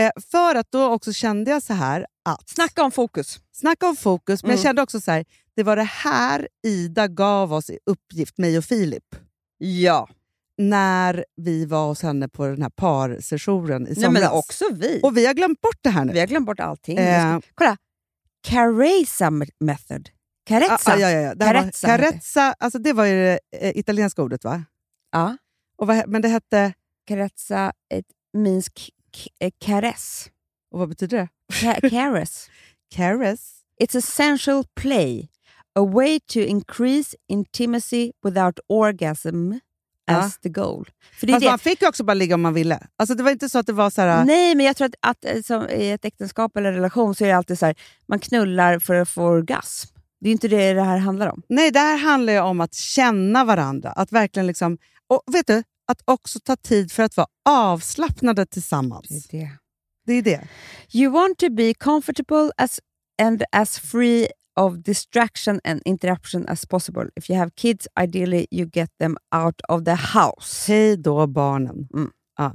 Eh, 0.00 0.10
för 0.30 0.54
att 0.54 0.70
då 0.70 0.84
också 0.86 1.12
kände 1.12 1.50
jag 1.50 1.62
så 1.62 1.72
här 1.74 2.06
att... 2.24 2.48
Snacka 2.48 2.82
om 2.84 2.90
fokus. 2.92 3.40
Snacka 3.52 3.86
om 3.88 3.96
fokus, 3.96 4.42
men 4.42 4.50
jag 4.50 4.56
Mm. 4.58 4.64
kände 4.64 4.82
också 4.82 5.00
så 5.00 5.10
här, 5.10 5.24
det 5.56 5.62
var 5.62 5.76
det 5.76 5.82
här 5.82 6.48
Ida 6.66 7.08
gav 7.08 7.52
oss 7.52 7.70
i 7.70 7.78
uppgift, 7.86 8.38
mig 8.38 8.58
och 8.58 8.64
Filip, 8.64 9.04
Ja. 9.58 10.08
när 10.58 11.24
vi 11.36 11.66
var 11.66 11.86
hos 11.88 12.02
henne 12.02 12.28
på 12.28 12.46
den 12.46 12.62
här 12.62 12.70
parsessionen 12.70 13.82
i 13.82 13.84
Nej, 13.84 13.94
somras. 13.94 14.12
men 14.22 14.30
också 14.30 14.64
vi. 14.72 15.00
Och 15.02 15.16
vi 15.16 15.26
har 15.26 15.34
glömt 15.34 15.60
bort 15.60 15.78
det 15.80 15.90
här 15.90 16.04
nu. 16.04 16.12
vi 16.12 16.20
har 16.20 16.26
glömt 16.26 16.46
bort 16.46 16.60
allting. 16.60 16.98
Eh. 16.98 17.38
Ska- 17.38 17.48
Kolla. 17.54 17.76
Careza 18.42 19.30
method. 19.60 20.08
Carezza. 20.46 20.92
Ah, 20.92 20.96
ja, 20.96 21.10
ja, 21.10 21.20
ja. 21.20 21.34
Det 21.34 21.44
här 21.44 21.54
var- 21.54 21.60
Carezza. 21.62 21.86
Carezza, 21.86 22.54
alltså 22.58 22.78
det 22.78 22.92
var 22.92 23.04
ju 23.04 23.14
det 23.14 23.38
eh, 23.52 23.78
italienska 23.78 24.22
ordet 24.22 24.44
va? 24.44 24.64
Ja. 25.12 25.36
Och 25.78 25.86
vad, 25.86 26.08
men 26.08 26.22
det 26.22 26.28
hette... 26.28 26.72
Carezza 27.08 27.72
it 27.94 28.06
means 28.32 28.68
caress. 29.64 30.30
Och 30.72 30.78
vad 30.78 30.88
betyder 30.88 31.18
det? 31.18 31.28
Ca- 31.52 31.90
caress. 31.90 32.50
Caress? 32.94 33.56
It's 33.82 33.98
essential 33.98 34.64
play. 34.74 35.28
A 35.74 35.84
way 35.84 36.20
to 36.20 36.38
increase 36.38 37.16
intimacy 37.28 38.12
without 38.24 38.58
orgasm 38.68 39.52
as 40.10 40.38
the 40.38 40.48
goal. 40.48 40.88
För 41.20 41.26
det 41.26 41.32
Fast 41.32 41.44
det. 41.44 41.50
man 41.50 41.58
fick 41.58 41.82
ju 41.82 41.88
också 41.88 42.04
bara 42.04 42.14
ligga 42.14 42.34
om 42.34 42.40
man 42.40 42.54
ville. 42.54 42.86
Alltså 42.96 43.14
det 43.14 43.22
var 43.22 43.30
inte 43.30 43.48
så 43.48 43.58
att 43.58 43.66
det 43.66 43.72
var 43.72 43.90
så 43.90 44.00
här... 44.00 44.24
Nej, 44.24 44.54
men 44.54 44.66
jag 44.66 44.76
tror 44.76 44.86
att, 44.86 44.94
att 45.00 45.24
eh, 45.24 45.42
som 45.42 45.68
i 45.68 45.90
ett 45.90 46.04
äktenskap 46.04 46.56
eller 46.56 46.72
relation 46.72 47.14
så 47.14 47.24
är 47.24 47.28
det 47.28 47.36
alltid 47.36 47.58
så 47.58 47.66
här, 47.66 47.74
man 48.08 48.18
knullar 48.18 48.78
för 48.78 48.94
att 48.94 49.08
få 49.08 49.22
orgasm. 49.22 49.88
Det 50.20 50.28
är 50.28 50.32
inte 50.32 50.48
det 50.48 50.72
det 50.72 50.82
här 50.82 50.98
handlar 50.98 51.28
om. 51.28 51.42
Nej, 51.48 51.70
det 51.70 51.78
här 51.78 51.96
handlar 51.96 52.32
ju 52.32 52.40
om 52.40 52.60
att 52.60 52.74
känna 52.74 53.44
varandra. 53.44 53.90
Att 53.90 54.12
verkligen 54.12 54.46
liksom... 54.46 54.78
Och 55.06 55.22
vet 55.34 55.46
du? 55.46 55.62
Att 55.90 56.02
också 56.04 56.40
ta 56.40 56.56
tid 56.56 56.92
för 56.92 57.02
att 57.02 57.16
vara 57.16 57.26
avslappnade 57.48 58.46
tillsammans. 58.46 59.26
det. 59.30 59.50
Det 60.06 60.12
är 60.12 60.22
det. 60.22 60.48
You 60.92 61.12
want 61.12 61.38
to 61.38 61.50
be 61.50 61.74
comfortable 61.74 62.50
as, 62.56 62.80
and 63.22 63.42
as 63.52 63.78
free 63.78 64.28
of 64.60 64.74
distraction 64.76 65.60
and 65.64 65.82
interruption 65.84 66.48
as 66.48 66.66
possible. 66.66 67.04
If 67.16 67.30
you 67.30 67.38
have 67.38 67.50
kids, 67.56 67.88
ideally 68.00 68.46
you 68.50 68.70
get 68.72 68.90
them 68.98 69.16
out 69.44 69.60
of 69.68 69.84
the 69.84 69.90
house. 70.18 70.72
Hej 70.72 70.96
då 70.96 71.26
barnen. 71.26 71.88
Mm. 71.94 72.10
Ja. 72.38 72.54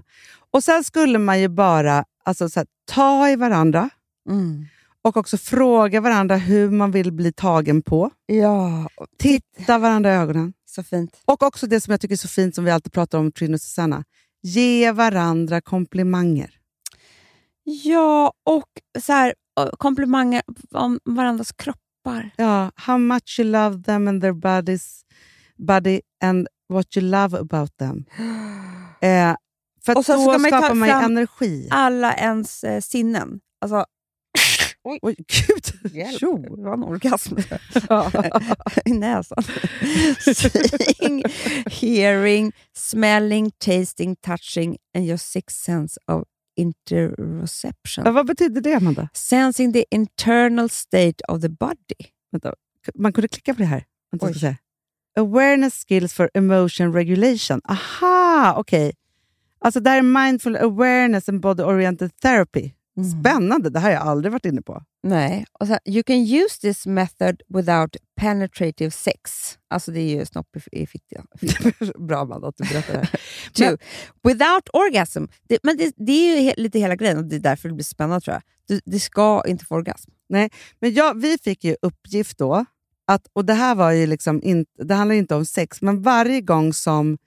Och 0.52 0.64
Sen 0.64 0.84
skulle 0.84 1.20
man 1.20 1.40
ju 1.42 1.48
bara 1.48 2.06
alltså, 2.24 2.50
så 2.50 2.60
här, 2.60 2.68
ta 2.92 3.30
i 3.30 3.36
varandra 3.36 3.90
Mm. 4.30 4.66
och 5.02 5.18
också 5.18 5.38
fråga 5.38 6.02
varandra 6.02 6.36
hur 6.38 6.70
man 6.72 6.92
vill 6.92 7.12
bli 7.12 7.34
tagen 7.34 7.82
på. 7.82 8.12
Ja, 8.26 8.90
Titta 9.18 9.78
varandra 9.78 10.14
i 10.14 10.16
ögonen. 10.18 10.54
Så 10.76 10.84
fint. 10.84 11.22
Och 11.26 11.44
också 11.44 11.68
det 11.68 11.82
som 11.82 11.92
jag 11.92 12.02
tycker 12.02 12.16
är 12.16 12.18
så 12.18 12.28
fint, 12.28 12.56
som 12.56 12.66
vi 12.66 12.72
alltid 12.72 12.94
pratar 12.94 13.18
om, 13.18 13.32
Trine 13.32 13.54
och 13.54 13.62
Susanna. 13.62 14.04
Ge 14.42 14.92
varandra 14.92 15.62
komplimanger. 15.62 16.52
Ja, 17.64 18.34
och 18.44 18.70
så 19.02 19.14
här, 19.14 19.34
komplimanger 19.78 20.42
om 20.72 21.00
varandras 21.06 21.52
kroppar. 21.52 22.32
Ja, 22.38 22.72
how 22.76 22.98
much 22.98 23.40
you 23.40 23.50
love 23.50 23.84
them 23.84 24.08
and 24.08 24.22
their 24.22 24.34
bodies, 24.34 25.02
body 25.58 26.02
and 26.24 26.48
what 26.70 26.98
you 26.98 27.06
love 27.06 27.40
about 27.40 27.78
them. 27.78 28.06
Eh, 29.02 29.36
för 29.86 29.98
Och 29.98 30.04
då 30.04 30.04
ska 30.04 30.18
man 30.18 30.40
skapar 30.40 30.74
man 30.74 30.88
ju 30.88 30.94
energi. 30.94 31.68
Alla 31.72 32.14
ens 32.14 32.64
eh, 32.64 32.82
sinnen. 32.82 33.40
Alltså, 33.62 33.86
Oj, 34.88 35.16
gud! 35.16 35.94
Hjälp. 35.94 36.20
Tjo. 36.20 36.38
det 36.38 36.64
var 36.64 36.74
en 36.74 36.84
orgasm 36.84 37.38
i 38.86 38.92
näsan. 38.92 39.44
Seeing, 40.20 41.24
hearing, 41.66 42.52
smelling, 42.74 43.52
tasting, 43.52 44.16
touching 44.16 44.78
and 44.96 45.06
your 45.06 45.18
sixth 45.18 45.60
sense 45.60 46.00
of 46.08 46.24
interoception. 46.56 48.06
Ja, 48.06 48.12
vad 48.12 48.26
betyder 48.28 48.62
det, 48.62 48.74
Amanda? 48.74 49.10
Sensing 49.14 49.74
the 49.74 49.86
internal 49.92 50.70
state 50.70 51.24
of 51.28 51.42
the 51.42 51.50
body. 51.50 52.12
Vänta, 52.32 52.54
man 52.96 53.14
kunde 53.14 53.28
klicka 53.28 53.54
på 53.54 53.60
det 53.60 53.66
här. 53.66 53.84
Vänta, 54.12 54.26
Oj. 54.26 54.32
ska 54.32 54.40
säga. 54.40 54.58
Awareness 55.18 55.86
skills 55.88 56.14
for 56.14 56.30
emotion 56.34 56.94
regulation. 56.94 57.62
Aha, 57.64 58.56
okej. 58.58 58.94
Alltså 59.60 59.80
det 59.80 59.90
här 59.90 59.98
är 59.98 60.26
mindful 60.26 60.56
awareness 60.56 61.30
and 61.30 61.42
body 61.42 61.64
oriented 61.64 62.16
therapy. 62.22 62.72
Mm. 62.98 63.10
Spännande, 63.10 63.70
det 63.70 63.80
här 63.80 63.90
har 63.90 63.94
jag 63.94 64.08
aldrig 64.08 64.32
varit 64.32 64.46
inne 64.46 64.62
på. 64.62 64.84
Nej. 65.04 65.46
Och 65.60 65.68
så, 65.68 65.78
you 65.86 66.04
can 66.04 66.16
use 66.16 66.62
this 66.62 66.86
method 66.86 67.42
without 67.48 67.96
penetrative 68.16 68.92
sex. 68.92 69.32
Alltså 69.68 69.92
det 69.92 70.00
är 70.00 70.20
ju 70.20 70.26
snopp 70.26 70.58
i, 70.72 70.88
fittan. 70.88 71.28
Bra 72.08 72.22
Amanda 72.22 72.48
att 72.48 72.58
du 72.58 72.64
berättar 72.64 72.94
det 72.94 73.66
här. 73.66 73.78
Without 74.24 74.70
orgasm. 74.74 75.26
Det, 75.48 75.60
men 75.64 75.78
det, 75.78 75.94
det 75.98 76.12
är 76.12 76.36
ju 76.36 76.42
he, 76.42 76.54
lite 76.58 76.80
hela 76.80 76.96
grejen 76.96 77.18
och 77.18 77.26
det 77.26 77.36
är 77.36 77.40
därför 77.40 77.70
det 77.70 77.76
blir 77.76 77.86
spännande 77.86 78.22
tror 78.22 78.34
jag. 78.34 78.44
Du, 78.68 78.82
det 78.86 79.00
ska 79.00 79.44
inte 79.48 79.66
få 79.66 79.76
orgasm. 79.76 80.12
Men 80.28 80.50
jag, 80.80 81.22
vi 81.22 81.38
fick 81.38 81.64
ju 81.64 81.76
uppgift 81.82 82.38
då, 82.38 82.66
att, 83.08 83.28
och 83.34 83.46
det 83.46 83.54
här 83.54 83.76
var 83.76 83.92
ju 83.92 84.08
liksom 84.08 84.44
inte, 84.44 84.84
det 84.84 84.94
handlar 84.94 85.16
inte 85.16 85.36
om 85.36 85.46
sex, 85.46 85.82
men 85.82 86.02
varje 86.02 86.42
gång 86.42 86.74
som 86.74 87.18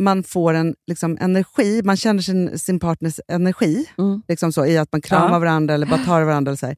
man 0.00 0.22
får 0.22 0.54
en 0.54 0.74
liksom, 0.86 1.18
energi, 1.20 1.82
man 1.84 1.96
känner 1.96 2.22
sin, 2.22 2.58
sin 2.58 2.80
partners 2.80 3.20
energi, 3.28 3.86
Mm. 3.98 4.22
liksom 4.28 4.52
så, 4.52 4.66
i 4.66 4.78
att 4.78 4.92
man 4.92 5.00
kramar 5.00 5.32
Ja. 5.32 5.38
varandra 5.38 5.74
eller 5.74 5.86
bara 5.86 6.04
tar 6.04 6.22
varandra, 6.22 6.50
eller 6.50 6.56
så 6.56 6.66
här, 6.66 6.76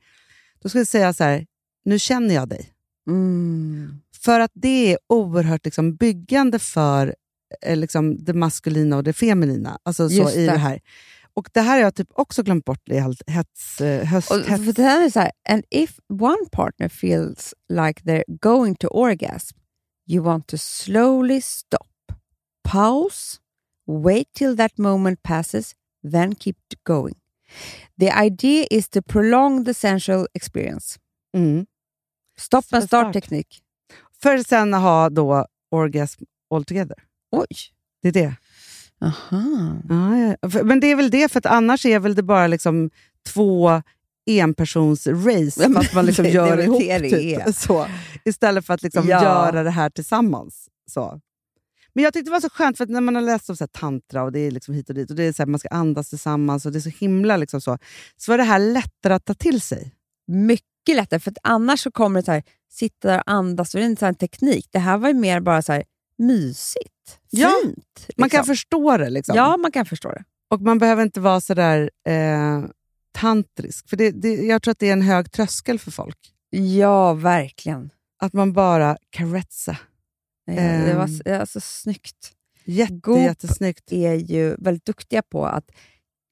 då 0.62 0.68
ska 0.68 0.78
jag 0.78 0.86
säga 0.86 1.12
så 1.12 1.24
här, 1.24 1.46
nu 1.84 1.98
känner 1.98 2.34
jag 2.34 2.48
dig. 2.48 2.70
Mm. 3.06 4.00
För 4.24 4.40
att 4.40 4.50
det 4.54 4.92
är 4.92 4.98
oerhört 5.08 5.64
liksom, 5.64 5.96
byggande 5.96 6.58
för 6.58 7.14
eh, 7.62 7.76
liksom, 7.76 8.24
det 8.24 8.34
maskulina 8.34 8.96
och 8.96 9.04
det 9.04 9.12
feminina. 9.12 9.78
Alltså, 9.82 10.08
så, 10.08 10.14
Just 10.14 10.36
i 10.36 10.46
det. 10.46 10.52
det 10.52 10.58
här. 10.58 10.80
Och 11.34 11.48
det 11.52 11.60
här 11.60 11.74
har 11.76 11.80
jag 11.82 11.94
typ 11.94 12.08
också 12.12 12.42
glömt 12.42 12.64
bort 12.64 12.88
i 12.88 12.98
allt 12.98 13.22
hets, 13.30 13.80
eh, 13.80 14.00
Och, 14.00 14.06
hösthets. 14.06 14.64
för 14.64 14.72
det 14.72 14.82
här 14.82 15.04
är 15.04 15.10
så 15.10 15.20
här, 15.20 15.30
and 15.48 15.64
if 15.70 15.98
one 16.08 16.46
partner 16.52 16.88
feels 16.88 17.54
like 17.68 18.02
they're 18.02 18.24
going 18.40 18.74
to 18.74 18.88
orgasm, 18.88 19.56
you 20.08 20.24
want 20.24 20.46
to 20.46 20.56
slowly 20.58 21.40
stop, 21.40 21.86
pause, 22.64 23.38
wait 23.86 24.32
till 24.32 24.56
that 24.56 24.78
moment 24.78 25.22
passes, 25.22 25.74
then 26.12 26.34
keep 26.34 26.56
going. 26.86 27.14
The 28.00 28.10
idea 28.26 28.66
is 28.70 28.88
to 28.88 29.02
prolong 29.02 29.64
the 29.64 29.74
sensual 29.74 30.26
experience. 30.34 30.98
Mm. 31.36 31.66
Stop 32.38 32.56
and 32.72 32.82
Så 32.82 32.86
start 32.86 32.86
start. 33.04 33.12
teknik. 33.12 33.60
För 34.22 34.38
sen 34.38 34.74
ha 34.74 35.10
då 35.10 35.46
orgasm 35.70 36.22
all 36.54 36.64
together. 36.64 36.96
Oj! 37.32 37.46
Det 38.02 38.08
är 38.08 38.12
det. 38.12 38.36
Aha. 39.00 39.76
Ja, 39.88 40.16
ja. 40.18 40.62
Men 40.64 40.80
det 40.80 40.86
är 40.86 40.96
väl 40.96 41.10
det, 41.10 41.32
för 41.32 41.38
att 41.38 41.46
annars 41.46 41.86
är 41.86 41.98
väl 41.98 42.14
det 42.14 42.22
bara 42.22 42.46
liksom 42.46 42.90
två 43.26 43.82
enpersons-race, 44.30 45.62
Ja, 45.62 45.70
fast 45.74 45.94
man 45.94 46.06
liksom 46.06 46.22
det- 46.24 46.28
det 46.30 46.34
gör 46.34 46.56
väl 46.56 46.64
ihop 46.64 46.80
det 46.80 46.98
det 46.98 47.10
typ, 47.10 47.54
så, 47.56 47.86
istället 48.24 48.66
för 48.66 48.74
att 48.74 48.82
liksom 48.82 49.08
Ja. 49.08 49.22
göra 49.22 49.62
det 49.62 49.70
här 49.70 49.90
tillsammans. 49.90 50.68
Så. 50.90 51.20
Men 51.94 52.04
jag 52.04 52.12
tyckte 52.12 52.30
det 52.30 52.32
var 52.32 52.40
så 52.40 52.50
skönt, 52.50 52.76
för 52.76 52.84
att 52.84 52.90
när 52.90 53.00
man 53.00 53.14
har 53.14 53.22
läst 53.22 53.50
om 53.50 53.56
så 53.56 53.64
här 53.64 53.68
tantra 53.68 54.22
och 54.22 54.32
det 54.32 54.40
är 54.40 54.50
liksom 54.50 54.74
hit 54.74 54.88
och 54.88 54.94
dit, 54.94 55.10
och 55.10 55.16
det 55.16 55.24
är 55.24 55.32
så 55.32 55.42
här, 55.42 55.46
man 55.46 55.60
ska 55.60 55.68
andas 55.68 56.08
tillsammans 56.08 56.66
och 56.66 56.72
det 56.72 56.78
är 56.78 56.80
så 56.80 56.88
himla 56.88 57.36
liksom 57.36 57.60
så, 57.60 57.78
så 58.16 58.32
var 58.32 58.38
det 58.38 58.44
här 58.44 58.58
lättare 58.58 59.14
att 59.14 59.24
ta 59.24 59.34
till 59.34 59.60
sig. 59.60 59.94
Mycket 60.26 60.96
lättare, 60.96 61.20
för 61.20 61.30
att 61.30 61.38
annars 61.42 61.80
så 61.80 61.90
kommer 61.90 62.20
det 62.20 62.24
så 62.24 62.32
här, 62.32 62.42
sitta 62.70 63.08
där 63.08 63.18
och 63.18 63.30
andas, 63.30 63.74
och 63.74 63.80
det 63.80 63.86
är 63.86 63.88
inte 63.88 64.00
så 64.00 64.06
här 64.06 64.12
en 64.12 64.18
teknik. 64.18 64.68
Det 64.70 64.78
här 64.78 64.98
var 64.98 65.08
ju 65.08 65.14
mer 65.14 65.40
bara 65.40 65.62
så 65.62 65.72
här 65.72 65.84
mysigt, 66.18 67.18
Ja, 67.30 67.52
fint. 67.64 68.10
Man 68.16 68.30
kan 68.30 68.38
liksom. 68.38 68.54
förstå 68.54 68.96
det. 68.96 69.10
Liksom. 69.10 69.36
Ja, 69.36 69.56
man 69.56 69.72
kan 69.72 69.86
förstå 69.86 70.08
det. 70.12 70.24
Och 70.50 70.60
man 70.60 70.78
behöver 70.78 71.02
inte 71.02 71.20
vara 71.20 71.40
så 71.40 71.54
där 71.54 71.90
eh, 72.08 72.64
tantrisk, 73.12 73.88
för 73.88 73.96
det, 73.96 74.10
det, 74.10 74.34
jag 74.34 74.62
tror 74.62 74.72
att 74.72 74.78
det 74.78 74.88
är 74.88 74.92
en 74.92 75.02
hög 75.02 75.32
tröskel 75.32 75.78
för 75.78 75.90
folk. 75.90 76.18
Ja, 76.50 77.14
verkligen. 77.14 77.90
Att 78.18 78.32
man 78.32 78.52
bara 78.52 78.96
caretsa. 79.10 79.76
Ja, 80.44 80.54
det 80.62 80.94
var 80.94 81.08
Ehm. 81.30 81.40
alltså, 81.40 81.60
snyggt. 81.60 82.32
Jätte, 82.64 82.94
Goop. 82.94 83.18
jättesnyggt. 83.18 83.92
är 83.92 84.14
ju 84.14 84.54
väldigt 84.58 84.84
duktiga 84.84 85.22
på 85.22 85.46
att 85.46 85.64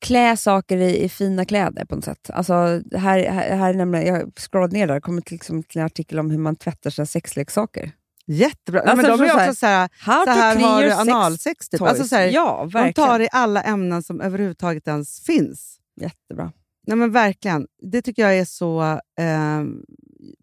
klä 0.00 0.36
saker 0.36 0.76
i, 0.76 1.04
i 1.04 1.08
fina 1.08 1.44
kläder 1.44 1.84
på 1.84 1.94
något 1.94 2.04
sätt. 2.04 2.30
Alltså, 2.30 2.52
här, 2.52 3.30
här, 3.30 3.56
här 3.56 3.74
nämligen, 3.74 4.14
jag 4.14 4.32
scrollade 4.36 4.72
ner 4.76 4.86
där, 4.86 4.94
det 4.94 5.00
kommer 5.00 5.20
till, 5.22 5.34
liksom, 5.34 5.62
till 5.62 5.80
en 5.80 5.86
artikel 5.86 6.18
om 6.18 6.30
hur 6.30 6.38
man 6.38 6.56
tvättar 6.56 6.90
sina 6.90 7.06
sexleksaker. 7.06 7.90
Jättebra. 8.26 8.80
Alltså, 8.80 8.96
men 8.96 9.18
de 9.18 9.24
är 9.24 9.34
också 9.34 9.54
så 9.54 9.66
här, 9.66 9.88
How 9.98 10.24
så 10.24 10.30
här 10.30 10.56
har 10.56 10.82
du 10.82 10.88
sex 10.90 11.00
analsex. 11.00 11.68
Typ. 11.68 11.82
Alltså, 11.82 12.04
så 12.04 12.16
här, 12.16 12.26
ja, 12.26 12.58
de 12.60 12.68
verkligen. 12.70 13.08
tar 13.08 13.20
i 13.20 13.28
alla 13.32 13.62
ämnen 13.62 14.02
som 14.02 14.20
överhuvudtaget 14.20 14.88
ens 14.88 15.20
finns. 15.20 15.78
Jättebra. 16.00 16.52
Nej, 16.86 16.96
men 16.96 17.12
verkligen. 17.12 17.66
Det 17.92 18.02
tycker 18.02 18.22
jag 18.22 18.38
är 18.38 18.44
så 18.44 18.82
eh, 19.18 19.62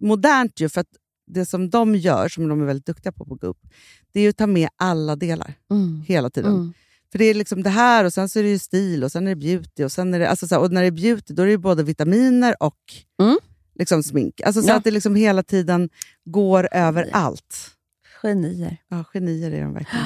modernt 0.02 0.60
ju, 0.60 0.70
för 0.70 0.82
att 0.82 0.88
det 1.30 1.46
som 1.46 1.70
de 1.70 1.96
gör, 1.96 2.30
som 2.30 2.48
de 2.48 2.62
är 2.62 2.66
väldigt 2.66 2.86
duktiga 2.86 3.12
på 3.12 3.26
på 3.26 3.36
Goop, 3.36 3.58
det 4.12 4.20
är 4.22 4.30
att 4.30 4.38
ta 4.38 4.48
med 4.48 4.70
alla 4.78 5.16
delar 5.16 5.54
hela 6.08 6.30
tiden. 6.30 6.54
Mm. 6.54 6.74
För 7.12 7.20
det 7.20 7.26
är 7.26 7.34
liksom 7.34 7.64
det 7.64 7.70
här 7.70 8.06
och 8.06 8.14
sen 8.14 8.30
så 8.30 8.40
är 8.40 8.44
det 8.44 8.50
ju 8.50 8.60
stil 8.60 9.04
och 9.04 9.12
sen 9.12 9.28
är 9.28 9.36
det 9.36 9.36
beauty. 9.36 9.84
Och, 9.84 9.92
sen 9.92 10.14
är 10.14 10.20
det, 10.20 10.30
alltså 10.30 10.48
så 10.48 10.56
här, 10.56 10.62
och 10.62 10.72
när 10.72 10.82
det 10.82 10.88
är 10.88 10.92
beauty 10.92 11.34
då 11.34 11.42
är 11.42 11.46
det 11.46 11.52
ju 11.52 11.58
både 11.58 11.84
vitaminer 11.84 12.56
och 12.64 12.78
Mm. 13.22 13.38
liksom 13.76 14.04
smink. 14.04 14.42
Alltså 14.42 14.62
så 14.62 14.68
Ja. 14.70 14.76
att 14.76 14.84
det 14.84 14.92
liksom 14.92 15.16
hela 15.16 15.44
tiden 15.44 15.90
går 16.26 16.70
över 16.72 17.10
allt. 17.12 17.72
Genier. 18.24 18.78
Ja, 18.88 19.04
genier 19.14 19.52
är 19.52 19.62
de 19.62 19.74
verkligen. 19.74 20.06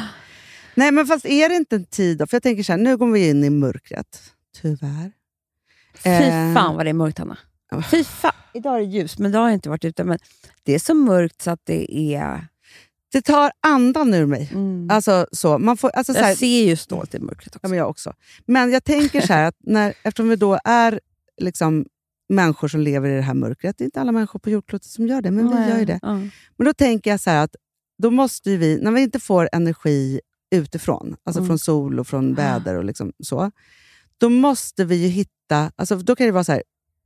Nej, 0.75 0.91
men 0.91 1.05
fast 1.07 1.25
är 1.25 1.49
det 1.49 1.55
inte 1.55 1.75
en 1.75 1.85
tid 1.85 2.17
då? 2.17 2.27
För 2.27 2.35
jag 2.35 2.43
tänker 2.43 2.63
så 2.63 2.71
här, 2.73 2.79
nu 2.79 2.97
går 2.97 3.11
vi 3.11 3.29
in 3.29 3.43
i 3.43 3.49
mörkret. 3.49 4.21
Tyvärr. 4.61 5.11
Fy 5.95 6.09
Eh. 6.09 6.53
fan 6.53 6.75
vad 6.75 6.85
det 6.85 6.89
är 6.89 6.93
mörkt, 6.93 7.17
Hanna. 7.17 7.37
Fy 7.81 8.03
fan. 8.03 8.31
Idag 8.53 8.75
är 8.75 8.79
det 8.79 8.85
ljus, 8.85 9.17
men 9.19 9.31
det 9.31 9.37
har 9.37 9.45
jag 9.45 9.53
inte 9.53 9.69
varit 9.69 9.85
ute. 9.85 10.03
Men 10.03 10.19
det 10.63 10.75
är 10.75 10.79
så 10.79 10.93
mörkt 10.93 11.41
så 11.41 11.51
att 11.51 11.61
det 11.63 11.95
är... 12.15 12.47
Det 13.11 13.21
tar 13.21 13.51
andan 13.67 14.13
ur 14.13 14.25
mig. 14.25 14.49
Mm. 14.53 14.87
Alltså, 14.91 15.27
så. 15.31 15.57
Man 15.59 15.77
får, 15.77 15.89
alltså, 15.89 16.13
så 16.13 16.19
här, 16.19 16.29
jag 16.29 16.37
ser 16.37 16.65
ju 16.65 16.75
snålt 16.75 17.15
i 17.15 17.19
mörkret 17.19 17.53
Ja, 17.53 17.57
också. 17.59 17.67
men 17.69 17.77
jag 17.77 17.89
också. 17.89 18.13
Men 18.45 18.71
jag 18.71 18.83
tänker 18.83 19.21
så 19.21 19.33
här, 19.33 19.43
att 19.47 19.55
när, 19.59 19.93
eftersom 20.03 20.29
vi 20.29 20.35
då 20.35 20.59
är 20.63 20.99
liksom 21.41 21.85
människor 22.29 22.67
som 22.67 22.79
lever 22.79 23.09
i 23.09 23.15
det 23.15 23.21
här 23.21 23.33
mörkret, 23.33 23.77
det 23.77 23.83
är 23.83 23.85
inte 23.85 24.01
alla 24.01 24.11
människor 24.11 24.39
på 24.39 24.49
jordklotet 24.49 24.87
som 24.89 25.07
gör 25.07 25.21
det, 25.21 25.31
men 25.31 25.49
vi 25.49 25.69
gör 25.69 25.79
ju 25.79 25.85
det. 25.85 25.99
Ja. 26.01 26.13
Men 26.57 26.65
då 26.65 26.73
tänker 26.73 27.09
jag 27.11 27.19
så 27.19 27.29
här 27.29 27.43
att 27.43 27.55
då 28.03 28.11
måste 28.11 28.57
vi, 28.57 28.79
när 28.81 28.91
vi 28.91 29.01
inte 29.01 29.19
får 29.19 29.49
energi 29.51 30.19
utifrån, 30.55 31.15
alltså 31.23 31.39
Mm. 31.39 31.47
från 31.47 31.59
sol 31.59 31.99
och 31.99 32.07
från 32.07 32.33
väder 32.33 32.75
och 32.75 32.83
liksom 32.83 33.11
så, 33.23 33.51
då 34.17 34.29
måste 34.29 34.85
vi 34.85 34.95
ju 34.95 35.07
hitta, 35.07 35.71
alltså 35.75 35.95
då 35.95 36.15
kan 36.15 36.25
det 36.25 36.31
vara 36.31 36.43
så 36.43 36.51
här, 36.51 36.63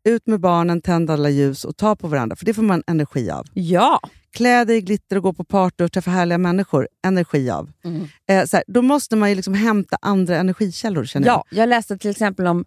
ut 0.07 0.27
med 0.27 0.39
barnen, 0.39 0.81
tänd 0.81 1.09
alla 1.11 1.29
ljus 1.29 1.65
och 1.65 1.77
ta 1.77 1.95
på 1.95 2.07
varandra, 2.07 2.35
för 2.35 2.45
det 2.45 2.53
får 2.53 2.61
man 2.63 2.83
energi 2.87 3.29
av. 3.31 3.45
ja. 3.53 3.99
Klä 4.31 4.65
dig 4.65 4.77
i 4.77 4.81
glitter 4.81 5.15
och 5.17 5.23
gå 5.23 5.33
på 5.33 5.43
party 5.43 5.83
och 5.83 5.91
träffa 5.91 6.11
härliga 6.11 6.37
människor, 6.37 6.87
energi 7.05 7.49
av. 7.49 7.71
Mm. 7.83 8.07
Eh, 8.29 8.45
så 8.45 8.57
här, 8.57 8.63
då 8.67 8.81
måste 8.81 9.15
man 9.15 9.29
ju 9.29 9.35
liksom 9.35 9.53
hämta 9.53 9.97
andra 10.01 10.37
energikällor 10.37 11.05
känner 11.05 11.27
jag. 11.27 11.35
ja. 11.49 11.57
Jag 11.57 11.69
läste 11.69 11.97
till 11.97 12.11
exempel 12.11 12.47
om... 12.47 12.65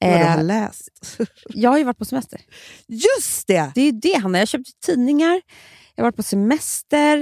Vad 0.00 0.10
du 0.20 0.24
har 0.24 0.38
Eh, 0.38 0.44
läst. 0.44 0.88
jag 1.48 1.70
har 1.70 1.78
ju 1.78 1.84
varit 1.84 1.98
på 1.98 2.04
semester. 2.04 2.40
Just 2.86 3.46
det! 3.46 3.70
Det 3.74 3.80
är 3.80 3.84
ju 3.84 3.92
det, 3.92 4.14
Hanna. 4.22 4.38
Jag 4.38 4.48
köpte 4.48 4.70
tidningar, 4.86 5.40
jag 5.94 6.04
har 6.04 6.06
varit 6.08 6.16
på 6.16 6.22
semester. 6.22 7.18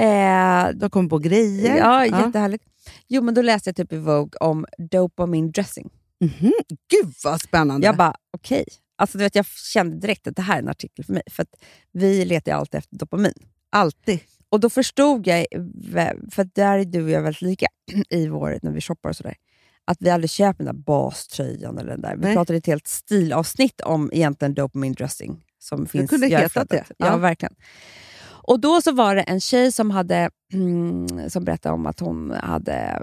Eh, 0.00 0.68
Du 0.74 0.84
har 0.84 0.88
kommit 0.90 1.10
på 1.10 1.18
grejer. 1.18 1.76
ja, 1.76 2.06
jättehärligt. 2.06 2.64
Jo, 3.08 3.22
men 3.22 3.34
då 3.34 3.42
läste 3.42 3.68
jag 3.68 3.76
typ 3.76 3.92
i 3.92 3.96
Vogue 3.98 4.38
om 4.40 4.66
dopamine 4.90 5.50
dressing. 5.50 5.90
Mhm. 6.20 6.52
Gud 6.90 7.14
vad 7.24 7.40
spännande! 7.40 7.86
Jag 7.86 7.96
bara, 7.96 8.14
okej. 8.36 8.64
Alltså, 8.98 9.18
du 9.18 9.24
vet, 9.24 9.34
jag 9.34 9.46
kände 9.46 9.96
direkt 9.96 10.26
att 10.26 10.36
det 10.36 10.42
här 10.42 10.54
är 10.54 10.62
en 10.62 10.68
artikel 10.68 11.04
för 11.04 11.12
mig. 11.12 11.22
För 11.30 11.46
vi 11.92 12.24
letar 12.24 12.52
ju 12.52 12.58
alltid 12.58 12.78
efter 12.78 12.96
dopamin. 12.96 13.34
Alltid. 13.70 14.20
Och 14.48 14.60
då 14.60 14.70
förstod 14.70 15.26
jag, 15.26 15.46
för 16.32 16.54
där 16.54 16.78
är 16.78 16.84
du 16.84 17.04
och 17.04 17.10
jag 17.10 17.22
väldigt 17.22 17.42
lika 17.42 17.66
i 18.10 18.28
vår, 18.28 18.58
när 18.62 18.72
vi 18.72 18.80
shoppar 18.80 19.08
och 19.08 19.16
sådär, 19.16 19.34
att 19.84 19.96
vi 20.00 20.10
aldrig 20.10 20.30
köper 20.30 20.64
den 20.64 20.76
där 20.76 20.82
baströjan 20.82 21.78
eller 21.78 21.90
den 21.90 22.00
där. 22.00 22.16
Vi 22.16 22.22
Nej. 22.22 22.34
pratade 22.34 22.56
ett 22.56 22.66
helt 22.66 22.86
stilavsnitt 22.86 23.80
om 23.80 24.10
egentligen 24.12 24.54
dopamine 24.54 24.94
dressing. 24.94 25.44
Som 25.58 25.86
finns 25.86 26.10
kunde 26.10 26.26
hetat 26.26 26.70
det. 26.70 26.84
Ja. 26.96 27.06
Ja. 27.06 27.16
verkligen. 27.16 27.54
Och 28.48 28.60
då 28.60 28.82
så 28.82 28.92
var 28.92 29.14
det 29.14 29.22
en 29.22 29.40
tjej 29.40 29.72
som, 29.72 29.90
hade, 29.90 30.30
mm, 30.52 31.30
som 31.30 31.44
berättade 31.44 31.74
om 31.74 31.86
att 31.86 32.00
hon 32.00 32.30
hade 32.30 33.02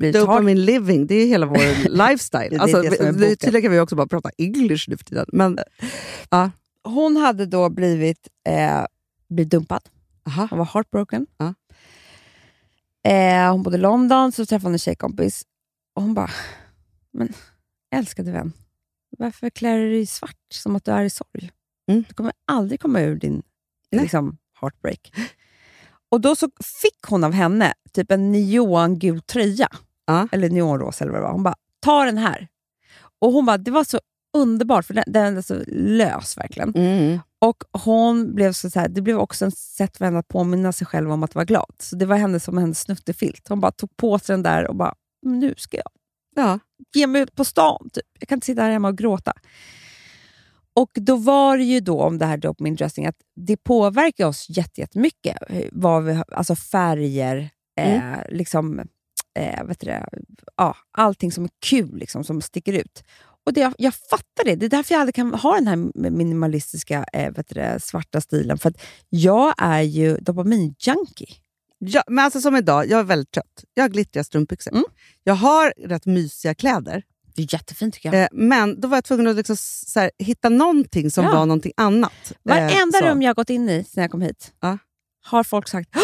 hard 0.00 0.12
Dopamine 0.12 0.60
living, 0.60 1.06
det 1.06 1.14
är 1.14 1.26
hela 1.26 1.46
vår 1.46 1.88
lifestyle. 2.08 2.50
Det 2.50 2.58
alltså, 2.58 2.82
det 2.82 3.12
vi- 3.12 3.36
tydligen 3.36 3.62
kan 3.62 3.72
vi 3.72 3.80
också 3.80 3.96
bara 3.96 4.06
prata 4.06 4.30
English 4.38 4.88
nu 4.90 4.96
för 4.96 5.04
tiden. 5.04 5.26
Men, 5.32 5.58
ja. 6.30 6.50
Hon 6.84 7.16
hade 7.16 7.46
då 7.46 7.68
blivit, 7.70 8.28
eh, 8.48 8.86
blivit 9.28 9.50
dumpad. 9.50 9.88
Aha. 10.26 10.46
Hon 10.50 10.58
var 10.58 10.66
heartbroken. 10.66 11.26
Ja. 11.38 11.54
Eh, 13.10 13.52
hon 13.52 13.62
bodde 13.62 13.76
i 13.76 13.80
London, 13.80 14.32
så 14.32 14.46
träffade 14.46 14.66
hon 14.66 14.72
en 14.72 14.78
tjejkompis. 14.78 15.42
Och 15.94 16.02
hon 16.02 16.14
bara, 16.14 16.30
men 17.12 17.32
älskade 17.94 18.32
vän, 18.32 18.52
varför 19.18 19.50
klär 19.50 19.78
du 19.78 19.90
dig 19.90 20.00
i 20.00 20.06
svart 20.06 20.36
som 20.52 20.76
att 20.76 20.84
du 20.84 20.90
är 20.90 21.04
i 21.04 21.10
sorg? 21.10 21.50
Mm. 21.90 22.04
Du 22.08 22.14
kommer 22.14 22.32
aldrig 22.46 22.80
komma 22.80 23.00
ur 23.00 23.16
din 23.16 23.42
liksom, 23.90 24.36
heartbreak. 24.60 25.12
Och 26.14 26.20
då 26.20 26.36
så 26.36 26.48
fick 26.82 26.98
hon 27.08 27.24
av 27.24 27.32
henne 27.32 27.74
typ 27.92 28.10
en 28.10 28.32
neongul 28.32 29.20
tröja. 29.20 29.68
Ja. 30.06 30.28
Eller 30.32 30.50
neonrosa 30.50 31.04
eller 31.04 31.12
vad 31.12 31.20
det 31.20 31.24
var. 31.24 31.32
Hon 31.32 31.42
bara, 31.42 31.54
ta 31.82 32.04
den 32.04 32.18
här. 32.18 32.48
Och 33.20 33.32
hon 33.32 33.46
bara, 33.46 33.58
det 33.58 33.70
var 33.70 33.84
så 33.84 34.00
underbart, 34.36 34.84
för 34.86 34.94
den, 34.94 35.04
den 35.06 35.36
är 35.36 35.42
så 35.42 35.62
lös 35.68 36.38
verkligen. 36.38 36.74
Mm. 36.74 37.18
Och 37.40 37.64
hon 37.84 38.34
blev 38.34 38.52
så, 38.52 38.70
så 38.70 38.80
här, 38.80 38.88
Det 38.88 39.00
blev 39.00 39.18
också 39.18 39.46
ett 39.46 39.58
sätt 39.58 39.96
för 39.96 40.04
henne 40.04 40.18
att 40.18 40.28
påminna 40.28 40.72
sig 40.72 40.86
själv 40.86 41.12
om 41.12 41.22
att 41.22 41.34
vara 41.34 41.44
glad. 41.44 41.74
Så 41.78 41.96
Det 41.96 42.06
var 42.06 42.16
henne 42.16 42.40
som 42.40 42.58
hennes 42.58 42.80
snuttefilt. 42.80 43.48
Hon 43.48 43.60
bara 43.60 43.72
tog 43.72 43.96
på 43.96 44.18
sig 44.18 44.32
den 44.32 44.42
där 44.42 44.66
och 44.66 44.76
bara, 44.76 44.94
"Mm, 45.26 45.38
nu 45.38 45.54
ska 45.56 45.76
jag 45.76 45.90
Ja. 46.36 46.58
ge 46.94 47.06
mig 47.06 47.22
ut 47.22 47.34
på 47.34 47.44
stan. 47.44 47.90
Typ. 47.92 48.04
Jag 48.20 48.28
kan 48.28 48.36
inte 48.36 48.46
sitta 48.46 48.62
här 48.62 48.70
hemma 48.70 48.88
och 48.88 48.98
gråta. 48.98 49.32
Och 50.76 50.90
då 50.94 51.16
var 51.16 51.58
det 51.58 51.64
ju 51.64 51.80
då 51.80 52.00
om 52.02 52.18
det 52.18 52.26
här 52.26 52.36
dopamine 52.36 52.76
dressing 52.76 53.06
att 53.06 53.16
det 53.36 53.56
påverkar 53.56 54.26
oss 54.26 54.46
jätte- 54.48 54.80
jättemycket. 54.80 55.36
Hur- 55.48 55.68
Vad 55.72 56.04
vi, 56.04 56.12
har- 56.12 56.34
alltså 56.34 56.56
färger, 56.56 57.50
eh, 57.80 58.18
liksom, 58.28 58.80
eh, 59.38 59.64
vet 59.64 59.80
det, 59.80 60.06
ja, 60.56 60.76
allting 60.92 61.32
som 61.32 61.44
är 61.44 61.50
kul, 61.66 61.96
liksom, 61.98 62.24
som 62.24 62.40
sticker 62.42 62.72
ut. 62.72 63.04
Och 63.46 63.52
det, 63.52 63.72
jag 63.78 63.94
fattar 63.94 64.44
det. 64.44 64.54
Det 64.56 64.66
är 64.66 64.70
därför 64.70 64.94
jag 64.94 65.00
aldrig 65.00 65.14
kan 65.14 65.34
ha 65.34 65.54
den 65.54 65.66
här 65.66 66.10
minimalistiska 66.10 67.04
eh, 67.12 67.32
det, 67.48 67.82
svarta 67.82 68.20
stilen. 68.20 68.58
För 68.58 68.68
att 68.70 68.82
jag 69.08 69.54
är 69.58 69.80
ju 69.82 70.16
dopamin-junkie. 70.16 71.28
Ja, 71.78 72.02
men 72.06 72.24
alltså 72.24 72.40
som 72.40 72.56
idag, 72.56 72.86
jag 72.90 73.00
är 73.00 73.04
väldigt 73.04 73.30
trött. 73.30 73.64
Jag 73.74 73.84
har 73.84 73.88
glittriga 73.88 74.24
strumpbyxor. 74.24 74.72
Mm. 74.72 74.84
Jag 75.24 75.34
har 75.34 75.72
rätt 75.76 76.06
mysiga 76.06 76.54
kläder. 76.54 77.02
Det 77.36 77.42
är 77.42 77.54
jättefint 77.54 77.94
tycker 77.94 78.12
jag. 78.12 78.22
Eh, 78.22 78.28
men 78.32 78.80
då 78.80 78.88
var 78.88 78.96
jag 78.96 79.04
tvungen 79.04 79.26
att 79.26 79.36
liksom, 79.36 79.56
här, 79.94 80.10
hitta 80.18 80.48
någonting 80.48 81.10
som 81.10 81.24
Ja. 81.24 81.30
var 81.32 81.46
någonting 81.46 81.72
annat. 81.76 82.12
Eh, 82.30 82.36
Varenda 82.42 82.98
så. 82.98 83.04
rum 83.06 83.22
jag 83.22 83.36
gått 83.36 83.50
in 83.50 83.68
i 83.68 83.84
sen 83.84 84.02
jag 84.02 84.10
kom 84.10 84.22
hit 84.22 84.52
Ja. 84.60 84.78
har 85.24 85.44
folk 85.44 85.68
sagt 85.68 85.90
"Åh, 85.96 86.00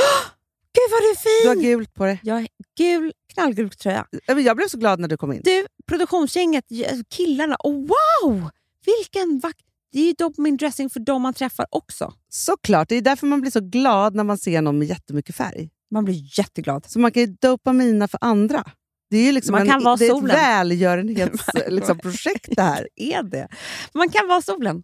Gud 0.74 0.90
vad 0.90 1.00
du 1.02 1.10
är 1.10 1.42
Du 1.42 1.48
har 1.48 1.54
fin! 1.54 1.62
gult 1.62 1.94
på 1.94 2.04
det. 2.04 2.18
Jag 2.22 2.34
har 2.34 2.48
gul, 2.78 3.12
knallgul 3.34 3.70
tröja. 3.70 4.06
Eh, 4.28 4.38
Jag 4.38 4.56
blev 4.56 4.68
så 4.68 4.78
glad 4.78 5.00
när 5.00 5.08
du 5.08 5.16
kom 5.16 5.32
in. 5.32 5.40
Du, 5.44 5.66
produktionsgänget, 5.86 6.64
killarna, 7.10 7.56
oh, 7.64 7.86
wow! 7.88 8.50
Vilken 8.86 9.38
vacker... 9.38 9.64
Det 9.92 9.98
är 10.00 10.04
ju 10.06 10.12
dopamin 10.18 10.56
dressing 10.56 10.90
för 10.90 11.00
dem 11.00 11.22
man 11.22 11.34
träffar 11.34 11.66
också. 11.70 12.14
Såklart, 12.28 12.88
det 12.88 12.94
är 12.94 13.02
därför 13.02 13.26
man 13.26 13.40
blir 13.40 13.50
så 13.50 13.60
glad 13.60 14.14
när 14.14 14.24
man 14.24 14.38
ser 14.38 14.62
någon 14.62 14.78
med 14.78 14.88
jättemycket 14.88 15.34
färg. 15.36 15.70
Man 15.90 16.04
blir 16.04 16.38
jätteglad. 16.38 16.84
Så 16.88 16.98
man 16.98 17.12
kan 17.12 17.22
ju 17.22 17.26
dopamina 17.40 18.08
för 18.08 18.18
andra. 18.20 18.64
Det 19.10 19.16
är 19.18 19.22
ju 19.24 19.32
liksom 19.32 19.52
Man 19.52 19.60
en, 19.62 19.68
kan 19.68 19.82
vara 19.84 19.96
det 19.96 20.04
är 20.06 20.08
solen. 20.08 20.30
ett 20.30 20.42
välgörenhetsprojekt 20.42 21.70
liksom, 21.72 21.98
projekt 21.98 22.48
det 22.56 22.62
här. 22.62 22.88
Är 22.96 23.22
det. 23.22 23.48
Man 23.94 24.08
kan 24.08 24.28
vara 24.28 24.42
solen. 24.42 24.82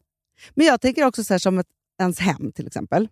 Men 0.55 0.67
jag 0.67 0.81
tänker 0.81 1.05
också 1.07 1.25
så 1.25 1.35
här, 1.35 1.39
som 1.39 1.59
ett, 1.59 1.67
ens 2.01 2.19
hem 2.19 2.53
till 2.53 2.67
exempel. 2.67 3.09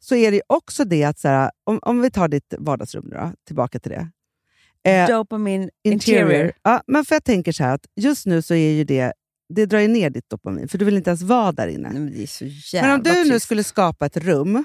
Så 0.00 0.14
är 0.14 0.30
det 0.30 0.36
ju 0.36 0.42
också 0.46 0.84
det 0.84 1.04
att, 1.04 1.18
så 1.18 1.28
här, 1.28 1.50
om, 1.64 1.78
om 1.82 2.00
vi 2.00 2.10
tar 2.10 2.28
ditt 2.28 2.54
vardagsrum 2.58 3.04
nu 3.10 3.16
då, 3.16 3.32
tillbaka 3.46 3.78
till 3.78 3.90
det. 3.92 4.08
Eh, 4.90 5.08
Dopamin 5.08 5.70
interior. 5.84 6.52
Ja, 6.62 6.82
men 6.86 7.04
för 7.04 7.14
jag 7.14 7.24
tänker 7.24 7.52
så 7.52 7.64
här 7.64 7.74
att 7.74 7.86
just 7.96 8.26
nu 8.26 8.42
så 8.42 8.54
är 8.54 8.70
ju 8.70 8.84
det, 8.84 9.12
det 9.54 9.66
drar 9.66 9.78
ju 9.78 9.88
ner 9.88 10.10
ditt 10.10 10.28
dopamin, 10.30 10.68
för 10.68 10.78
du 10.78 10.84
vill 10.84 10.96
inte 10.96 11.10
ens 11.10 11.22
vara 11.22 11.52
där 11.52 11.68
inne. 11.68 11.90
Nej, 11.92 12.00
men 12.00 12.82
Men 12.82 12.90
om 12.90 13.02
du 13.02 13.10
nu 13.24 13.24
trist. 13.30 13.44
skulle 13.44 13.64
skapa 13.64 14.06
ett 14.06 14.16
rum, 14.16 14.64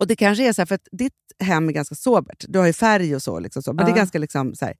och 0.00 0.06
det 0.06 0.16
kanske 0.16 0.48
är 0.48 0.52
så 0.52 0.60
här, 0.60 0.66
för 0.66 0.74
att 0.74 0.88
ditt 0.92 1.12
hem 1.38 1.68
är 1.68 1.72
ganska 1.72 1.94
sobert, 1.94 2.44
du 2.48 2.58
har 2.58 2.66
ju 2.66 2.72
färg 2.72 3.14
och 3.14 3.22
så, 3.22 3.38
liksom 3.38 3.62
så 3.62 3.72
men 3.72 3.84
det 3.84 3.90
är 3.90 3.92
Ja. 3.92 3.96
ganska 3.96 4.18
liksom 4.18 4.54
så 4.54 4.64
här. 4.64 4.74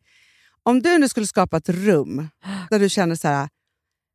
Om 0.63 0.83
du 0.83 0.99
nu 0.99 1.09
skulle 1.09 1.27
skapa 1.27 1.57
ett 1.57 1.69
rum 1.69 2.29
där 2.71 2.79
du 2.79 2.89
känner 2.89 3.15
så 3.15 3.29
här, 3.29 3.49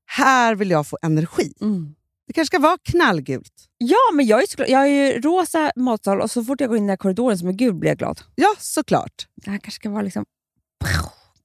här 0.06 0.56
vill 0.56 0.70
jag 0.72 0.88
få 0.88 0.97
energi. 1.02 1.54
Mm. 1.62 1.95
Det 2.28 2.34
kanske 2.34 2.47
ska 2.56 2.60
vara 2.60 2.78
knallgult. 2.84 3.54
Ja, 3.78 3.97
men 4.14 4.26
jag 4.26 4.43
är, 4.43 4.47
såklart- 4.47 4.70
jag 4.70 4.80
har 4.80 4.86
ju 4.86 5.22
rosa 5.22 5.72
matsal 5.76 6.22
och 6.22 6.32
så 6.32 6.43
fort 6.43 6.62
jag 6.62 6.70
går 6.70 6.78
in 6.78 6.84
i 6.84 6.86
den 6.86 6.89
här 6.89 6.97
korridoren 6.97 7.38
som 7.38 7.47
är 7.47 7.54
gul 7.54 7.74
blir 7.74 7.89
jag 7.89 7.97
glad. 7.97 8.22
Ja, 8.36 8.56
såklart. 8.60 9.28
Det 9.36 9.52
här 9.52 9.58
kanske 9.58 9.80
ska 9.80 9.89
vara 9.89 10.02
liksom 10.02 10.26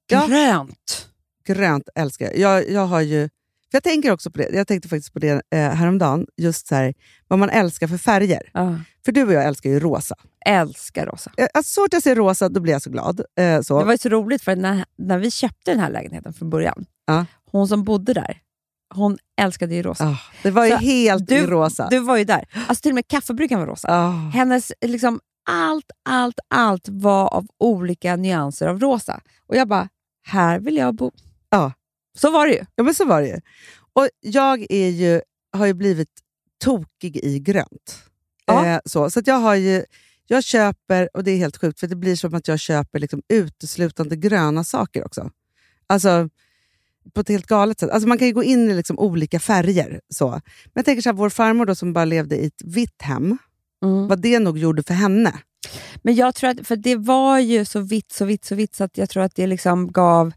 Ja. 0.08 0.26
grönt. 0.26 1.08
Grönt 1.46 1.88
älskar 1.94 2.24
jag. 2.26 2.38
jag. 2.38 2.70
Jag 2.70 2.86
har 2.86 3.00
ju... 3.00 3.28
För 3.70 3.76
jag 3.76 3.82
tänker 3.82 4.10
också 4.12 4.30
på 4.30 4.38
det. 4.38 4.48
Jag 4.52 4.66
tänkte 4.66 4.88
faktiskt 4.88 5.12
på 5.12 5.18
det 5.18 5.42
eh, 5.50 5.58
häromdagen. 5.70 6.26
Just 6.36 6.66
så 6.66 6.74
här, 6.74 6.94
vad 7.28 7.38
man 7.38 7.50
älskar 7.50 7.86
för 7.88 7.98
färger. 7.98 8.50
Ja. 8.54 8.78
För 9.04 9.12
du 9.12 9.24
och 9.26 9.32
jag 9.32 9.44
älskar 9.44 9.70
ju 9.70 9.80
rosa. 9.80 10.14
Älskar 10.46 11.06
rosa. 11.06 11.30
Eh, 11.36 11.46
Alltså, 11.54 11.72
så 11.72 11.80
fort 11.82 11.92
jag 11.92 12.02
ser 12.02 12.14
rosa, 12.14 12.48
då 12.48 12.60
blir 12.60 12.72
jag 12.72 12.82
så 12.82 12.90
glad. 12.90 13.20
Eh, 13.38 13.60
så. 13.60 13.78
Det 13.78 13.84
var 13.84 13.92
ju 13.92 13.98
så 13.98 14.08
roligt 14.08 14.42
för 14.42 14.56
när, 14.56 14.84
när 14.98 15.18
vi 15.18 15.30
köpte 15.30 15.70
den 15.70 15.80
här 15.80 15.90
lägenheten 15.90 16.32
från 16.32 16.50
början, 16.50 16.84
Ja. 17.06 17.26
hon 17.52 17.68
som 17.68 17.84
bodde 17.84 18.12
där, 18.14 18.38
hon 18.94 19.18
älskade 19.40 19.74
ju 19.74 19.82
rosa. 19.82 20.04
Ah, 20.08 20.18
det 20.42 20.50
var 20.50 20.64
ju 20.64 20.70
Så 20.70 20.76
helt 20.76 21.30
i 21.32 21.46
rosa. 21.46 21.88
Du 21.90 21.98
var 21.98 22.16
ju 22.16 22.24
där. 22.24 22.44
Alltså 22.68 22.82
till 22.82 22.90
och 22.90 22.94
med 22.94 23.08
kaffebryggan 23.08 23.60
var 23.60 23.66
rosa. 23.66 23.88
Ah. 23.90 24.10
Hennes, 24.34 24.72
liksom, 24.86 25.20
allt, 25.50 25.90
allt, 26.08 26.38
allt 26.48 26.88
var 26.88 27.34
av 27.34 27.46
olika 27.60 28.16
nyanser 28.16 28.66
av 28.66 28.80
rosa. 28.80 29.20
Och 29.46 29.56
jag 29.56 29.68
bara, 29.68 29.88
här 30.26 30.58
vill 30.58 30.76
jag 30.76 30.94
bo. 30.94 31.12
Ja. 31.50 31.72
Så 32.16 32.30
var 32.30 32.46
det 32.46 32.52
ju. 32.52 32.64
Ja, 32.74 32.82
men 32.84 32.94
så 32.94 33.04
var 33.04 33.22
det 33.22 33.28
ju. 33.28 33.40
Och 33.92 34.08
jag 34.20 34.66
är 34.70 34.88
ju, 34.88 35.20
har 35.52 35.66
ju 35.66 35.74
blivit 35.74 36.08
tokig 36.64 37.16
i 37.16 37.38
grönt. 37.38 38.02
Ja. 38.46 38.66
Eh, 38.66 38.80
så 38.84 39.10
så 39.10 39.18
att 39.20 39.26
jag, 39.26 39.34
har 39.38 39.54
ju, 39.54 39.84
Jag 40.26 40.44
köper, 40.44 41.08
och 41.16 41.24
det 41.24 41.30
är 41.30 41.36
helt 41.36 41.56
sjukt, 41.56 41.80
för 41.80 41.86
det 41.86 41.96
blir 41.96 42.16
som 42.16 42.34
att 42.34 42.48
jag 42.48 42.58
köper 42.60 42.98
liksom 42.98 43.22
uteslutande 43.28 44.16
gröna 44.16 44.64
saker 44.64 45.04
också. 45.06 45.30
Alltså 45.86 46.28
på 47.14 47.20
ett 47.20 47.28
helt 47.28 47.46
galet 47.46 47.80
sätt. 47.80 47.90
Alltså 47.90 48.08
man 48.08 48.18
kan 48.18 48.26
ju 48.26 48.32
gå 48.34 48.42
in 48.44 48.70
i 48.70 48.74
liksom 48.74 48.98
olika 48.98 49.40
färger. 49.40 50.00
Så. 50.08 50.28
Men 50.30 50.40
jag 50.74 50.84
tänker 50.84 51.02
så 51.02 51.08
här, 51.08 51.14
vår 51.16 51.30
farmor 51.30 51.66
då, 51.66 51.74
som 51.74 51.92
bara 51.92 52.04
levde 52.04 52.36
i 52.36 52.46
ett 52.46 52.62
vitt 52.64 53.02
hem, 53.02 53.38
Mm. 53.84 54.08
vad 54.08 54.20
det 54.20 54.38
nog 54.38 54.58
gjorde 54.58 54.82
för 54.82 54.94
henne. 54.94 55.32
Men 56.02 56.14
jag 56.14 56.34
tror 56.34 56.50
att, 56.50 56.66
för 56.66 56.76
det 56.76 56.96
var 56.96 57.38
ju 57.38 57.64
så 57.64 57.80
vitt, 57.80 58.12
så 58.12 58.24
vitt, 58.24 58.44
så 58.44 58.54
vitt 58.54 58.74
så 58.74 58.84
att 58.84 58.98
jag 58.98 59.10
tror 59.10 59.22
att 59.22 59.34
det 59.34 59.46
liksom 59.46 59.92
gav 59.92 60.32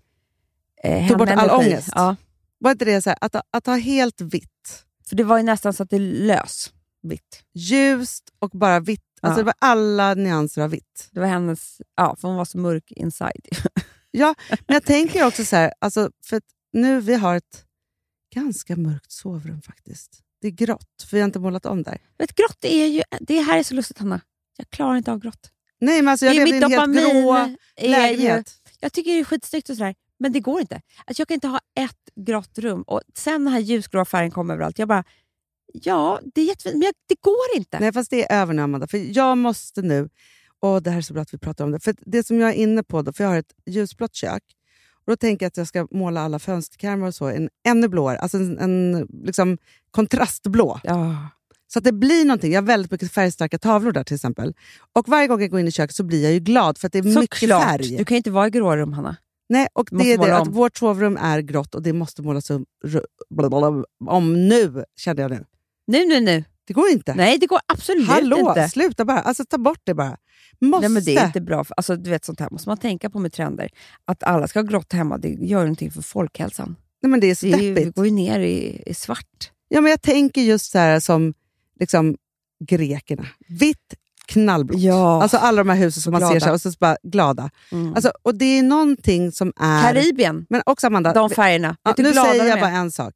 eh, 0.84 1.08
Tog 1.08 1.18
bort 1.18 1.30
all 1.30 1.50
ångest. 1.50 1.90
Ja, 1.96 2.16
Var 2.60 2.72
inte 2.72 2.86
det 2.86 3.02
så 3.02 3.10
här, 3.10 3.18
att, 3.22 3.36
att 3.52 3.66
ha 3.66 3.76
helt 3.76 4.22
vitt, 4.22 4.84
för 5.10 5.16
det 5.16 5.24
var 5.24 5.38
ju 5.38 5.44
nästan 5.44 5.74
så 5.74 5.84
att 5.84 5.90
det 5.90 6.00
lös 6.00 6.74
vitt. 7.02 7.44
ljust 7.54 8.24
och 8.40 8.50
bara 8.50 8.80
vitt. 8.80 9.02
Alltså 9.22 9.40
Ja. 9.40 9.44
det 9.44 9.46
var 9.46 9.54
alla 9.60 10.14
nyanser 10.14 10.62
av 10.62 10.70
vitt. 10.70 11.10
Det 11.12 11.20
var 11.20 11.28
hennes, 11.28 11.82
ja, 11.96 12.16
för 12.16 12.28
hon 12.28 12.38
var 12.38 12.46
så 12.46 12.58
mörk 12.58 12.92
inside. 12.92 13.48
Ja, 14.12 14.36
men 14.50 14.74
jag 14.74 14.84
tänker 14.86 15.28
också 15.28 15.46
så 15.46 15.56
här, 15.56 15.74
alltså, 15.80 16.12
för 16.26 16.38
att 16.38 16.44
nu 16.74 17.02
vi 17.02 17.16
har 17.16 17.36
ett 17.36 17.66
ganska 18.36 18.76
mörkt 18.76 19.12
sovrum 19.12 19.62
faktiskt. 19.62 20.20
Det 20.42 20.48
är 20.48 20.52
grått, 20.52 21.04
för 21.10 21.18
vi 21.18 21.22
har 21.22 21.26
inte 21.26 21.40
målat 21.40 21.66
om 21.66 21.84
där. 21.84 21.98
Vet, 22.18 22.36
grått 22.36 22.58
är 22.66 22.86
ju, 22.86 23.04
det 23.20 23.40
här 23.42 23.60
är 23.60 23.64
så 23.64 23.74
lustigt 23.74 23.98
Hanna. 23.98 24.22
Jag 24.58 24.70
klarar 24.70 24.96
inte 24.98 25.12
av 25.12 25.20
grått. 25.20 25.52
Nej, 25.82 26.02
men 26.02 26.12
alltså, 26.12 26.26
jag 26.26 26.36
det 26.36 26.42
är 26.42 26.46
lever 26.46 26.62
i 26.62 26.64
en 26.64 26.72
helt 26.72 26.94
grå 26.94 27.34
dopamin 27.34 27.58
är 27.76 27.86
ju, 27.86 27.92
lägenhet. 27.92 28.54
Jag 28.80 28.94
tycker 28.94 29.12
det 29.12 29.20
är 29.20 29.24
skitsnyggt 29.24 29.70
och 29.70 29.78
sådär, 29.78 29.96
men 30.20 30.32
det 30.32 30.40
går 30.40 30.62
inte. 30.62 30.82
Alltså 31.06 31.22
jag 31.22 31.28
kan 31.28 31.36
inte 31.36 31.48
ha 31.48 31.60
ett 31.80 32.26
grått 32.26 32.58
rum 32.58 32.82
och 32.82 33.02
sen 33.16 33.44
den 33.44 33.54
här 33.54 33.60
ljusgrå 33.60 34.06
färgen 34.06 34.32
kommer 34.32 34.54
överallt. 34.54 34.80
Jag 34.80 34.88
bara, 34.88 35.04
ja, 35.74 36.20
det 36.36 36.42
är 36.42 36.46
jättefint, 36.46 36.76
men 36.76 36.82
jag, 36.82 36.94
det 37.08 37.22
går 37.22 37.56
inte. 37.58 37.80
Nej, 37.80 37.94
fast 37.94 38.10
det 38.10 38.32
är 38.32 38.42
över 38.42 38.54
nu, 38.54 38.62
Amanda. 38.62 38.88
För 38.88 39.18
jag 39.18 39.38
måste 39.38 39.82
nu... 39.82 40.10
Åh, 40.62 40.78
det 40.82 40.90
här 40.90 40.98
är 40.98 41.02
så 41.02 41.14
bra 41.14 41.22
att 41.22 41.34
vi 41.34 41.38
pratar 41.38 41.66
om 41.66 41.72
det. 41.72 41.80
För 41.80 41.96
det 42.00 42.28
som 42.28 42.40
jag 42.40 42.50
är 42.50 42.54
inne 42.54 42.84
på, 42.84 43.02
då, 43.02 43.14
för 43.14 43.24
jag 43.24 43.32
har 43.32 43.38
ett 43.38 43.54
ljusblått 43.66 44.16
kök. 44.16 44.44
Och 45.06 45.12
Då 45.12 45.16
tänker 45.18 45.46
jag 45.46 45.48
att 45.48 45.58
jag 45.58 45.68
ska 45.68 45.88
måla 45.92 46.22
alla 46.22 46.40
fönsterkarmar 46.40 47.08
och 47.08 47.16
så 47.16 47.26
en 47.26 47.50
ännu 47.68 47.88
blåare. 47.88 48.20
Alltså 48.20 48.38
en, 48.38 48.60
en 48.60 49.08
liksom 49.24 49.58
kontrastblå. 49.92 50.80
Ja. 50.84 51.30
Så 51.68 51.80
att 51.80 51.86
det 51.86 51.92
blir 51.92 52.26
någonting. 52.26 52.52
Jag 52.52 52.62
har 52.62 52.68
väldigt 52.68 52.92
mycket 52.92 53.12
färgstarka 53.12 53.58
tavlor 53.60 53.92
där 53.92 54.04
till 54.04 54.16
exempel. 54.16 54.54
Och 54.94 55.08
varje 55.08 55.28
gång 55.28 55.42
jag 55.42 55.50
går 55.50 55.60
in 55.60 55.68
i 55.68 55.72
köket 55.72 55.96
så 55.96 56.04
blir 56.04 56.24
jag 56.24 56.34
ju 56.34 56.40
glad 56.40 56.78
för 56.78 56.88
att 56.88 56.94
det 56.94 57.00
är 57.00 57.04
mycket 57.04 57.40
Såklart. 57.40 57.64
färg. 57.64 57.98
Du 57.98 58.06
kan 58.06 58.16
ju 58.16 58.18
inte 58.18 58.32
vara 58.32 58.48
i 58.48 58.50
grårum, 58.50 58.94
Hanna. 58.94 59.16
Nej, 59.50 59.68
och 59.74 59.88
det 59.92 60.14
är 60.14 60.18
det 60.18 60.38
att 60.38 60.48
vårt 60.48 60.78
sovrum 60.78 61.18
är 61.18 61.40
grått 61.40 61.76
och 61.76 61.82
det 61.82 61.94
måste 61.94 62.22
målas 62.22 62.50
om, 62.50 62.66
om 64.06 64.48
nu, 64.48 64.84
kände 64.98 65.22
jag 65.22 65.32
nu. 65.32 65.46
Nu, 65.88 66.06
nu, 66.06 66.20
nu. 66.20 66.44
Det 66.66 66.74
går 66.74 66.90
inte. 66.90 67.16
Nej, 67.16 67.38
det 67.38 67.46
går 67.46 67.60
absolut 67.66 68.08
Hallå, 68.08 68.38
inte. 68.38 68.70
sluta 68.70 69.06
bara. 69.06 69.20
Alltså 69.20 69.46
ta 69.46 69.58
bort 69.58 69.82
det 69.84 69.94
bara. 69.94 70.18
Måste. 70.62 70.88
Nej, 70.88 70.94
men 70.94 71.04
det 71.04 71.16
är 71.16 71.26
inte 71.26 71.42
bra. 71.42 71.66
Alltså, 71.78 71.96
du 71.96 72.10
vet, 72.10 72.26
sånt 72.26 72.40
här 72.40 72.50
måste 72.52 72.70
man 72.70 72.78
tänka 72.78 73.10
på 73.10 73.20
med 73.20 73.34
trender. 73.34 73.70
Att 74.06 74.24
alla 74.24 74.48
ska 74.48 74.60
ha 74.60 74.64
grått 74.68 74.94
hemma, 74.94 75.18
det 75.18 75.30
gör 75.30 75.60
någonting 75.60 75.92
för 75.92 76.02
folkhälsan. 76.02 76.76
Nej, 77.02 77.10
men 77.10 77.20
det 77.20 77.28
är 77.28 77.36
så 77.36 77.46
Det, 77.46 77.74
det 77.74 77.96
går 77.96 78.06
ju 78.06 78.12
ner 78.12 78.40
i, 78.40 78.84
i 78.86 78.94
svart. 78.94 79.52
Ja, 79.68 79.82
men 79.82 79.90
jag 79.90 80.02
tänker 80.02 80.42
just 80.42 80.72
så 80.72 80.78
här 80.78 81.00
som 81.00 81.34
liksom, 81.80 82.18
grekerna. 82.66 83.28
Vitt, 83.48 83.94
knallblått. 84.30 84.82
Ja. 84.82 85.22
Alltså 85.24 85.38
alla 85.38 85.64
de 85.64 85.70
här 85.70 85.78
husen 85.78 86.02
som 86.02 86.12
man 86.12 86.20
glada. 86.22 86.40
ser 86.40 86.48
så 86.48 86.54
och 86.54 86.62
så 86.62 86.72
bara 86.80 86.98
glada. 87.04 87.50
Mm. 87.72 87.94
Alltså, 87.96 88.12
och 88.24 88.36
det 88.36 88.46
är 88.46 88.64
någonting 88.64 89.32
som 89.32 89.54
är... 89.60 89.82
Karibien, 89.82 90.46
Men 90.50 90.62
också 90.66 90.88
Amanda, 90.88 91.14
de 91.14 91.30
färgerna. 91.30 91.78
ja, 91.84 91.94
nu 91.98 92.14
säger 92.14 92.46
jag 92.46 92.60
bara 92.60 92.72
en 92.72 92.92
sak. 92.92 93.14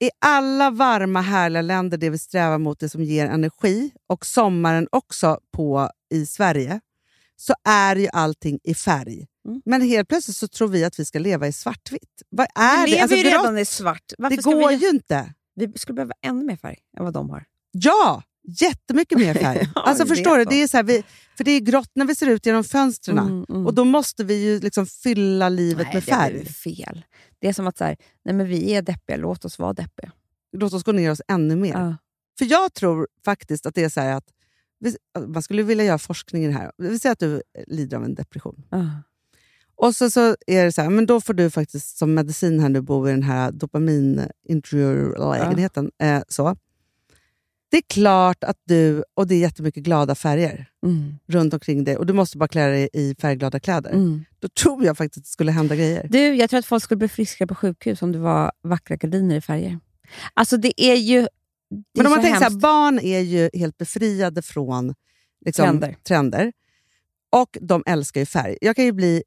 I 0.00 0.10
alla 0.18 0.70
varma, 0.70 1.20
härliga 1.20 1.62
länder, 1.62 1.98
det 1.98 2.10
vi 2.10 2.18
strävar 2.18 2.58
mot, 2.58 2.80
det 2.80 2.88
som 2.88 3.02
ger 3.02 3.26
energi, 3.26 3.90
och 4.06 4.26
sommaren 4.26 4.88
också 4.92 5.38
på 5.56 5.90
i 6.14 6.26
Sverige, 6.26 6.80
så 7.36 7.54
är 7.68 7.96
ju 7.96 8.08
allting 8.12 8.58
i 8.64 8.74
färg. 8.74 9.26
Mm. 9.48 9.62
Men 9.64 9.82
helt 9.82 10.08
plötsligt 10.08 10.36
så 10.36 10.48
tror 10.48 10.68
vi 10.68 10.84
att 10.84 10.98
vi 11.00 11.04
ska 11.04 11.18
leva 11.18 11.46
i 11.48 11.52
svartvitt. 11.52 12.22
Vad 12.30 12.46
är 12.54 12.84
Vi 12.86 12.90
det? 12.90 12.90
lever 12.90 13.02
Alltså, 13.02 13.16
ju 13.16 13.22
redan 13.22 13.58
i 13.58 13.64
svart. 13.64 14.12
Varför 14.18 14.36
det 14.36 14.42
går 14.42 14.68
vi, 14.68 14.74
ju 14.74 14.88
inte. 14.88 15.34
vi 15.54 15.72
skulle 15.76 15.94
behöva 15.94 16.14
ännu 16.22 16.44
mer 16.44 16.56
färg 16.56 16.76
än 16.98 17.04
vad 17.04 17.12
de 17.12 17.30
har. 17.30 17.44
Ja, 17.72 18.22
jättemycket 18.46 19.18
mer 19.18 19.34
färg. 19.34 19.68
Ja, 19.74 19.82
alltså, 19.82 20.04
det 20.04 20.10
är 20.10 20.14
förstår 20.14 20.38
du? 20.38 20.44
Det 20.44 20.62
är 20.62 20.68
så 20.68 20.76
här, 20.76 20.84
vi, 20.84 21.04
för 21.36 21.44
det 21.44 21.50
är 21.50 21.60
grått 21.60 21.90
när 21.94 22.04
vi 22.04 22.14
ser 22.14 22.26
ut 22.26 22.46
genom 22.46 22.64
fönstren. 22.64 23.18
Mm, 23.18 23.46
mm. 23.48 23.66
Och 23.66 23.74
då 23.74 23.84
måste 23.84 24.24
vi 24.24 24.44
ju 24.44 24.60
liksom 24.60 24.86
fylla 24.86 25.48
livet 25.48 25.86
Nej, 25.86 25.94
med 25.94 26.02
det 26.02 26.06
blir 26.06 26.14
färg. 26.14 26.46
fel. 26.46 27.04
Det 27.38 27.48
är 27.48 27.52
som 27.52 27.66
att 27.66 27.78
så 27.78 27.84
här, 27.84 27.96
nej 28.24 28.34
men 28.34 28.46
vi 28.46 28.74
är 28.74 28.82
deppiga, 28.82 29.16
låt 29.16 29.44
oss 29.44 29.58
vara 29.58 29.72
deppiga. 29.72 30.12
Låt 30.52 30.72
oss 30.72 30.84
gå 30.84 30.92
ner 30.92 31.10
oss 31.10 31.22
ännu 31.28 31.56
mer. 31.56 31.72
Ja. 31.72 31.96
För 32.38 32.44
jag 32.44 32.74
tror 32.74 33.08
faktiskt 33.24 33.66
att 33.66 33.74
det 33.74 33.84
är 33.84 33.88
så 33.88 34.00
här 34.00 34.14
att 34.14 34.28
man 35.26 35.42
skulle 35.42 35.62
vilja 35.62 35.84
göra 35.84 35.98
forskning 35.98 36.44
i 36.44 36.46
det 36.46 36.52
här. 36.52 36.72
Vi 36.78 36.98
säger 36.98 37.12
att 37.12 37.18
du 37.18 37.42
lider 37.66 37.96
av 37.96 38.04
en 38.04 38.14
depression. 38.14 38.62
Ja. 38.70 38.88
Och 39.76 39.96
så, 39.96 40.10
så 40.10 40.36
är 40.46 40.64
det 40.64 40.72
så 40.72 40.82
här, 40.82 40.90
men 40.90 41.06
då 41.06 41.20
får 41.20 41.34
du 41.34 41.50
faktiskt 41.50 41.98
som 41.98 42.14
medicin 42.14 42.60
här 42.60 42.68
nu 42.68 42.80
bo 42.80 43.08
i 43.08 43.10
den 43.10 43.22
här 43.22 43.52
dopamin-lägenheten. 43.52 45.90
Eh, 46.02 46.22
så. 46.28 46.56
Det 47.70 47.76
är 47.76 47.82
klart 47.88 48.44
att 48.44 48.56
du, 48.64 49.04
och 49.14 49.26
det 49.26 49.34
är 49.34 49.38
jättemycket 49.38 49.82
glada 49.82 50.14
färger 50.14 50.66
Mm. 50.86 51.14
runt 51.26 51.54
omkring 51.54 51.84
dig 51.84 51.96
och 51.96 52.06
du 52.06 52.12
måste 52.12 52.38
bara 52.38 52.48
klä 52.48 52.66
dig 52.68 52.88
i 52.92 53.14
färgglada 53.20 53.60
kläder. 53.60 53.90
Mm. 53.90 54.24
Då 54.38 54.48
tror 54.48 54.84
jag 54.84 54.96
faktiskt 54.98 55.18
att 55.18 55.24
det 55.24 55.30
skulle 55.30 55.52
hända 55.52 55.76
grejer. 55.76 56.06
Du, 56.10 56.34
jag 56.34 56.50
tror 56.50 56.58
att 56.58 56.66
folk 56.66 56.82
skulle 56.82 56.98
bli 56.98 57.08
friskare 57.08 57.46
på 57.46 57.54
sjukhus 57.54 58.02
om 58.02 58.12
det 58.12 58.18
var 58.18 58.52
vackra 58.62 58.96
gardiner 58.96 59.36
i 59.36 59.40
färger. 59.40 59.78
Alltså 60.34 60.56
det 60.56 60.82
är 60.82 60.94
ju... 60.94 61.20
Det 61.22 61.28
Men 61.96 62.06
om 62.06 62.12
man 62.12 62.22
tänker 62.22 62.38
så 62.38 62.44
här, 62.52 62.60
barn 62.60 62.98
är 62.98 63.20
ju 63.20 63.50
helt 63.54 63.78
befriade 63.78 64.42
från 64.42 64.94
liksom, 65.44 65.64
Trender. 65.66 65.96
trender. 66.08 66.52
Och 67.32 67.58
de 67.60 67.82
älskar 67.86 68.20
ju 68.20 68.26
färg. 68.26 68.56
Jag 68.60 68.76
kan 68.76 68.84
ju 68.84 68.92
bli, 68.92 69.22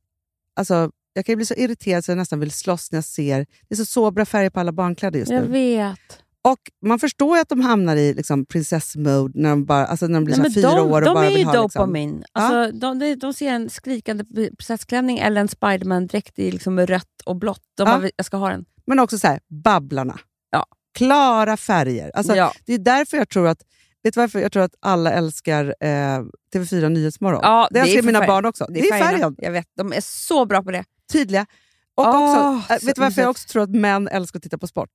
alltså, 0.56 0.92
jag 1.14 1.26
kan 1.26 1.34
ju 1.34 1.36
bli 1.38 1.46
så 1.46 1.54
irriterad 1.54 2.06
så 2.06 2.12
jag 2.12 2.18
nästan 2.18 2.40
vill 2.40 2.52
slåss 2.52 2.92
när 2.92 2.98
jag 2.98 3.04
ser... 3.04 3.46
Det 3.68 3.76
är 3.76 3.76
så 3.76 3.86
sobra 3.86 4.26
färger 4.26 4.50
på 4.50 4.60
alla 4.60 4.72
barnkläder 4.72 5.20
just 5.20 5.32
Jag 5.32 5.42
nu. 5.44 5.48
vet. 5.52 6.00
Och 6.42 6.60
Man 6.86 7.00
förstår 7.00 7.38
ju 7.38 7.42
att 7.42 7.50
de 7.50 7.62
hamnar 7.62 7.96
i 7.96 8.14
liksom, 8.14 8.46
prinsessmode 8.46 9.32
när 9.42 9.50
de, 9.50 9.66
bara, 9.66 9.86
alltså, 9.86 10.08
när 10.08 10.14
de 10.14 10.26
blir 10.26 10.38
Nej, 10.38 10.54
fyra 10.54 10.70
de, 10.76 10.80
år 10.92 11.02
och 11.02 11.06
de 11.06 11.14
bara 11.14 11.26
är 11.26 11.38
ju 11.38 11.44
ha... 11.44 11.64
Liksom, 11.64 11.80
dopamin. 11.82 12.24
Alltså, 12.32 12.80
de, 12.80 13.00
de, 13.00 13.16
de 13.16 13.34
ser 13.34 13.50
en 13.52 13.70
skrikande 13.70 14.24
prinsessklänning 14.58 15.18
eller 15.20 15.42
en 15.42 15.48
Spiderman-dräkt 15.48 16.40
i 16.40 16.52
liksom 16.52 16.80
rött 16.80 17.22
och 17.26 17.36
blått. 17.36 17.62
De 17.78 17.88
Ja. 17.88 18.00
bara, 18.00 18.10
jag 18.16 18.26
ska 18.26 18.38
ha 18.38 18.50
den. 18.50 18.66
men 18.88 19.00
också 19.00 19.18
så 19.18 19.28
här, 19.28 19.40
babblarna. 19.64 20.20
Ja. 20.52 20.66
Klara 20.98 21.58
färger. 21.58 22.12
Alltså, 22.14 22.36
ja. 22.36 22.54
Det 22.66 22.74
är 22.74 22.78
därför 22.80 23.18
jag 23.18 23.30
tror 23.30 23.48
att 23.48 23.62
Vet 24.04 24.14
du 24.14 24.20
varför 24.20 24.40
jag 24.40 24.52
tror 24.52 24.64
att 24.64 24.76
alla 24.80 25.12
älskar 25.14 25.76
eh, 25.80 25.88
TV4 26.56 26.90
Nyhetsmorgon? 26.90 27.40
Ja, 27.44 27.68
det 27.72 27.80
är 27.80 27.84
älskar 27.84 28.02
mina 28.02 28.20
färg- 28.20 28.28
barn 28.28 28.46
också. 28.46 28.66
Det 28.70 28.80
är, 28.80 28.90
färgerna. 28.92 29.10
färgen. 29.12 29.36
Jag 29.38 29.52
vet, 29.52 29.66
de 29.78 29.94
är 29.94 30.02
så 30.02 30.46
bra 30.46 30.64
på 30.64 30.72
det. 30.72 30.84
Tydliga. 31.12 31.46
Och 31.96 32.08
Åh, 32.08 32.56
också, 32.58 32.80
så 32.80 32.86
vet 32.86 32.96
du 32.96 33.02
varför 33.02 33.22
jag 33.22 33.30
också 33.32 33.48
tror 33.48 33.64
att 33.64 33.70
män 33.70 34.08
älskar 34.08 34.40
att 34.40 34.44
titta 34.44 34.58
på 34.58 34.68
sport? 34.68 34.90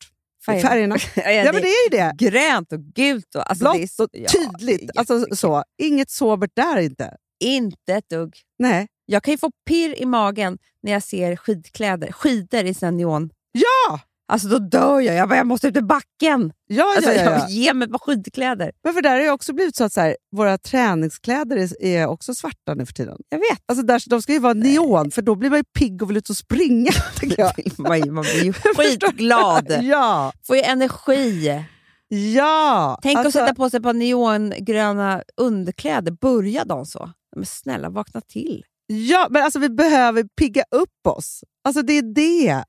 Färgerna. 0.45 0.99
Färgerna. 0.99 1.47
ja, 1.47 1.53
men 1.53 1.63
det 1.63 1.69
är 1.69 1.85
ju 1.91 1.99
det. 1.99 2.31
Grönt 2.31 2.73
och 2.73 2.81
gult. 2.81 3.35
Och, 3.35 3.51
alltså, 3.51 3.73
Blått 3.73 4.01
och 4.01 4.09
ja, 4.13 4.29
tydligt. 4.29 4.91
alltså, 4.97 5.27
så. 5.37 5.65
Inget 5.83 6.11
sobert 6.11 6.51
där 6.55 6.79
inte. 6.79 7.17
Inte 7.41 7.95
ett 7.95 8.09
dugg. 8.09 8.37
Nej. 8.59 8.87
Jag 9.07 9.23
kan 9.23 9.33
ju 9.33 9.39
få 9.39 9.51
pirr 9.67 10.03
i 10.03 10.07
magen 10.07 10.59
när 10.83 10.93
jag 10.93 11.03
ser 11.03 11.37
skidkläder, 11.37 12.13
skidor 12.13 12.65
i 12.65 12.91
neon. 12.91 13.31
Ja! 13.53 14.01
Alltså 14.29 14.49
då 14.49 14.59
dör 14.59 15.01
jag. 15.01 15.17
Jag, 15.17 15.29
bara, 15.29 15.37
jag 15.37 15.47
måste 15.47 15.69
ut 15.69 15.77
i 15.77 15.83
backen. 15.83 16.53
Ja, 16.67 16.95
Alltså, 16.97 17.13
ja, 17.13 17.17
ja, 17.23 17.31
ja. 17.31 17.39
jag, 17.39 17.51
ge 17.51 17.75
mig 17.75 17.87
ett 17.87 17.93
par 17.93 17.99
skidkläder. 17.99 18.73
Men 18.85 18.95
för 18.95 19.03
där 19.03 19.11
har 19.11 19.21
ju 19.21 19.31
också 19.31 19.53
blivit 19.53 19.77
så 19.77 19.85
att 19.85 19.93
så 19.93 20.01
här, 20.01 20.17
våra 20.37 20.59
träningskläder 20.59 21.57
är, 21.57 21.83
är 21.85 22.07
också 22.07 22.35
svarta 22.35 22.75
nu 22.75 22.87
för 22.87 22.93
tiden. 22.93 23.17
Jag 23.29 23.39
vet. 23.39 23.59
Alltså 23.67 23.87
där, 23.87 24.03
de 24.11 24.23
ska 24.23 24.33
ju 24.33 24.39
vara 24.39 24.55
neon, 24.55 25.11
för 25.11 25.23
då 25.23 25.35
blir 25.35 25.51
man 25.51 25.59
ju 25.59 25.65
pigg 25.79 26.03
och 26.03 26.11
vill 26.11 26.17
ut 26.17 26.31
och 26.31 26.37
springa. 26.37 26.91
jag. 27.37 27.53
Man, 27.79 28.15
man 28.15 28.23
blir 28.25 28.45
ju 28.45 28.53
skitglad. 28.77 29.79
Ja, 29.83 30.33
Får 30.47 30.57
ju 30.57 30.63
energi. 30.63 31.65
ja. 32.09 32.99
Tänk 33.03 33.19
alltså, 33.19 33.39
att 33.39 33.45
sätta 33.47 33.55
på 33.55 33.71
sig 33.71 33.77
ett 33.79 33.83
par 33.83 33.93
neongröna 33.93 35.23
underkläder. 35.37 36.13
Börja 36.13 36.65
dagen 36.65 36.87
så. 36.87 37.11
Men 37.37 37.47
snälla, 37.47 37.91
vakna 37.91 38.21
till. 38.21 38.65
Ja, 38.87 39.27
men 39.31 39.43
alltså 39.43 39.59
vi 39.59 39.69
behöver 39.69 40.25
pigga 40.39 40.65
upp 40.71 41.07
oss. 41.17 41.45
Alltså 41.65 41.83
det 41.83 41.93
är 41.99 42.15
det. 42.15 42.65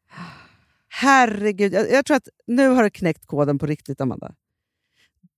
Herregud, 0.98 1.74
jag, 1.74 1.91
jag 1.91 2.06
tror 2.06 2.18
att 2.18 2.30
nu 2.48 2.68
har 2.68 2.84
du 2.84 2.89
knäckt 2.89 3.26
koden 3.26 3.60
på 3.60 3.66
riktigt, 3.66 4.02
Amanda. 4.02 4.34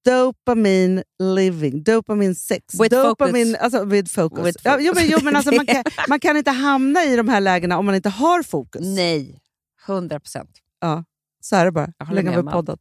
Dopamin 0.05 1.03
living, 1.19 1.83
dopamin 1.83 2.35
sex, 2.35 2.79
With 2.81 2.95
dopamin, 2.95 3.45
focus. 3.45 3.61
Alltså, 3.61 3.85
with 3.85 4.13
focus. 4.13 4.45
With 4.45 4.59
Ja, 4.63 4.77
jo, 4.79 4.93
men, 4.95 5.07
jo, 5.07 5.17
men 5.23 5.35
alltså, 5.35 5.51
man, 5.55 5.65
kan, 5.65 5.83
man 6.09 6.19
kan 6.19 6.37
inte 6.37 6.51
hamna 6.51 7.03
i 7.03 7.15
de 7.15 7.29
här 7.29 7.41
lägena 7.41 7.77
om 7.77 7.85
man 7.85 7.95
inte 7.95 8.09
har 8.09 8.43
fokus. 8.43 8.81
Nej, 8.85 9.39
100 9.87 10.19
procent. 10.19 10.49
Ja, 10.79 11.03
så 11.41 11.55
är 11.55 11.65
det 11.65 11.71
bara. 11.71 11.93
Hur 12.07 12.15
länge 12.15 12.29
har 12.29 12.43
vi 12.43 12.51
poddat? 12.51 12.79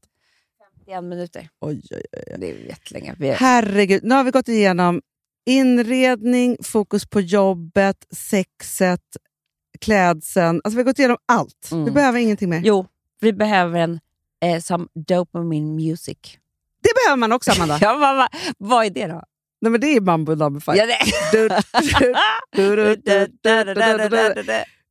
51 0.87 1.05
minuter. 1.05 1.49
Oj, 1.61 1.83
oj, 1.91 2.03
oj. 2.13 2.37
Det 2.39 2.51
är 2.51 2.67
jättelänge. 2.67 3.15
Vi 3.19 3.29
är... 3.29 3.35
Herregud, 3.35 4.05
nu 4.05 4.15
har 4.15 4.25
vi 4.25 4.31
gått 4.31 4.49
igenom 4.49 5.01
inredning, 5.47 6.57
fokus 6.63 7.07
på 7.07 7.21
jobbet, 7.21 8.07
sexet, 8.11 9.17
klädseln. 9.77 10.61
Alltså 10.65 10.77
vi 10.77 10.83
har 10.83 10.85
gått 10.85 10.99
igenom 10.99 11.17
allt. 11.27 11.69
Vi 11.71 11.77
Mm. 11.77 11.95
behöver 11.95 12.19
ingenting 12.19 12.49
mer. 12.51 12.61
Jo, 12.65 12.87
vi 13.21 13.33
behöver 13.33 13.79
en 13.81 14.01
eh, 14.45 14.61
som 14.61 14.89
dopamine 14.95 15.75
music. 15.75 16.19
Det 16.83 16.91
behöver 17.05 17.17
man 17.17 17.33
också, 17.33 17.53
Amanda. 17.53 17.79
Ja, 17.81 17.97
vad, 17.97 18.17
vad, 18.17 18.29
vad 18.59 18.87
är 18.87 18.91
det 18.91 19.07
då? 19.07 19.23
Nej, 19.61 19.71
men 19.73 19.81
det 19.81 19.87
är 19.87 20.01
Mambo 20.01 20.35
number 20.35 20.61
five. 20.61 20.77
Ja, 20.79 20.87
det. 20.87 20.99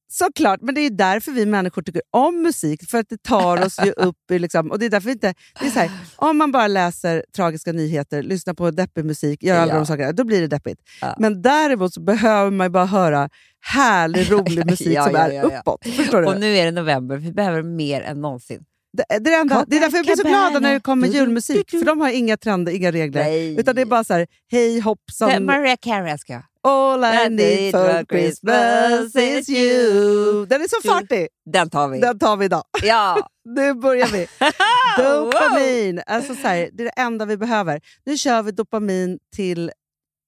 Såklart, 0.08 0.62
men 0.62 0.76
det 0.76 0.82
är 0.82 0.90
därför 0.90 1.32
vi 1.32 1.46
människor 1.46 1.82
tycker 1.82 2.02
om 2.12 2.42
musik. 2.42 2.90
För 2.90 2.98
att 2.98 3.10
det 3.10 3.24
tar 3.24 3.66
oss 3.66 3.80
ju 3.86 3.92
upp. 3.98 4.32
I 4.32 4.40
liksom, 4.40 4.72
och 4.72 4.80
det 4.80 4.86
är 4.86 4.90
därför 4.90 5.10
inte... 5.10 5.34
Det 5.60 5.66
är 5.66 5.70
så 5.70 5.80
här, 5.80 5.92
om 6.16 6.38
man 6.38 6.52
bara 6.52 6.68
läser 6.68 7.26
tragiska 7.36 7.72
nyheter, 7.72 8.24
lyssnar 8.24 8.54
på 8.54 8.72
deppig 8.72 9.06
musik, 9.06 9.44
gör 9.44 9.60
alla 9.60 9.72
ja. 9.72 9.78
de 9.78 9.86
sakerna, 9.86 10.12
då 10.12 10.24
blir 10.24 10.42
det 10.42 10.48
deppigt. 10.48 10.82
Ja. 11.02 11.16
Men 11.20 11.42
däremot 11.42 11.98
behöver 11.98 12.52
man 12.52 12.72
bara 12.72 12.86
höra 12.86 13.30
härlig, 13.62 14.32
rolig 14.32 14.66
musik 14.70 14.88
ja, 14.88 15.06
som 15.06 15.16
är 15.16 15.44
uppåt. 15.44 15.86
Förstår 15.96 16.22
du? 16.22 16.28
Och 16.28 16.40
nu 16.40 16.58
är 16.58 16.66
det 16.66 16.72
november, 16.72 17.18
vi 17.18 17.34
behöver 17.34 17.62
mer 17.62 18.02
än 18.02 18.22
någonsin. 18.22 18.66
Det, 18.96 19.20
det, 19.20 19.34
är 19.34 19.42
enda, 19.42 19.66
det 19.68 19.76
är 19.76 19.80
därför 19.80 19.98
jag 19.98 20.06
blir 20.06 20.16
så 20.16 20.28
glad 20.28 20.62
när 20.62 20.74
det 20.74 20.80
kommer 20.80 21.08
julmusik, 21.08 21.70
för 21.70 21.86
de 21.86 22.02
har 22.02 22.10
inga 22.10 22.38
trender, 22.38 22.72
inga 22.72 22.92
regler. 22.92 23.24
Nej. 23.24 23.60
Utan 23.60 23.76
det 23.76 23.82
är 23.82 23.86
bara 23.86 24.04
så 24.04 24.14
här, 24.14 24.28
hej 24.52 24.80
hoppsan, 24.80 25.46
Mariah 25.46 25.78
Carey 25.82 26.18
jag. 26.28 26.44
all 26.64 27.04
I 27.04 27.30
need 27.30 27.72
for 27.72 28.06
Christmas 28.06 29.16
is 29.16 29.50
you. 29.50 30.46
Den 30.46 30.62
är 30.62 30.68
så 30.68 30.88
fartig! 30.90 31.28
Den 31.46 31.70
tar 31.70 31.88
vi. 31.88 32.00
Den 32.00 32.20
tar 32.20 32.38
vi 32.38 32.46
idag. 32.46 32.64
Ja. 32.84 33.30
Nu 33.46 33.74
börjar 33.74 34.08
vi. 34.08 34.28
Dopamin. 34.98 36.02
Alltså 36.06 36.36
så 36.36 36.48
här, 36.48 36.70
det 36.74 36.84
är 36.84 36.86
det 36.86 37.02
enda 37.02 37.26
vi 37.26 37.38
behöver. 37.38 37.82
Nu 38.06 38.18
kör 38.18 38.42
vi 38.44 38.52
dopamin 38.52 39.20
till... 39.36 39.72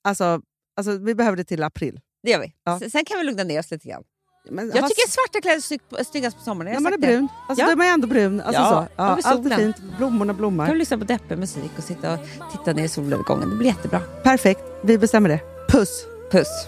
Alltså, 0.08 0.42
alltså, 0.78 0.98
vi 0.98 1.16
behöver 1.16 1.38
det 1.38 1.44
till 1.44 1.64
april. 1.64 2.00
Det 2.24 2.32
gör 2.32 2.40
vi. 2.40 2.54
Ja. 2.66 2.80
Sen- 2.80 2.92
Sen 2.92 3.06
kan 3.06 3.18
vi 3.20 3.24
lugna 3.24 3.44
ner 3.44 3.60
oss 3.60 3.72
lite 3.72 3.88
grann. 3.88 4.04
Men, 4.52 4.72
Jag 4.76 4.88
tycker 4.90 5.10
svarta 5.12 5.42
kläder 5.42 5.58
är 5.58 5.62
snygg- 5.62 6.06
snyggast 6.12 6.38
på 6.38 6.44
sommaren. 6.44 6.74
när 6.74 6.80
man 6.80 6.94
är 6.94 6.98
brun. 6.98 7.28
Alltså, 7.50 7.62
Ja. 7.62 7.66
Då 7.66 7.72
är 7.72 7.76
man 7.76 7.88
ändå 7.88 8.08
brun. 8.08 8.42
Alltså, 8.42 8.62
Ja, 8.62 8.70
så. 8.70 9.02
Ja, 9.02 9.18
allt 9.24 9.46
är 9.52 9.56
fint. 9.58 9.76
Blommorna 9.98 10.34
Kan 10.34 10.38
blommar. 10.38 10.68
du 10.68 10.76
lyssna 10.76 10.98
på 10.98 11.04
deppig 11.04 11.38
musik 11.38 11.72
och 11.78 11.84
sitta 11.84 12.14
och 12.14 12.20
titta 12.52 12.74
ner 12.74 12.84
i 12.84 12.88
solnedgången. 12.88 13.50
Det 13.50 13.56
blir 13.56 13.68
jättebra. 13.68 14.00
Perfekt. 14.24 14.62
Vi 14.84 14.98
bestämmer 14.98 15.30
det. 15.30 15.40
Puss! 15.70 16.06
Puss! 16.32 16.68